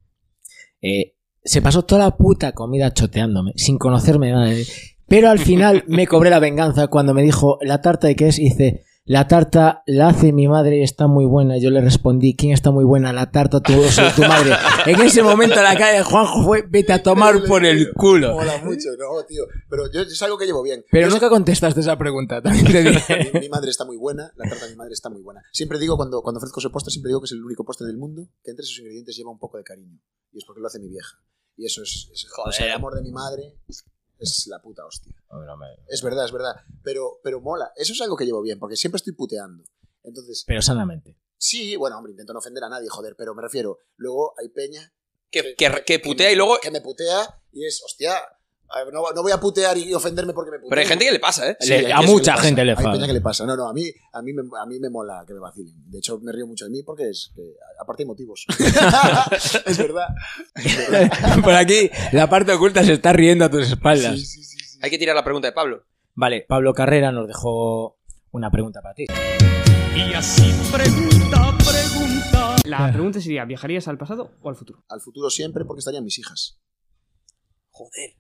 eh, 0.83 1.15
se 1.43 1.63
pasó 1.63 1.85
toda 1.85 2.03
la 2.03 2.17
puta 2.17 2.53
comida 2.53 2.93
choteándome, 2.93 3.53
sin 3.57 3.79
conocerme 3.79 4.33
nada. 4.33 4.53
Pero 5.11 5.29
al 5.29 5.39
final 5.41 5.85
me 5.89 6.07
cobré 6.07 6.31
la 6.31 6.39
venganza 6.39 6.87
cuando 6.87 7.13
me 7.15 7.23
dijo 7.23 7.59
la 7.61 7.83
tarta 7.83 8.07
de 8.07 8.15
qué 8.17 8.29
es 8.29 8.39
y 8.39 8.45
dice, 8.45 8.85
la 9.05 9.27
tarta 9.27 9.83
la 9.87 10.09
hace 10.11 10.33
mi 10.33 10.47
madre 10.47 10.79
y 10.79 10.83
está 10.85 11.09
muy 11.09 11.25
buena. 11.25 11.59
Yo 11.59 11.71
le 11.71 11.81
respondí, 11.81 12.37
¿quién 12.37 12.53
está 12.53 12.71
muy 12.71 12.85
buena? 12.85 13.13
La 13.13 13.33
tarta 13.33 13.61
tu, 13.61 13.73
madre. 14.29 14.53
En 14.87 15.01
ese 15.01 15.25
momento 15.25 15.57
la 15.61 15.75
cara 15.77 15.97
de 15.99 16.05
Juanjo 16.05 16.45
fue, 16.45 16.63
vete 16.69 16.93
a 16.93 17.03
tomar 17.03 17.43
por 17.49 17.65
el 17.65 17.93
culo. 17.95 18.35
Mola 18.35 18.59
mucho, 18.59 18.91
no, 18.99 19.25
tío. 19.27 19.43
Pero 19.69 19.91
yo 19.93 20.03
es 20.03 20.23
algo 20.23 20.39
que 20.39 20.47
llevo 20.47 20.63
bien. 20.63 20.85
Pero 20.93 21.09
Yo 21.09 21.13
nunca 21.13 21.29
contestaste 21.29 21.81
esa 21.81 21.99
pregunta, 21.99 22.41
también 22.41 22.67
te 22.67 22.83
dije. 22.85 23.31
mi, 23.35 23.41
mi 23.41 23.49
madre 23.49 23.71
está 23.71 23.85
muy 23.85 23.97
buena, 23.97 24.31
la 24.37 24.49
tarta 24.49 24.67
de 24.67 24.71
mi 24.71 24.77
madre 24.77 24.93
está 24.93 25.11
muy 25.11 25.23
buena. 25.23 25.43
Siempre 25.53 25.81
digo, 25.81 25.97
cuando, 25.97 26.23
cuando 26.23 26.39
ofrezco 26.39 26.61
ese 26.61 26.71
postre, 26.71 26.93
siempre 26.93 27.09
digo 27.09 27.21
que 27.21 27.25
es 27.27 27.33
el 27.33 27.43
único 27.45 27.65
postre 27.65 27.89
del 27.89 27.97
mundo 27.99 28.29
que 28.45 28.53
entre 28.53 28.65
sus 28.65 28.79
ingredientes 28.79 29.17
lleva 29.17 29.33
un 29.33 29.41
poco 29.41 29.59
de 29.59 29.65
cariño. 29.65 29.99
Y 30.31 30.39
es 30.39 30.45
porque 30.45 30.61
lo 30.61 30.69
hace 30.69 30.79
mi 30.79 30.89
vieja. 30.89 31.19
Y 31.57 31.67
eso 31.67 31.83
es, 31.83 32.09
es- 32.13 32.27
o 32.47 32.53
sea, 32.53 32.67
el 32.67 32.73
amor 32.73 32.95
de 32.95 33.03
mi 33.03 33.11
madre 33.11 33.57
es 34.21 34.47
la 34.47 34.61
puta 34.61 34.85
hostia. 34.87 35.15
Es 35.89 36.03
verdad, 36.03 36.25
es 36.25 36.33
verdad. 36.33 36.55
Pero, 36.83 37.21
pero 37.23 37.41
mola. 37.41 37.73
Eso 37.77 37.93
es 37.93 38.01
algo 38.01 38.17
que 38.17 38.25
llevo 38.25 38.43
bien, 38.43 38.59
porque 38.59 38.77
siempre 38.77 38.99
estoy 38.99 39.13
puteando. 39.15 39.65
Entonces, 40.03 40.45
Pero 40.47 40.63
sanamente. 40.63 41.17
sí, 41.37 41.77
bueno, 41.77 41.99
hombre, 41.99 42.13
intento 42.13 42.33
no 42.33 42.39
ofender 42.39 42.65
a 42.65 42.69
nadie, 42.69 42.89
joder, 42.89 43.15
pero 43.17 43.35
me 43.35 43.43
refiero, 43.43 43.79
luego 43.97 44.33
hay 44.39 44.49
peña 44.49 44.95
Que, 45.31 45.55
que, 45.57 45.85
que 45.87 45.99
putea 45.99 46.33
y 46.33 46.37
luego... 46.37 46.59
que 46.63 46.71
me 46.71 46.81
putea 46.81 47.43
y 47.53 47.67
es, 47.67 47.83
hostia, 47.85 48.15
ver, 48.85 48.93
no, 48.93 49.03
no 49.15 49.23
voy 49.23 49.33
a 49.33 49.41
putear 49.41 49.77
y 49.77 49.93
ofenderme 49.95 50.33
porque 50.33 50.51
me 50.51 50.59
putea. 50.59 50.71
Pero 50.71 50.81
hay 50.81 50.87
gente 50.87 51.05
que 51.05 51.13
le 51.13 51.19
pasa, 51.19 51.51
¿eh? 51.51 51.57
A 51.93 52.03
mucha 52.03 52.35
pasa, 52.35 52.45
gente 52.45 52.65
le 52.65 52.73
Hay 52.73 52.77
pasa. 52.77 52.93
peña 52.93 53.07
que 53.07 53.13
le 53.13 53.21
pasa. 53.21 53.47
No, 53.47 53.57
no, 53.57 53.69
a 53.69 53.73
mí, 53.73 53.91
a 54.13 54.23
mí, 54.23 54.33
me, 54.33 54.43
a 54.61 54.67
mí 54.67 54.79
me 54.79 54.91
mola 54.91 55.25
que 55.27 55.35
me 55.35 55.41
vacilen. 55.41 55.75
De 55.91 55.99
hecho, 55.99 56.19
me 56.21 56.33
río 56.33 56.47
mucho 56.47 56.67
de 56.67 56.71
mí 56.71 56.83
porque 56.83 57.09
es 57.11 57.33
que, 57.35 57.43
aparte 57.81 58.03
hay 58.05 58.07
motivos. 58.07 58.47
es 59.67 59.79
verdad. 59.79 60.09
Es 60.55 60.91
verdad. 60.91 61.43
Por 61.43 61.55
aquí, 61.55 61.91
la 62.13 62.29
parte 62.29 62.53
oculta 62.53 62.85
se 62.85 62.93
está 62.95 63.13
riendo 63.13 63.45
a 63.45 63.51
tus 63.51 63.67
espaldas. 63.67 64.15
Sí, 64.15 64.25
sí, 64.25 64.45
sí, 64.45 64.59
sí. 64.59 64.79
Hay 64.83 64.91
que 64.91 64.99
tirar 64.99 65.17
la 65.17 65.25
pregunta 65.25 65.49
de 65.49 65.53
Pablo. 65.53 65.85
Vale, 66.15 66.45
Pablo 66.49 66.73
Carrera 66.75 67.13
nos 67.13 67.27
dejó 67.27 67.99
una 68.31 68.51
pregunta 68.51 68.81
para 68.83 68.95
ti. 68.95 69.07
Y 69.97 70.15
así 70.15 70.53
pregunta, 70.73 71.57
pregunta. 71.59 72.57
La 72.65 72.93
pregunta 72.93 73.21
sería, 73.21 73.45
¿viajarías 73.45 73.89
al 73.89 73.99
pasado 73.99 74.31
o 74.43 74.49
al 74.49 74.55
futuro? 74.57 74.85
Al 74.89 75.01
futuro 75.01 75.31
siempre 75.31 75.65
porque 75.65 75.81
estarían 75.81 76.05
mis 76.05 76.19
hijas. 76.19 76.59
Joder. 77.71 78.15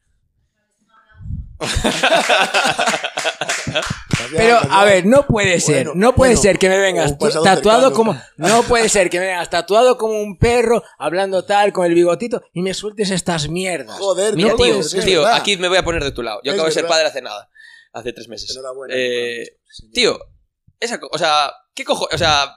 Pero, 4.37 4.59
a 4.71 4.85
ver, 4.85 5.07
no 5.07 5.27
puede 5.27 5.61
ser, 5.61 5.87
Bueno, 5.87 5.93
no 6.09 6.15
puede 6.15 6.33
bueno, 6.33 6.43
ser 6.43 6.59
que 6.59 6.69
me 6.69 6.79
vengas 6.79 7.19
tatuado 7.19 7.45
cercano. 7.55 7.93
como. 7.93 8.21
No 8.37 8.63
puede 8.63 8.89
ser 8.89 9.11
que 9.11 9.19
me 9.19 9.27
vengas 9.27 9.51
tatuado 9.51 9.97
como 9.99 10.21
un 10.21 10.39
perro, 10.39 10.83
hablando 10.99 11.45
tal, 11.45 11.73
con 11.73 11.87
el 11.87 11.95
bigotito, 11.95 12.43
y 12.53 12.63
me 12.63 12.75
sueltes 12.75 13.11
estas 13.11 13.49
mierdas. 13.49 13.99
Joder, 13.99 14.37
Mira, 14.37 14.51
no 14.51 14.57
tío, 14.57 14.67
puede 14.75 14.83
ser, 14.85 15.05
tío, 15.05 15.23
¿verdad? 15.23 15.37
aquí 15.37 15.57
me 15.57 15.69
voy 15.69 15.79
a 15.79 15.83
poner 15.83 16.05
de 16.05 16.13
tu 16.13 16.23
lado. 16.23 16.41
Yo 16.45 16.53
Es 16.53 16.55
acabo 16.55 16.67
de 16.69 16.73
ser 16.73 16.83
verdad. 16.85 16.97
padre 16.97 17.09
hace 17.09 17.23
nada. 17.23 17.49
Hace 17.93 18.13
tres 18.13 18.29
meses. 18.29 18.51
Enhorabuena. 18.55 18.95
Eh, 18.97 19.57
tío, 19.93 20.17
esa 20.79 21.01
o 21.11 21.19
sea, 21.19 21.53
¿qué 21.75 21.85
cojo? 21.85 22.09
O 22.13 22.19
sea, 22.19 22.55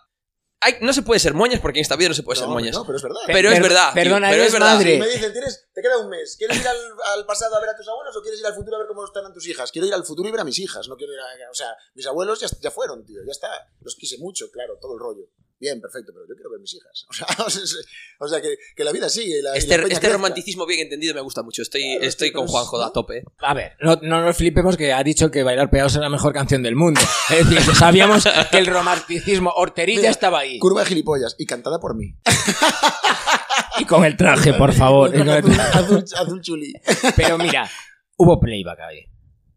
hay- 0.64 0.78
no 0.82 0.94
se 0.94 1.02
puede 1.02 1.20
ser 1.20 1.34
moñas 1.34 1.60
porque 1.62 1.80
en 1.80 1.84
esta 1.84 1.96
vida 1.96 2.10
no 2.10 2.16
se 2.16 2.24
puede 2.24 2.40
ser 2.40 2.48
No, 2.48 2.54
moñas. 2.54 2.74
no, 2.76 2.86
pero 2.86 2.98
es 2.98 3.04
verdad. 3.04 3.20
Pero 3.28 3.52
es 3.52 3.62
verdad. 3.62 3.94
tío, 3.94 4.04
perdona, 4.04 4.30
pero 4.30 4.44
es 4.44 4.52
verdad. 4.54 4.74
madre. 4.76 4.96
Y 4.96 5.00
me 5.00 5.08
dicen, 5.10 5.32
¿tienes, 5.34 5.68
te 5.74 5.82
queda 5.82 5.98
un 6.00 6.10
mes. 6.10 6.36
¿Quieres 6.38 6.58
ir 6.60 6.68
al, 6.68 6.78
al 7.16 7.26
pasado 7.26 7.56
a 7.56 7.60
ver 7.60 7.70
a 7.70 7.76
tus 7.76 7.88
abuelos 7.88 8.16
o 8.16 8.22
quieres 8.22 8.40
ir 8.40 8.46
al 8.46 8.54
futuro 8.56 8.76
a 8.78 8.80
ver 8.80 8.88
cómo 8.88 9.06
están 9.06 9.32
tus 9.34 9.48
hijas? 9.48 9.72
Quiero 9.72 9.88
ir 9.88 9.94
al 9.94 10.04
futuro 10.06 10.28
y 10.28 10.32
ver 10.32 10.42
a 10.42 10.44
mis 10.44 10.60
hijas. 10.60 10.88
No 10.88 10.96
quiero 10.98 11.14
ir 11.14 11.20
a, 11.20 11.52
o 11.52 11.54
sea, 11.54 11.76
mis 11.96 12.06
abuelos 12.08 12.40
ya, 12.40 12.48
ya 12.62 12.72
fueron, 12.72 13.06
tío. 13.06 13.20
Ya 13.26 13.32
está. 13.32 13.50
Los 13.82 13.96
quise 13.96 14.18
mucho, 14.18 14.50
claro, 14.52 14.78
todo 14.82 14.94
el 14.94 15.00
rollo. 15.00 15.28
Bien, 15.60 15.80
perfecto, 15.80 16.12
pero 16.14 16.26
yo 16.28 16.36
quiero 16.36 16.50
ver 16.52 16.60
mis 16.60 16.74
hijas. 16.74 17.06
O 17.40 17.50
sea, 17.50 17.66
o 18.20 18.28
sea 18.28 18.42
que, 18.42 18.56
que 18.76 18.84
la 18.84 18.92
vida 18.92 19.08
sigue. 19.10 19.42
la- 19.42 19.56
Este, 19.56 19.78
la 19.78 19.88
este 19.88 20.10
romanticismo 20.10 20.66
bien 20.66 20.82
entendido 20.82 21.14
me 21.14 21.22
gusta 21.22 21.42
mucho. 21.44 21.62
Estoy, 21.62 21.82
Claro, 21.82 22.04
estoy 22.06 22.32
con 22.32 22.48
Juanjo 22.48 22.82
es- 22.82 22.88
a 22.88 22.92
tope. 22.92 23.24
A 23.40 23.54
ver, 23.54 23.74
no, 23.82 23.96
no 24.02 24.22
nos 24.24 24.36
flipemos 24.36 24.76
que 24.78 24.92
ha 24.94 25.04
dicho 25.04 25.32
que 25.32 25.44
Bailar 25.44 25.70
Pegados 25.70 25.96
es 25.96 26.02
la 26.02 26.10
mejor 26.10 26.34
canción 26.34 26.64
del 26.64 26.76
mundo. 26.76 27.00
Es 27.30 27.48
decir, 27.50 27.66
que 27.66 27.76
sabíamos 27.76 28.28
que 28.52 28.58
el 28.58 28.68
romanticismo 28.68 29.52
horterilla 29.56 30.00
Mira, 30.00 30.12
estaba 30.12 30.40
ahí. 30.40 30.60
Curva 30.60 30.82
de 30.82 30.88
gilipollas 30.88 31.36
y 31.38 31.46
cantada 31.46 31.80
por 31.80 31.96
mí. 31.96 32.16
Y 33.80 33.86
con 33.86 34.06
el 34.06 34.16
traje, 34.16 34.54
por 34.54 34.72
favor. 34.74 35.10
azul, 35.10 35.26
traje. 35.52 35.78
azul, 35.80 36.06
azul 36.16 36.42
chuli. 36.42 36.74
Pero 37.16 37.38
mira, 37.40 37.68
hubo 38.18 38.40
playback 38.40 38.80
ahí, 38.82 39.00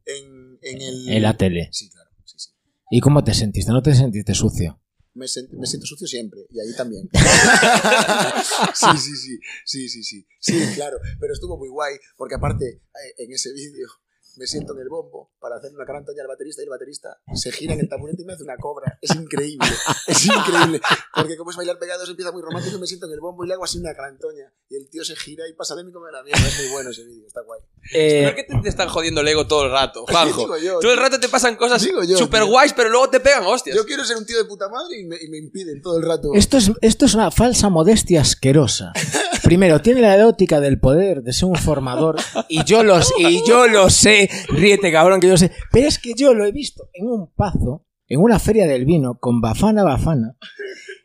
En, 0.07 0.59
en 0.63 0.81
el... 0.81 1.09
en 1.11 1.23
la 1.23 1.37
tele. 1.37 1.69
Sí, 1.71 1.91
claro. 1.91 2.09
Sí, 2.25 2.39
sí. 2.39 2.51
¿Y 2.91 3.01
cómo 3.01 3.23
te 3.23 3.35
sentiste? 3.35 3.71
¿No 3.73 3.83
te 3.83 3.95
sentiste 3.95 4.35
sucio? 4.35 4.81
Me, 5.17 5.27
me 5.59 5.67
siento 5.67 5.87
sucio 5.87 6.07
siempre, 6.07 6.41
y 6.51 6.61
ahí 6.61 6.77
también. 6.77 7.09
sí, 8.75 8.87
sí, 8.99 9.17
sí, 9.17 9.39
sí, 9.65 9.89
sí, 9.89 10.03
sí, 10.05 10.27
sí, 10.39 10.75
claro, 10.75 10.99
pero 11.19 11.33
estuvo 11.33 11.57
muy 11.57 11.69
guay, 11.69 11.97
porque 12.17 12.35
aparte, 12.35 12.67
eh, 12.67 13.25
en 13.25 13.33
ese 13.33 13.53
vídeo, 13.53 13.89
me 14.37 14.47
siento 14.47 14.75
en 14.75 14.81
el 14.81 14.89
bombo 14.89 15.31
para 15.41 15.57
hacer 15.57 15.73
una 15.75 15.85
gran 15.85 16.05
toña 16.05 16.23
al 16.23 16.29
baterista 16.29 16.63
y 16.63 16.65
el 16.65 16.71
baterista 16.71 17.19
se 17.35 17.53
gira 17.53 17.75
en 17.75 17.81
el 17.81 17.89
taburete 17.89 18.23
y 18.23 18.25
me 18.25 18.33
hace 18.35 18.43
una 18.43 18.57
cobra. 18.57 18.99
Es 19.01 19.15
increíble, 19.15 19.67
es 20.07 20.27
increíble, 20.27 20.81
porque 21.15 21.37
como 21.37 21.51
es 21.51 21.57
bailar 21.57 21.79
pegados 21.79 22.09
empieza 22.09 22.33
muy 22.33 22.43
romántico 22.43 22.79
me 22.79 22.87
siento 22.87 23.07
en 23.07 23.13
el 23.13 23.21
bombo 23.21 23.45
y 23.45 23.49
le 23.49 23.55
hago 23.55 23.65
así 23.65 23.79
una 23.79 23.93
gran 23.93 24.19
toña 24.19 24.53
y 24.69 24.77
el 24.77 24.89
tío 24.91 25.05
se 25.05 25.17
gira 25.17 25.49
y 25.49 25.53
pasa 25.53 25.75
de 25.75 25.85
mí 25.85 25.93
como 25.93 26.07
de 26.07 26.13
la 26.13 26.23
mierda. 26.23 26.47
Es 26.47 26.59
muy 26.59 26.69
bueno 26.69 26.91
ese 26.91 27.05
vídeo, 27.05 27.27
está 27.27 27.41
guay. 27.43 27.61
Eh, 27.93 28.25
¿Por 28.25 28.35
qué 28.35 28.45
te, 28.45 28.61
te 28.63 28.69
están 28.69 28.89
jodiendo 28.89 29.21
el 29.21 29.29
ego 29.29 29.47
todo 29.47 29.65
el 29.65 29.71
rato, 29.71 30.05
Juanjo? 30.07 30.47
Todo 30.81 30.93
el 30.93 30.99
rato 30.99 31.21
te 31.21 31.29
pasan 31.29 31.57
cosas 31.57 31.83
Digo 31.83 32.03
yo, 32.05 32.17
super 32.17 32.43
tío. 32.43 32.51
guays, 32.51 32.73
pero 32.73 32.89
luego 32.91 33.09
te 33.11 33.21
pegan 33.21 33.45
hostias. 33.47 33.77
Yo 33.77 33.85
quiero 33.87 34.05
ser 34.05 34.17
un 34.17 34.27
tío 34.27 34.37
de 34.39 34.45
puta 34.45 34.69
madre 34.69 34.99
y 34.99 35.05
me, 35.05 35.17
y 35.21 35.29
me 35.29 35.39
impiden 35.39 35.81
todo 35.83 35.99
el 35.99 36.05
rato. 36.05 36.31
Esto 36.35 36.57
es, 36.57 36.71
esto 36.81 37.07
es 37.07 37.15
una 37.15 37.31
falsa 37.31 37.69
modestia 37.69 38.21
asquerosa. 38.23 38.93
Primero, 39.47 39.81
tiene 39.81 40.01
la 40.01 40.13
erótica 40.13 40.59
del 40.59 40.81
poder 40.81 41.23
de 41.23 41.33
ser 41.33 41.49
un 41.49 41.55
formador 41.55 42.17
y 42.49 42.65
yo 42.65 42.83
lo, 42.83 42.99
y 43.17 43.47
yo 43.47 43.69
lo 43.69 43.91
sé, 43.91 44.29
ríete 44.49 44.91
cabrón 44.91 45.21
que 45.21 45.29
yo 45.29 45.37
sé, 45.37 45.53
pero 45.71 45.87
es 45.87 46.01
que 46.01 46.15
yo 46.15 46.35
lo 46.35 46.45
he 46.45 46.51
visto 46.51 46.89
en 46.93 47.07
un 47.07 47.29
pazo, 47.33 47.87
en 48.09 48.21
una 48.21 48.41
feria 48.41 48.67
del 48.67 48.85
vino, 48.85 49.21
con 49.21 49.41
Bafana 49.41 49.85
Bafana, 49.85 50.37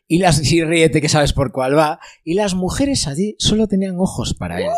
y 0.08 0.18
las, 0.18 0.38
sí, 0.38 0.64
ríete 0.64 1.02
que 1.02 1.08
sabes 1.08 1.34
por 1.34 1.52
cuál 1.52 1.78
va, 1.78 2.00
y 2.24 2.34
las 2.34 2.56
mujeres 2.56 3.08
allí 3.08 3.36
solo 3.38 3.68
tenían 3.68 4.00
ojos 4.00 4.34
para 4.34 4.60
él. 4.60 4.72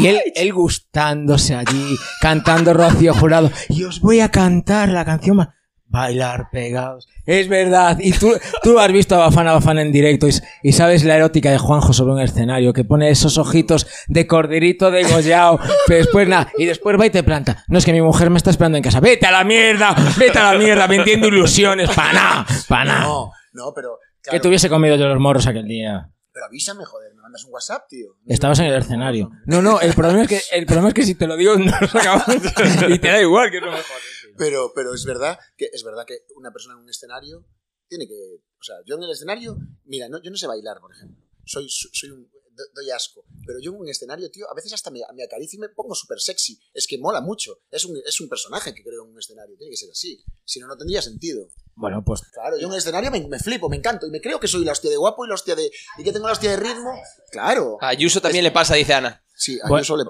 Y 0.00 0.06
él, 0.06 0.18
él 0.34 0.54
gustándose 0.54 1.54
allí, 1.54 1.96
cantando 2.22 2.72
Rocío 2.72 3.12
Jurado, 3.12 3.50
y 3.68 3.84
os 3.84 4.00
voy 4.00 4.20
a 4.20 4.30
cantar 4.30 4.88
la 4.88 5.04
canción 5.04 5.36
más... 5.36 5.48
Bailar 5.92 6.48
pegados. 6.50 7.06
Es 7.26 7.48
verdad. 7.48 7.98
Y 8.00 8.12
tú, 8.12 8.32
tú 8.62 8.78
has 8.78 8.90
visto 8.90 9.14
a 9.14 9.18
Bafana 9.18 9.52
Bafana 9.52 9.82
en 9.82 9.92
directo 9.92 10.26
y, 10.26 10.32
y 10.62 10.72
sabes 10.72 11.04
la 11.04 11.16
erótica 11.16 11.50
de 11.50 11.58
Juanjo 11.58 11.92
sobre 11.92 12.14
un 12.14 12.20
escenario 12.20 12.72
que 12.72 12.82
pone 12.82 13.10
esos 13.10 13.36
ojitos 13.36 13.86
de 14.08 14.26
corderito 14.26 14.90
degollado. 14.90 15.60
Pero 15.86 15.98
después 15.98 16.26
nada. 16.26 16.50
Y 16.56 16.64
después 16.64 16.98
va 16.98 17.04
y 17.04 17.10
te 17.10 17.22
planta. 17.22 17.62
No 17.68 17.76
es 17.76 17.84
que 17.84 17.92
mi 17.92 18.00
mujer 18.00 18.30
me 18.30 18.38
está 18.38 18.48
esperando 18.48 18.78
en 18.78 18.84
casa. 18.84 19.00
Vete 19.00 19.26
a 19.26 19.30
la 19.32 19.44
mierda. 19.44 19.94
Vete 20.18 20.38
a 20.38 20.54
la 20.54 20.58
mierda 20.58 20.86
vendiendo 20.86 21.28
ilusiones. 21.28 21.90
Pa' 21.90 22.14
nada. 22.14 22.46
Pa' 22.66 22.86
nada. 22.86 23.02
No, 23.02 23.30
no, 23.52 23.72
pero... 23.74 23.98
Que 24.22 24.40
te 24.40 24.48
hubiese 24.48 24.70
comido 24.70 24.96
yo 24.96 25.08
los 25.08 25.18
morros 25.20 25.46
aquel 25.46 25.66
día. 25.66 26.08
Pero 26.32 26.46
avísame, 26.46 26.86
joder, 26.86 27.14
me 27.14 27.20
mandas 27.20 27.44
un 27.44 27.52
WhatsApp, 27.52 27.82
tío. 27.88 28.06
Estabas 28.26 28.58
en 28.60 28.66
el 28.66 28.74
escenario. 28.76 29.30
No, 29.44 29.60
no, 29.60 29.80
el 29.80 29.92
problema 29.92 30.22
es 30.22 30.28
que, 30.28 30.40
el 30.52 30.64
problema 30.64 30.88
es 30.88 30.94
que 30.94 31.02
si 31.02 31.14
te 31.14 31.26
lo 31.26 31.36
digo, 31.36 31.56
no 31.56 31.70
lo 31.78 32.00
acabamos. 32.00 32.26
Y 32.88 32.98
te 32.98 33.08
da 33.08 33.20
igual, 33.20 33.50
que 33.50 33.58
es 33.58 33.62
lo 33.62 33.70
mejor. 33.70 33.96
Pero, 34.38 34.72
pero 34.74 34.94
es 34.94 35.04
verdad 35.04 35.38
que 35.56 35.68
es 35.72 35.82
verdad 35.82 36.04
que 36.06 36.18
una 36.36 36.52
persona 36.52 36.74
en 36.74 36.80
un 36.82 36.90
escenario 36.90 37.44
tiene 37.88 38.06
que. 38.06 38.14
O 38.60 38.62
sea, 38.64 38.76
yo 38.86 38.96
en 38.96 39.02
el 39.04 39.10
escenario, 39.10 39.56
mira, 39.84 40.08
no, 40.08 40.22
yo 40.22 40.30
no 40.30 40.36
sé 40.36 40.46
bailar, 40.46 40.80
por 40.80 40.92
ejemplo. 40.94 41.24
Soy, 41.44 41.66
soy 41.68 42.10
un. 42.10 42.24
do- 42.30 42.64
Doy 42.74 42.90
asco. 42.90 43.24
Pero 43.46 43.58
yo 43.60 43.72
en 43.72 43.78
un 43.78 43.88
escenario, 43.88 44.30
tío, 44.30 44.48
a 44.50 44.54
veces 44.54 44.72
hasta 44.74 44.90
me, 44.90 45.00
me 45.14 45.24
acaricio 45.24 45.56
y 45.56 45.60
me 45.60 45.68
pongo 45.70 45.94
súper 45.94 46.20
sexy. 46.20 46.60
Es 46.74 46.86
que 46.86 46.98
mola 46.98 47.20
mucho. 47.20 47.60
Es 47.70 47.84
un, 47.86 47.96
es 48.06 48.20
un 48.20 48.28
personaje 48.28 48.72
que 48.74 48.82
creo 48.82 49.04
en 49.04 49.10
un 49.10 49.18
escenario. 49.18 49.56
Tiene 49.56 49.70
que 49.70 49.76
ser 49.76 49.90
así. 49.90 50.22
Si 50.44 50.60
no, 50.60 50.66
no 50.68 50.76
tendría 50.76 51.00
sentido. 51.02 51.48
Bueno, 51.74 52.04
pues 52.04 52.20
Claro, 52.30 52.58
yo 52.58 52.66
en 52.66 52.72
el 52.72 52.78
escenario 52.78 53.10
me, 53.10 53.26
me 53.26 53.38
flipo, 53.38 53.68
me 53.68 53.76
encanto. 53.76 54.06
Y 54.06 54.10
me 54.10 54.20
creo 54.20 54.38
que 54.38 54.46
soy 54.48 54.64
la 54.64 54.72
hostia 54.72 54.90
de 54.90 54.96
guapo 54.98 55.24
y 55.24 55.28
la 55.28 55.34
hostia 55.34 55.54
de. 55.56 55.70
Y 55.98 56.04
que 56.04 56.12
tengo 56.12 56.26
la 56.26 56.34
hostia 56.34 56.50
de 56.50 56.56
ritmo. 56.58 56.92
Claro. 57.30 57.78
A 57.80 57.88
Ayuso 57.88 58.20
también 58.20 58.44
le 58.44 58.52
pasa, 58.52 58.74
dice 58.74 58.92
Ana. 58.94 59.24
Sí, 59.44 59.58
a 59.60 59.66
bu- 59.66 59.76
Ayuso 59.78 59.96
le- 59.96 60.04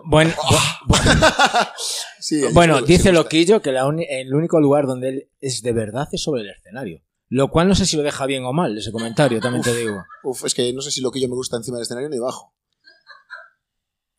Sí, 2.20 2.42
Bueno, 2.52 2.80
le- 2.80 2.86
dice. 2.86 3.12
Loquillo 3.12 3.62
que 3.62 3.72
la 3.72 3.80
el 4.08 4.34
único 4.34 4.60
lugar 4.60 4.86
donde 4.86 5.08
él 5.08 5.30
es 5.40 5.62
de 5.62 5.72
verdad 5.72 6.06
es 6.12 6.22
sobre 6.22 6.42
el 6.42 6.50
escenario. 6.50 7.00
Lo 7.30 7.48
cual 7.48 7.66
no 7.66 7.74
sé 7.74 7.86
si 7.86 7.96
lo 7.96 8.02
deja 8.02 8.26
bien 8.26 8.44
o 8.44 8.52
mal, 8.52 8.76
ese 8.76 8.92
comentario, 8.92 9.40
también 9.40 9.62
te 9.64 9.74
digo. 9.74 10.04
Uf, 10.22 10.44
es 10.44 10.52
que 10.52 10.70
no 10.74 10.82
sé 10.82 10.90
si 10.90 11.00
lo 11.00 11.10
que 11.10 11.18
yo 11.18 11.28
me 11.28 11.34
gusta 11.34 11.56
encima 11.56 11.78
del 11.78 11.84
escenario 11.84 12.10
ni 12.10 12.16
debajo. 12.16 12.54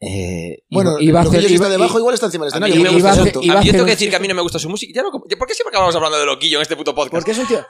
Eh, 0.02 0.64
Bueno, 0.72 0.94
iba- 1.00 1.04
iba 1.04 1.20
a 1.20 1.24
que 1.24 1.30
hacer- 1.30 1.42
yo 1.44 1.48
si 1.48 1.54
está 1.54 1.68
iba- 1.68 1.72
debajo 1.74 2.00
igual 2.00 2.16
está 2.16 2.26
encima 2.26 2.46
del 2.46 2.50
escenario. 2.54 2.76
me 2.82 2.90
gusta 2.90 3.12
hacer- 3.12 3.34
iba 3.42 3.60
A 3.60 3.64
yo 3.64 3.72
tengo 3.72 3.86
que 3.86 3.92
decir 3.92 4.10
que 4.10 4.16
a 4.16 4.20
mí 4.20 4.28
no 4.28 4.34
me 4.36 4.42
gusta 4.42 4.58
su 4.58 4.68
música. 4.70 4.92
Ya 4.96 5.04
no- 5.04 5.12
¿Por 5.12 5.28
qué 5.48 5.54
siempre 5.54 5.70
acabamos 5.70 5.96
hablando 5.96 6.18
de 6.18 6.26
loquillo 6.26 6.58
en 6.58 6.64
este 6.64 6.76
puto 6.76 6.96
podcast? 6.96 7.12
Porque 7.14 7.32
es 7.32 7.38
un 7.38 7.48
tío... 7.48 7.64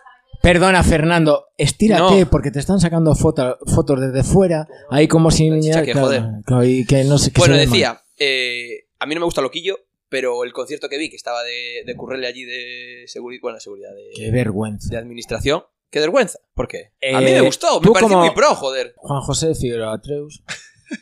Perdona, 0.43 0.83
Fernando, 0.83 1.45
estírate 1.57 2.19
No. 2.25 2.29
porque 2.29 2.51
te 2.51 2.59
están 2.59 2.81
sacando 2.81 3.15
foto- 3.15 3.57
fotos 3.73 4.01
desde 4.01 4.23
fuera, 4.29 4.67
ahí 4.89 5.07
como 5.07 5.31
si... 5.31 5.49
chicha 5.61 5.83
que 5.83 5.93
joder. 5.93 6.21
que 6.85 7.05
no 7.05 7.17
sé 7.17 7.31
qué 7.31 7.39
Bueno, 7.39 7.55
decía, 7.55 8.03
eh, 8.17 8.87
a 8.99 9.05
mí 9.05 9.13
no 9.15 9.21
me 9.21 9.25
gusta 9.25 9.39
Loquillo, 9.41 9.77
pero 10.09 10.43
el 10.43 10.51
concierto 10.51 10.89
que 10.89 10.97
vi, 10.97 11.09
que 11.09 11.15
estaba 11.15 11.41
de, 11.43 11.83
de 11.85 11.95
currele 11.95 12.27
allí 12.27 12.43
de 12.43 13.03
seguridad, 13.07 13.39
bueno, 13.41 13.59
seguridad 13.61 13.91
Qué 14.17 14.23
de, 14.25 14.31
vergüenza. 14.31 14.89
de 14.89 14.97
administración, 14.97 15.63
qué 15.89 16.01
vergüenza. 16.01 16.39
¿Por 16.53 16.67
qué? 16.67 16.91
a 17.13 17.21
mí 17.21 17.27
Eh, 17.31 17.35
me 17.35 17.41
gustó, 17.41 17.79
me 17.79 17.87
pareció 17.91 18.09
como- 18.09 18.25
muy 18.25 18.35
pro, 18.35 18.53
joder. 18.53 18.93
Juan 18.97 19.21
José 19.21 19.55
Figueroa 19.55 19.93
Atreus. 19.93 20.43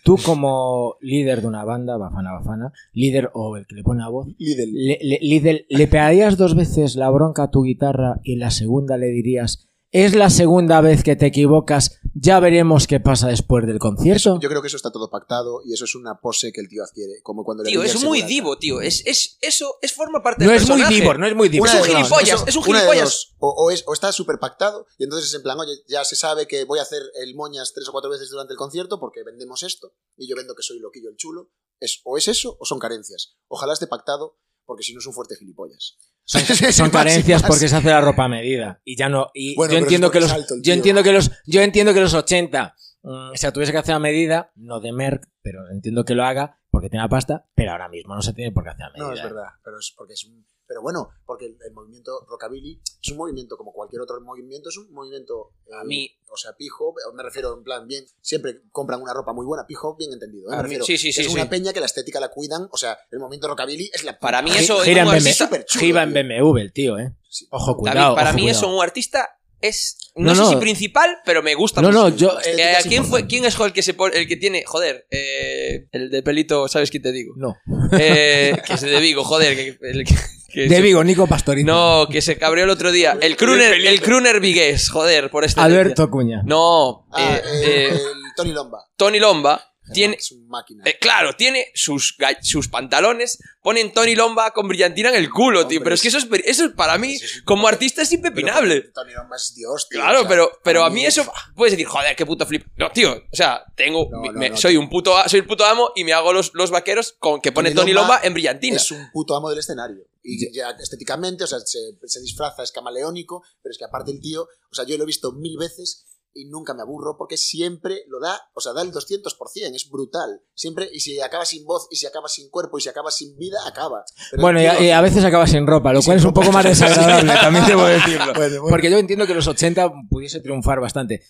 Tú 0.03 0.17
como 0.23 0.95
líder 1.01 1.41
de 1.41 1.47
una 1.47 1.63
banda, 1.63 1.97
Bafana 1.97 2.31
Bafana, 2.33 2.73
líder 2.93 3.29
o 3.33 3.57
el 3.57 3.65
que 3.67 3.75
le 3.75 3.83
pone 3.83 4.01
la 4.01 4.09
voz, 4.09 4.27
Lidl. 4.37 4.71
le, 4.73 4.99
le- 5.01 5.19
líder, 5.21 5.65
le 5.69 5.87
pegarías 5.87 6.37
dos 6.37 6.55
veces 6.55 6.95
la 6.95 7.09
bronca 7.09 7.43
a 7.43 7.51
tu 7.51 7.63
guitarra 7.63 8.19
y 8.23 8.33
en 8.33 8.39
la 8.39 8.51
segunda 8.51 8.97
le 8.97 9.07
dirías, 9.07 9.67
es 9.91 10.15
la 10.15 10.29
segunda 10.29 10.79
vez 10.81 11.03
que 11.03 11.15
te 11.15 11.25
equivocas, 11.25 11.99
ya 12.13 12.39
veremos 12.39 12.87
qué 12.87 12.99
pasa 12.99 13.27
después 13.27 13.65
del 13.67 13.77
concierto. 13.79 14.39
Yo 14.41 14.49
creo 14.49 14.61
que 14.61 14.67
eso 14.67 14.77
está 14.77 14.91
todo 14.91 15.09
pactado 15.09 15.61
y 15.65 15.73
eso 15.73 15.85
es 15.85 15.95
una 15.95 16.19
pose 16.21 16.51
que 16.53 16.61
el 16.61 16.69
tío 16.69 16.83
adquiere. 16.83 17.21
Como 17.23 17.43
cuando 17.43 17.63
le 17.63 17.69
Tío, 17.71 17.83
es 17.83 18.01
muy 18.03 18.21
divo, 18.21 18.57
tío. 18.57 18.81
Es, 18.81 19.03
es, 19.05 19.37
eso 19.41 19.75
es 19.81 19.93
forma 19.93 20.23
parte 20.23 20.45
no 20.45 20.51
del 20.51 20.61
es 20.61 20.69
muy 20.69 20.81
divo, 20.83 21.13
no 21.15 21.27
es 21.27 21.35
muy 21.35 21.49
divo. 21.49 21.63
Una 21.63 21.73
Es 21.73 21.79
un 21.81 21.87
de 21.87 21.93
dos, 21.93 21.97
gilipollas, 22.07 22.35
eso- 22.39 22.47
es 22.47 22.55
un 22.55 22.63
gilipollas. 22.63 23.33
o 23.39 23.71
es, 23.71 23.83
o 23.85 23.93
está 23.93 24.11
súper 24.11 24.39
pactado 24.39 24.85
y 24.97 25.03
entonces 25.03 25.29
es 25.29 25.35
en 25.35 25.43
plan, 25.43 25.59
oye, 25.59 25.73
ya 25.87 26.05
se 26.05 26.15
sabe 26.15 26.47
que 26.47 26.63
voy 26.63 26.79
a 26.79 26.83
hacer 26.83 27.01
el 27.21 27.35
moñas 27.35 27.73
tres 27.73 27.87
o 27.89 27.91
cuatro 27.91 28.09
veces 28.09 28.29
durante 28.29 28.53
el 28.53 28.57
concierto 28.57 28.99
porque 28.99 29.23
vendemos 29.23 29.63
esto 29.63 29.93
y 30.17 30.29
yo 30.29 30.35
vendo 30.35 30.55
que 30.55 30.63
soy 30.63 30.79
loquillo 30.79 31.09
el 31.09 31.17
chulo. 31.17 31.49
Es, 31.79 31.99
o 32.05 32.17
es 32.17 32.27
eso 32.27 32.55
o 32.59 32.65
son 32.65 32.79
carencias. 32.79 33.35
Ojalá 33.47 33.73
esté 33.73 33.87
pactado 33.87 34.37
porque 34.65 34.83
si 34.83 34.93
no 34.93 34.99
es 34.99 35.07
un 35.07 35.13
fuerte 35.13 35.35
gilipollas. 35.35 35.97
Son, 36.23 36.41
son 36.73 36.89
carencias 36.89 37.43
porque 37.43 37.67
se 37.67 37.75
hace 37.75 37.89
la 37.89 38.01
ropa 38.01 38.25
a 38.25 38.27
medida. 38.27 38.81
Y 38.85 38.95
ya 38.95 39.09
no 39.09 39.31
y 39.33 39.55
Bueno, 39.55 39.73
yo 39.73 39.79
entiendo 39.79 40.11
que 40.11 40.19
los 40.19 40.31
alto 40.31 40.55
yo 40.61 40.73
entiendo 40.73 41.03
que 41.03 41.11
los 41.11 41.31
yo 41.45 41.61
entiendo 41.61 41.93
que 41.93 41.99
los 41.99 42.13
80 42.13 42.75
mm, 43.03 43.31
se 43.33 43.51
tuviese 43.51 43.71
que 43.71 43.77
hacer 43.79 43.95
a 43.95 43.99
medida 43.99 44.51
no 44.55 44.79
de 44.79 44.93
Merck 44.93 45.27
pero 45.41 45.69
entiendo 45.69 46.05
que 46.05 46.15
lo 46.15 46.23
haga 46.23 46.59
porque 46.69 46.89
tiene 46.89 47.03
la 47.03 47.09
pasta 47.09 47.45
pero 47.53 47.71
ahora 47.71 47.89
mismo 47.89 48.15
no 48.15 48.21
se 48.21 48.33
tiene 48.33 48.51
por 48.51 48.63
qué 48.63 48.69
hacer 48.69 48.85
a 48.85 48.89
medida 48.91 49.07
No, 49.07 49.13
es 49.13 49.23
verdad, 49.23 49.49
pero 49.63 49.79
es 49.79 49.93
porque 49.95 50.13
es 50.13 50.23
un. 50.25 50.45
Pero 50.71 50.81
bueno, 50.81 51.09
porque 51.25 51.47
el, 51.47 51.57
el 51.67 51.73
movimiento 51.73 52.25
rockabilly 52.29 52.79
es 53.03 53.11
un 53.11 53.17
movimiento 53.17 53.57
como 53.57 53.73
cualquier 53.73 54.01
otro 54.01 54.21
movimiento, 54.21 54.69
es 54.69 54.77
un 54.77 54.89
movimiento. 54.93 55.51
eh, 55.67 55.73
A 55.81 55.83
mí- 55.83 56.09
O 56.29 56.37
sea, 56.37 56.53
pijo, 56.55 56.93
me 57.13 57.23
refiero 57.23 57.53
en 57.57 57.61
plan 57.65 57.85
bien. 57.89 58.05
Siempre 58.21 58.61
compran 58.71 59.01
una 59.01 59.13
ropa 59.13 59.33
muy 59.33 59.45
buena, 59.45 59.65
pijo, 59.67 59.97
bien 59.97 60.13
entendido. 60.13 60.49
¿eh? 60.49 60.53
A 60.53 60.57
Me 60.57 60.63
mí- 60.63 60.63
refiero, 60.63 60.85
sí, 60.85 60.97
sí, 60.97 61.11
sí, 61.11 61.19
es 61.19 61.27
una 61.27 61.49
peña 61.49 61.73
que 61.73 61.81
la 61.81 61.87
estética 61.87 62.21
la 62.21 62.29
cuidan. 62.29 62.69
O 62.71 62.77
sea, 62.77 62.97
el 63.11 63.19
movimiento 63.19 63.49
rockabilly 63.49 63.91
es 63.93 64.05
la. 64.05 64.17
Para 64.17 64.41
mí 64.41 64.51
eso- 64.55 64.79
gira 64.79 65.01
en, 65.01 65.09
artista 65.09 65.43
superchulo, 65.45 65.79
gira 65.85 66.03
en. 66.03 66.13
BMW 66.13 66.57
el 66.61 66.71
tío 66.71 66.97
eh 66.97 67.11
ojo 67.49 67.71
David, 67.73 67.79
cuidado 67.91 68.15
para 68.15 68.29
ojo, 68.29 68.35
mí 68.37 68.43
cuidado. 68.43 68.59
eso, 68.59 68.73
un 68.73 68.81
artista 68.81 69.29
es. 69.59 69.97
No, 70.15 70.33
No, 70.33 70.35
sé 70.35 70.41
no. 70.41 70.49
si 70.51 70.55
principal, 70.57 71.17
pero 71.25 71.41
me 71.43 71.53
gusta 71.55 71.81
no 71.81 71.87
mucho. 71.89 71.99
no 72.09 72.09
yo 72.15 72.39
eh, 72.41 72.55
Eh, 72.57 72.73
es 72.79 72.85
¿quién, 72.85 73.05
fue. 73.05 73.27
¿Quién 73.27 73.45
es 73.45 73.57
el 73.59 73.71
que 73.73 73.81
se 73.81 73.93
pone, 73.93 74.17
el 74.17 74.27
que 74.27 74.35
tiene, 74.35 74.63
joder, 74.65 75.05
eh, 75.09 75.87
el 75.91 76.09
de 76.09 76.21
pelito, 76.23 76.67
¿sabes 76.67 76.89
quién 76.91 77.03
te 77.03 77.11
digo? 77.13 77.33
no 77.37 77.55
Eh, 77.97 78.53
que 78.65 78.73
es 78.73 78.81
de 78.81 78.99
Vigo, 78.99 79.23
joder, 79.23 79.55
que, 79.55 79.77
el 79.81 80.03
que- 80.05 80.15
que 80.53 80.67
de 80.67 80.81
Vigo 80.81 81.03
Nico 81.03 81.27
Pastorino 81.27 81.73
No, 82.03 82.07
que 82.09 82.21
se 82.21 82.37
cabreó 82.37 82.65
el 82.65 82.69
otro 82.69 82.91
día. 82.91 83.17
El 83.21 83.35
crooner, 83.37 83.73
el 83.73 84.01
crooner 84.01 84.39
vigués, 84.39 84.89
joder, 84.89 85.29
por 85.29 85.43
este. 85.43 85.59
Alberto 85.61 86.09
Cuña 86.09 86.41
No, 86.45 87.07
Ah, 87.11 87.35
eh, 87.35 87.41
eh, 87.65 87.89
el 87.91 87.99
Tony 88.35 88.51
Lomba. 88.51 88.85
Tony 88.97 89.19
Lomba 89.19 89.70
tiene, 89.93 90.15
Es 90.15 90.31
un 90.31 90.47
máquina. 90.47 90.83
eh, 90.85 90.97
claro, 90.99 91.35
tiene 91.35 91.67
sus, 91.75 92.15
sus 92.41 92.67
pantalones, 92.67 93.37
ponen 93.61 93.93
Tony 93.93 94.15
Lomba 94.15 94.51
con 94.51 94.67
brillantina 94.67 95.09
en 95.09 95.15
el 95.15 95.29
culo, 95.29 95.67
tío. 95.67 95.81
Pero 95.83 95.95
es 95.95 96.01
que 96.01 96.07
eso 96.07 96.17
es, 96.17 96.27
eso 96.45 96.65
es 96.65 96.71
para 96.73 96.97
mí, 96.97 97.17
como 97.45 97.67
artista, 97.67 98.01
es 98.01 98.11
impepinable. 98.11 98.81
Pero 98.81 98.93
Tony 98.93 99.13
Lomba 99.13 99.35
es 99.35 99.53
Dios, 99.55 99.87
tío. 99.89 99.99
Claro, 99.99 100.17
o 100.19 100.21
sea, 100.21 100.29
pero, 100.29 100.51
pero 100.63 100.83
a 100.83 100.89
mí 100.89 101.05
eso 101.05 101.31
puedes 101.55 101.71
decir, 101.73 101.85
joder, 101.87 102.15
qué 102.15 102.25
puto 102.25 102.45
flip. 102.45 102.65
No, 102.75 102.91
tío, 102.91 103.11
o 103.13 103.35
sea, 103.35 103.63
tengo, 103.75 104.07
No, 104.11 104.19
me- 104.21 104.27
no, 104.29 104.39
me- 104.39 104.49
no, 104.51 104.57
soy 104.57 104.77
un 104.77 104.89
puto, 104.89 105.13
soy 105.27 105.39
el 105.41 105.45
puto 105.47 105.65
amo 105.65 105.91
y 105.95 106.03
me 106.03 106.13
hago 106.13 106.33
los, 106.33 106.51
los 106.53 106.71
vaqueros 106.71 107.15
con 107.19 107.41
que 107.41 107.51
pone 107.51 107.69
Tony 107.71 107.81
Tony 107.81 107.93
Lomba 107.93 108.15
Lomba 108.15 108.27
en 108.27 108.33
brillantina. 108.33 108.77
Es 108.77 108.91
un 108.91 109.11
puto 109.11 109.35
amo 109.35 109.49
del 109.49 109.59
escenario. 109.59 110.03
Y 110.23 110.53
ya 110.53 110.69
estéticamente, 110.79 111.43
o 111.43 111.47
sea, 111.47 111.57
se, 111.65 111.79
se 112.05 112.19
disfraza, 112.21 112.61
es 112.61 112.71
camaleónico, 112.71 113.43
pero 113.61 113.71
es 113.71 113.77
que 113.79 113.85
aparte 113.85 114.11
el 114.11 114.19
tío, 114.21 114.43
o 114.43 114.73
sea, 114.75 114.85
yo 114.85 114.95
lo 114.97 115.03
he 115.03 115.07
visto 115.07 115.31
mil 115.31 115.57
veces 115.57 116.05
y 116.33 116.45
nunca 116.49 116.73
me 116.73 116.81
aburro 116.81 117.15
porque 117.17 117.37
siempre 117.37 118.03
lo 118.07 118.19
da, 118.19 118.39
o 118.53 118.61
sea, 118.61 118.73
da 118.73 118.81
el 118.81 118.91
200%, 118.91 119.75
es 119.75 119.89
brutal. 119.89 120.41
Siempre, 120.53 120.89
y 120.91 120.99
si 120.99 121.19
acaba 121.19 121.45
sin 121.45 121.65
voz, 121.65 121.87
y 121.91 121.97
si 121.97 122.05
acaba 122.07 122.27
sin 122.27 122.49
cuerpo, 122.49 122.77
y 122.77 122.81
si 122.81 122.89
acaba 122.89 123.11
sin 123.11 123.37
vida, 123.37 123.57
acaba. 123.65 124.03
Pero 124.31 124.41
bueno 124.41 124.61
y 124.61 124.65
a, 124.65 124.99
y 124.99 125.03
veces 125.03 125.23
acaba 125.23 125.47
sin 125.47 125.67
ropa 125.67 125.93
lo 125.93 126.01
cual 126.01 126.17
es 126.17 126.23
un 126.23 126.29
ropa. 126.29 126.41
poco 126.41 126.51
más 126.53 126.65
desagradable 126.71 127.33
también 127.33 127.65
debo 127.65 127.85
decirlo 127.85 128.33
Bueno, 128.33 128.61
bueno. 128.61 128.67
porque 128.69 128.89
yo 128.91 128.97
entiendo 128.97 129.27
que 129.27 129.33
los 129.33 129.47
80 129.47 129.91
pudiese 130.09 130.39
triunfar 130.39 130.79
bastante 130.79 131.21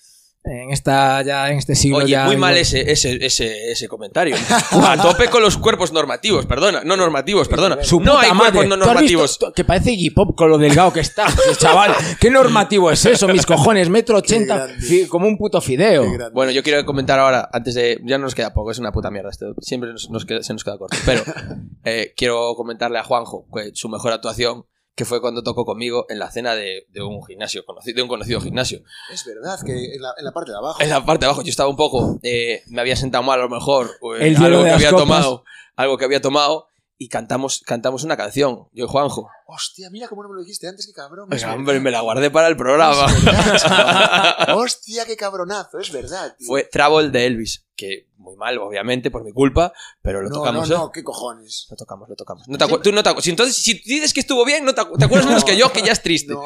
en 0.44 0.72
esta 0.72 1.22
ya 1.22 1.52
en 1.52 1.60
este 1.60 1.76
siglo 1.76 1.98
Oye, 2.00 2.10
ya 2.10 2.26
muy 2.26 2.36
mal 2.36 2.58
ese, 2.58 2.92
ese, 2.92 3.24
ese, 3.24 3.72
ese 3.72 3.88
comentario. 3.88 4.36
A 4.72 4.98
tope 5.02 5.28
con 5.30 5.44
los 5.44 5.58
cuerpos 5.58 5.92
normativos, 5.94 6.46
perdona. 6.48 6.82
No 6.84 6.98
normativos, 6.98 7.48
perdona. 7.48 7.84
Su 7.84 8.00
no 8.00 8.18
hay 8.18 8.32
madre. 8.32 8.52
cuerpos 8.54 8.68
no 8.70 8.76
¿Tú 8.78 8.82
has 8.82 8.88
normativos. 8.88 9.30
visto 9.32 9.54
que 9.54 9.64
parece 9.64 9.92
Iggy 9.92 10.10
Pop 10.10 10.36
con 10.36 10.50
lo 10.50 10.58
delgado 10.58 10.92
que 10.94 11.00
está, 11.02 11.28
chaval. 11.58 11.94
¿Qué 12.20 12.32
normativo 12.32 12.90
es 12.90 13.06
eso, 13.06 13.28
mis 13.28 13.46
cojones? 13.46 13.90
Metro 13.90 14.18
ochenta, 14.18 14.68
como 15.10 15.28
un 15.28 15.38
puto 15.38 15.62
fideo. 15.62 16.06
Bueno, 16.34 16.52
yo 16.52 16.64
quiero 16.64 16.86
comentar 16.86 17.20
ahora, 17.20 17.48
antes 17.54 17.76
de. 17.76 18.00
Ya 18.04 18.18
no 18.18 18.24
nos 18.26 18.34
queda 18.36 18.54
poco, 18.54 18.72
es 18.72 18.80
una 18.80 18.92
puta 18.92 19.12
mierda 19.12 19.30
esto. 19.30 19.54
Siempre 19.62 19.92
nos, 19.92 20.10
nos 20.10 20.26
queda- 20.26 20.42
se 20.44 20.54
nos 20.54 20.64
queda 20.64 20.78
corto. 20.78 20.98
Pero 21.06 21.22
eh, 21.84 22.14
quiero 22.18 22.56
comentarle 22.56 22.98
a 22.98 23.04
Juanjo 23.04 23.46
que 23.54 23.72
su 23.74 23.90
mejor 23.90 24.12
actuación, 24.12 24.66
que 24.96 25.06
fue 25.06 25.22
cuando 25.22 25.42
tocó 25.42 25.64
conmigo 25.66 26.06
en 26.10 26.20
la 26.20 26.30
cena 26.32 26.54
de, 26.54 26.86
de 26.90 27.02
un 27.02 27.24
gimnasio, 27.26 27.66
conocido, 27.66 27.96
de 27.96 28.02
un 28.04 28.08
conocido 28.10 28.42
gimnasio. 28.42 28.82
Es 29.12 29.26
verdad 29.26 29.58
que 29.66 29.96
en 29.96 30.02
la, 30.02 30.14
en 30.18 30.26
la 30.26 30.32
parte 30.32 30.52
de 30.52 30.58
abajo. 30.58 30.82
En 30.82 30.90
la 30.90 31.06
parte 31.06 31.22
de 31.22 31.28
abajo 31.28 31.42
yo 31.44 31.50
estaba 31.50 31.70
un 31.70 31.78
poco. 31.78 32.20
eh, 32.24 32.62
me 32.68 32.82
había 32.82 32.96
sentado 32.96 33.24
mal 33.24 33.40
a 33.40 33.44
lo 33.44 33.50
mejor. 33.50 33.88
eh, 34.20 34.28
El 34.28 34.36
algo 34.38 34.60
de 34.60 34.66
que 34.66 34.72
había 34.72 34.90
copas. 34.90 35.04
tomado. 35.06 35.44
Algo 35.76 35.98
que 35.98 36.06
había 36.06 36.22
tomado. 36.22 36.68
Y 37.04 37.08
cantamos, 37.08 37.64
cantamos 37.66 38.04
una 38.04 38.16
canción, 38.16 38.68
yo 38.74 38.86
y 38.86 38.88
Juanjo. 38.88 39.28
Hostia, 39.48 39.90
mira 39.90 40.08
cómo 40.08 40.22
no 40.22 40.30
me 40.30 40.36
lo 40.36 40.42
dijiste 40.42 40.68
antes, 40.68 40.86
qué 40.86 40.94
cabrón. 40.94 41.30
Pues, 41.30 41.42
es 41.42 41.50
hombre, 41.50 41.80
me 41.80 41.90
la 41.90 42.02
guardé 42.02 42.30
para 42.30 42.48
el 42.48 42.56
programa. 42.56 43.08
Verdad. 43.26 44.50
Hostia, 44.56 45.04
qué 45.06 45.18
cabronazo, 45.18 45.80
es 45.80 45.92
verdad. 45.92 46.36
tío. 46.38 46.46
Fue 46.46 46.64
Travel 46.66 47.12
de 47.12 47.26
Elvis, 47.26 47.66
que 47.76 48.08
muy 48.18 48.36
mal, 48.36 48.60
obviamente, 48.60 49.10
por 49.10 49.24
mi 49.24 49.32
culpa, 49.32 49.74
pero 50.04 50.22
lo 50.22 50.30
no, 50.30 50.36
tocamos, 50.36 50.70
no, 50.70 50.76
¿eh? 50.76 50.78
no, 50.78 50.92
qué 50.92 51.04
cojones. 51.04 51.66
Lo 51.72 51.76
tocamos, 51.76 52.08
lo 52.08 52.16
tocamos. 52.16 52.48
No 52.48 52.56
te 52.60 52.66
acu- 52.66 52.84
tú 52.84 52.92
no 52.92 53.02
te 53.02 53.20
si 53.20 53.32
entonces, 53.32 53.56
si 53.56 53.74
dices 53.80 54.14
que 54.14 54.20
estuvo 54.20 54.46
bien, 54.46 54.64
no 54.64 54.76
te, 54.76 54.84
te 55.00 55.06
acuerdas 55.06 55.26
menos 55.26 55.44
que 55.44 55.58
yo, 55.58 55.74
que 55.74 55.82
ya 55.82 55.94
es 55.94 56.04
triste. 56.04 56.34
No, 56.34 56.44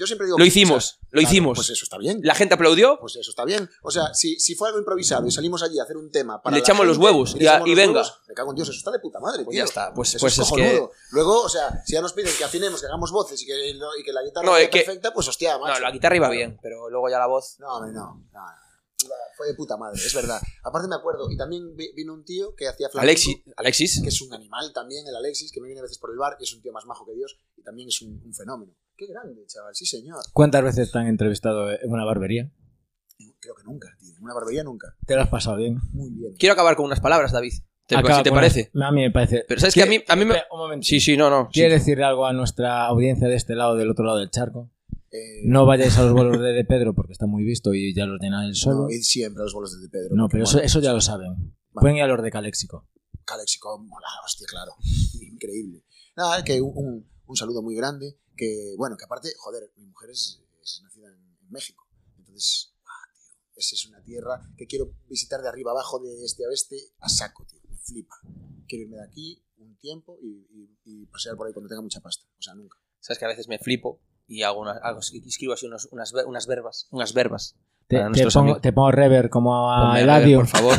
yo 0.00 0.06
siempre 0.06 0.26
digo. 0.26 0.38
Lo 0.38 0.44
hicimos, 0.44 0.98
lo 1.02 1.20
claro, 1.20 1.28
hicimos. 1.28 1.58
Pues 1.58 1.70
eso 1.70 1.84
está 1.84 1.98
bien. 1.98 2.20
La 2.24 2.34
gente 2.34 2.54
aplaudió. 2.54 2.98
Pues 3.00 3.14
eso 3.16 3.30
está 3.30 3.44
bien. 3.44 3.68
O 3.82 3.90
sea, 3.90 4.12
si, 4.14 4.40
si 4.40 4.54
fue 4.56 4.68
algo 4.68 4.80
improvisado 4.80 5.26
y 5.26 5.30
salimos 5.30 5.62
allí 5.62 5.78
a 5.78 5.82
hacer 5.84 5.96
un 5.96 6.10
tema 6.10 6.42
para 6.42 6.56
Le 6.56 6.60
echamos 6.60 6.86
los 6.86 6.96
huevos 6.98 7.36
y 7.38 7.46
a- 7.46 7.62
y 7.66 7.74
venga. 7.74 8.00
huevos, 8.00 8.14
me 8.26 8.34
cago 8.34 8.50
en 8.50 8.56
Dios, 8.56 8.68
eso 8.70 8.78
está 8.78 8.90
de 8.90 8.98
puta 8.98 9.20
madre, 9.20 9.44
Pues 9.44 9.54
tío. 9.54 9.60
ya 9.60 9.64
está, 9.68 9.94
pues- 9.94 10.14
Eso 10.14 10.20
pues 10.24 10.38
es 10.38 10.50
que-. 10.52 10.88
Luego, 11.12 11.42
o 11.42 11.48
sea, 11.48 11.82
si 11.86 11.92
ya 11.92 12.00
nos 12.00 12.12
piden 12.14 12.32
que 12.36 12.44
afinemos, 12.44 12.80
que 12.80 12.86
hagamos 12.86 13.12
voces 13.12 13.40
y 13.42 13.46
que, 13.46 13.70
y 13.70 14.02
que 14.04 14.12
la 14.12 14.22
guitarra 14.22 14.46
No, 14.46 14.56
es 14.56 14.68
que- 14.70 14.78
perfecta, 14.80 15.12
pues 15.12 15.28
hostia, 15.28 15.58
macho. 15.58 15.74
No, 15.74 15.80
la 15.80 15.90
guitarra 15.92 16.16
iba 16.16 16.28
bien, 16.30 16.58
pero 16.62 16.88
luego 16.90 17.08
ya 17.08 17.18
la 17.18 17.26
voz. 17.26 17.56
No, 17.58 17.68
hombre, 17.76 17.92
no. 17.92 18.00
no, 18.32 18.40
no. 18.40 18.70
Fue 19.34 19.46
de 19.46 19.54
puta 19.54 19.78
madre, 19.78 19.98
es 20.04 20.14
verdad. 20.14 20.38
Aparte 20.62 20.86
me 20.86 20.94
acuerdo, 20.94 21.30
y 21.30 21.36
también 21.36 21.74
vi- 21.74 21.90
vino 21.94 22.12
un 22.12 22.22
tío 22.22 22.54
que 22.54 22.68
hacía 22.68 22.90
flamenco. 22.90 23.08
Alexis, 23.08 23.42
Alexis. 23.56 24.00
que 24.02 24.08
es 24.10 24.20
un 24.20 24.34
animal 24.34 24.70
también, 24.74 25.06
el 25.06 25.16
Alexis, 25.16 25.50
que 25.50 25.60
me 25.62 25.68
viene 25.68 25.80
a 25.80 25.82
veces 25.84 25.96
por 25.96 26.10
el 26.10 26.18
bar, 26.18 26.36
y 26.38 26.44
es 26.44 26.52
un 26.52 26.60
tío 26.60 26.70
más 26.72 26.84
majo 26.84 27.06
que 27.06 27.14
Dios, 27.14 27.38
y 27.56 27.62
también 27.62 27.88
es 27.88 28.02
un, 28.02 28.20
un 28.22 28.34
fenómeno. 28.34 28.74
Qué 29.00 29.06
grande, 29.06 29.46
chaval, 29.46 29.74
sí 29.74 29.86
señor. 29.86 30.18
¿Cuántas 30.34 30.62
veces 30.62 30.92
te 30.92 30.98
han 30.98 31.06
entrevistado 31.06 31.70
en 31.70 31.90
una 31.90 32.04
barbería? 32.04 32.52
Creo 33.40 33.54
que 33.54 33.64
nunca, 33.64 33.88
tío. 33.98 34.14
En 34.14 34.22
una 34.22 34.34
barbería 34.34 34.62
nunca. 34.62 34.94
Te 35.06 35.14
lo 35.16 35.22
has 35.22 35.28
pasado 35.30 35.56
bien. 35.56 35.78
Muy 35.94 36.10
bien. 36.10 36.34
Quiero 36.38 36.52
acabar 36.52 36.76
con 36.76 36.84
unas 36.84 37.00
palabras, 37.00 37.32
David. 37.32 37.54
¿Te, 37.86 37.96
Acaba 37.96 38.18
si 38.18 38.24
te 38.24 38.28
con- 38.28 38.36
parece? 38.36 38.70
A 38.74 38.92
mí 38.92 39.00
me 39.00 39.10
parece. 39.10 39.46
Pero 39.48 39.58
sabes 39.58 39.72
que 39.72 39.82
a 39.82 39.86
mí, 39.86 40.04
a 40.06 40.16
mí 40.16 40.24
me... 40.26 40.34
Un 40.52 40.58
momento. 40.58 40.84
Sí, 40.84 41.00
sí, 41.00 41.16
no, 41.16 41.30
no. 41.30 41.46
sí. 41.46 41.60
¿Quieres 41.60 41.80
decirle 41.80 42.04
algo 42.04 42.26
a 42.26 42.34
nuestra 42.34 42.84
audiencia 42.84 43.26
de 43.26 43.36
este 43.36 43.54
lado, 43.54 43.74
del 43.74 43.88
otro 43.90 44.04
lado 44.04 44.18
del 44.18 44.28
charco? 44.30 44.70
Eh, 45.10 45.40
No 45.44 45.64
vayáis 45.64 45.96
a 45.96 46.02
los 46.02 46.12
bolos 46.12 46.38
de, 46.42 46.52
de 46.52 46.64
Pedro 46.66 46.94
porque 46.94 47.12
está 47.14 47.24
muy 47.24 47.42
visto 47.42 47.72
y 47.72 47.94
ya 47.94 48.04
los 48.04 48.20
llena 48.20 48.44
él 48.44 48.54
solo. 48.54 48.82
no, 48.82 48.90
id 48.90 49.00
siempre 49.00 49.40
a 49.40 49.44
los 49.44 49.54
bolos 49.54 49.80
de 49.80 49.88
Pedro. 49.88 50.14
No, 50.14 50.28
pero 50.28 50.44
eso 50.44 50.80
ya 50.80 50.92
lo 50.92 51.00
saben. 51.00 51.36
Vale. 51.72 51.80
Pueden 51.84 51.96
ir 51.96 52.02
a 52.02 52.06
los 52.06 52.22
de 52.22 52.30
Caléxico. 52.30 52.86
Caléxico, 53.24 53.78
mola, 53.78 54.06
hostia, 54.26 54.46
claro. 54.50 54.72
Increíble. 55.22 55.82
Nada, 56.16 56.44
que 56.44 56.60
un, 56.60 57.08
un- 57.30 57.36
saludo 57.36 57.62
muy 57.62 57.74
grande. 57.76 58.18
Que, 58.36 58.74
bueno, 58.76 58.96
que 58.96 59.04
aparte, 59.04 59.28
joder, 59.38 59.70
mi 59.76 59.86
mujer 59.86 60.10
es, 60.10 60.42
es 60.62 60.80
nacida 60.82 61.08
en, 61.08 61.14
en 61.14 61.50
México. 61.50 61.86
Entonces, 62.18 62.72
ah, 62.84 63.06
tío, 63.14 63.32
esa 63.56 63.74
es 63.74 63.86
una 63.86 64.02
tierra 64.02 64.40
que 64.56 64.66
quiero 64.66 64.92
visitar 65.08 65.40
de 65.42 65.48
arriba 65.48 65.70
abajo, 65.72 65.98
de 66.00 66.24
este 66.24 66.44
a 66.44 66.48
oeste, 66.48 66.76
a 67.00 67.08
saco, 67.08 67.44
tío. 67.46 67.60
Me 67.68 67.76
flipa. 67.78 68.14
Quiero 68.66 68.84
irme 68.84 68.96
de 68.96 69.04
aquí 69.04 69.44
un 69.58 69.76
tiempo 69.76 70.16
y, 70.22 70.46
y- 70.52 70.78
y 70.84 71.06
pasear 71.06 71.36
por 71.36 71.46
ahí 71.46 71.52
cuando 71.52 71.68
tenga 71.68 71.82
mucha 71.82 72.00
pasta. 72.00 72.24
O 72.38 72.42
sea, 72.42 72.54
nunca. 72.54 72.78
Sabes 73.00 73.18
que 73.18 73.24
a 73.24 73.28
veces 73.28 73.48
me 73.48 73.58
flipo 73.58 74.00
y 74.26 74.42
hago, 74.42 74.60
una- 74.60 74.78
hago- 74.82 75.00
escribo 75.00 75.52
así 75.54 75.66
unos- 75.66 75.88
unas, 75.90 76.12
unas 76.26 76.46
verbas. 76.46 76.86
Unas 76.90 77.12
verbas. 77.14 77.56
Te, 77.88 77.98
pongo, 78.32 78.60
te 78.60 78.72
pongo 78.72 78.92
rever 78.92 79.28
como 79.30 79.70
a 79.72 79.88
Ponme 79.88 80.02
Eladio. 80.02 80.38
por 80.38 80.46
favor. 80.48 80.76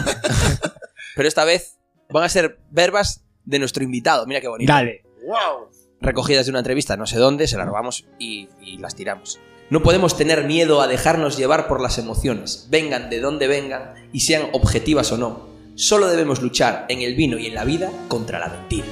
Pero 1.16 1.28
esta 1.28 1.44
vez 1.44 1.78
van 2.10 2.24
a 2.24 2.30
ser 2.30 2.60
verbas 2.72 3.26
de 3.44 3.60
nuestro 3.60 3.84
invitado. 3.84 4.26
Mira 4.26 4.40
qué 4.40 4.48
bonito. 4.48 4.72
Dale. 4.72 5.04
¡Wow! 5.26 5.70
Recogidas 6.02 6.46
de 6.46 6.52
una 6.52 6.60
entrevista, 6.60 6.98
no 6.98 7.06
sé 7.06 7.18
dónde, 7.18 7.48
se 7.48 7.58
las 7.58 7.68
robamos 7.68 8.06
y, 8.20 8.50
las 8.80 8.96
tiramos. 8.96 9.40
No 9.70 9.84
podemos 9.84 10.18
tener 10.18 10.46
miedo 10.46 10.82
a 10.82 10.88
dejarnos 10.88 11.38
llevar 11.38 11.68
por 11.68 11.82
las 11.82 11.98
emociones, 11.98 12.68
vengan 12.70 13.10
de 13.10 13.22
donde 13.22 13.48
vengan 13.48 13.94
y 14.12 14.22
sean 14.22 14.48
objetivas 14.52 15.12
o 15.12 15.18
no. 15.18 15.50
Solo 15.76 16.08
debemos 16.08 16.42
luchar 16.42 16.86
en 16.90 17.02
el 17.02 17.16
vino 17.16 17.38
y 17.38 17.48
en 17.48 17.56
la 17.56 17.64
vida 17.64 17.90
contra 18.10 18.40
la 18.40 18.50
mentira. 18.50 18.88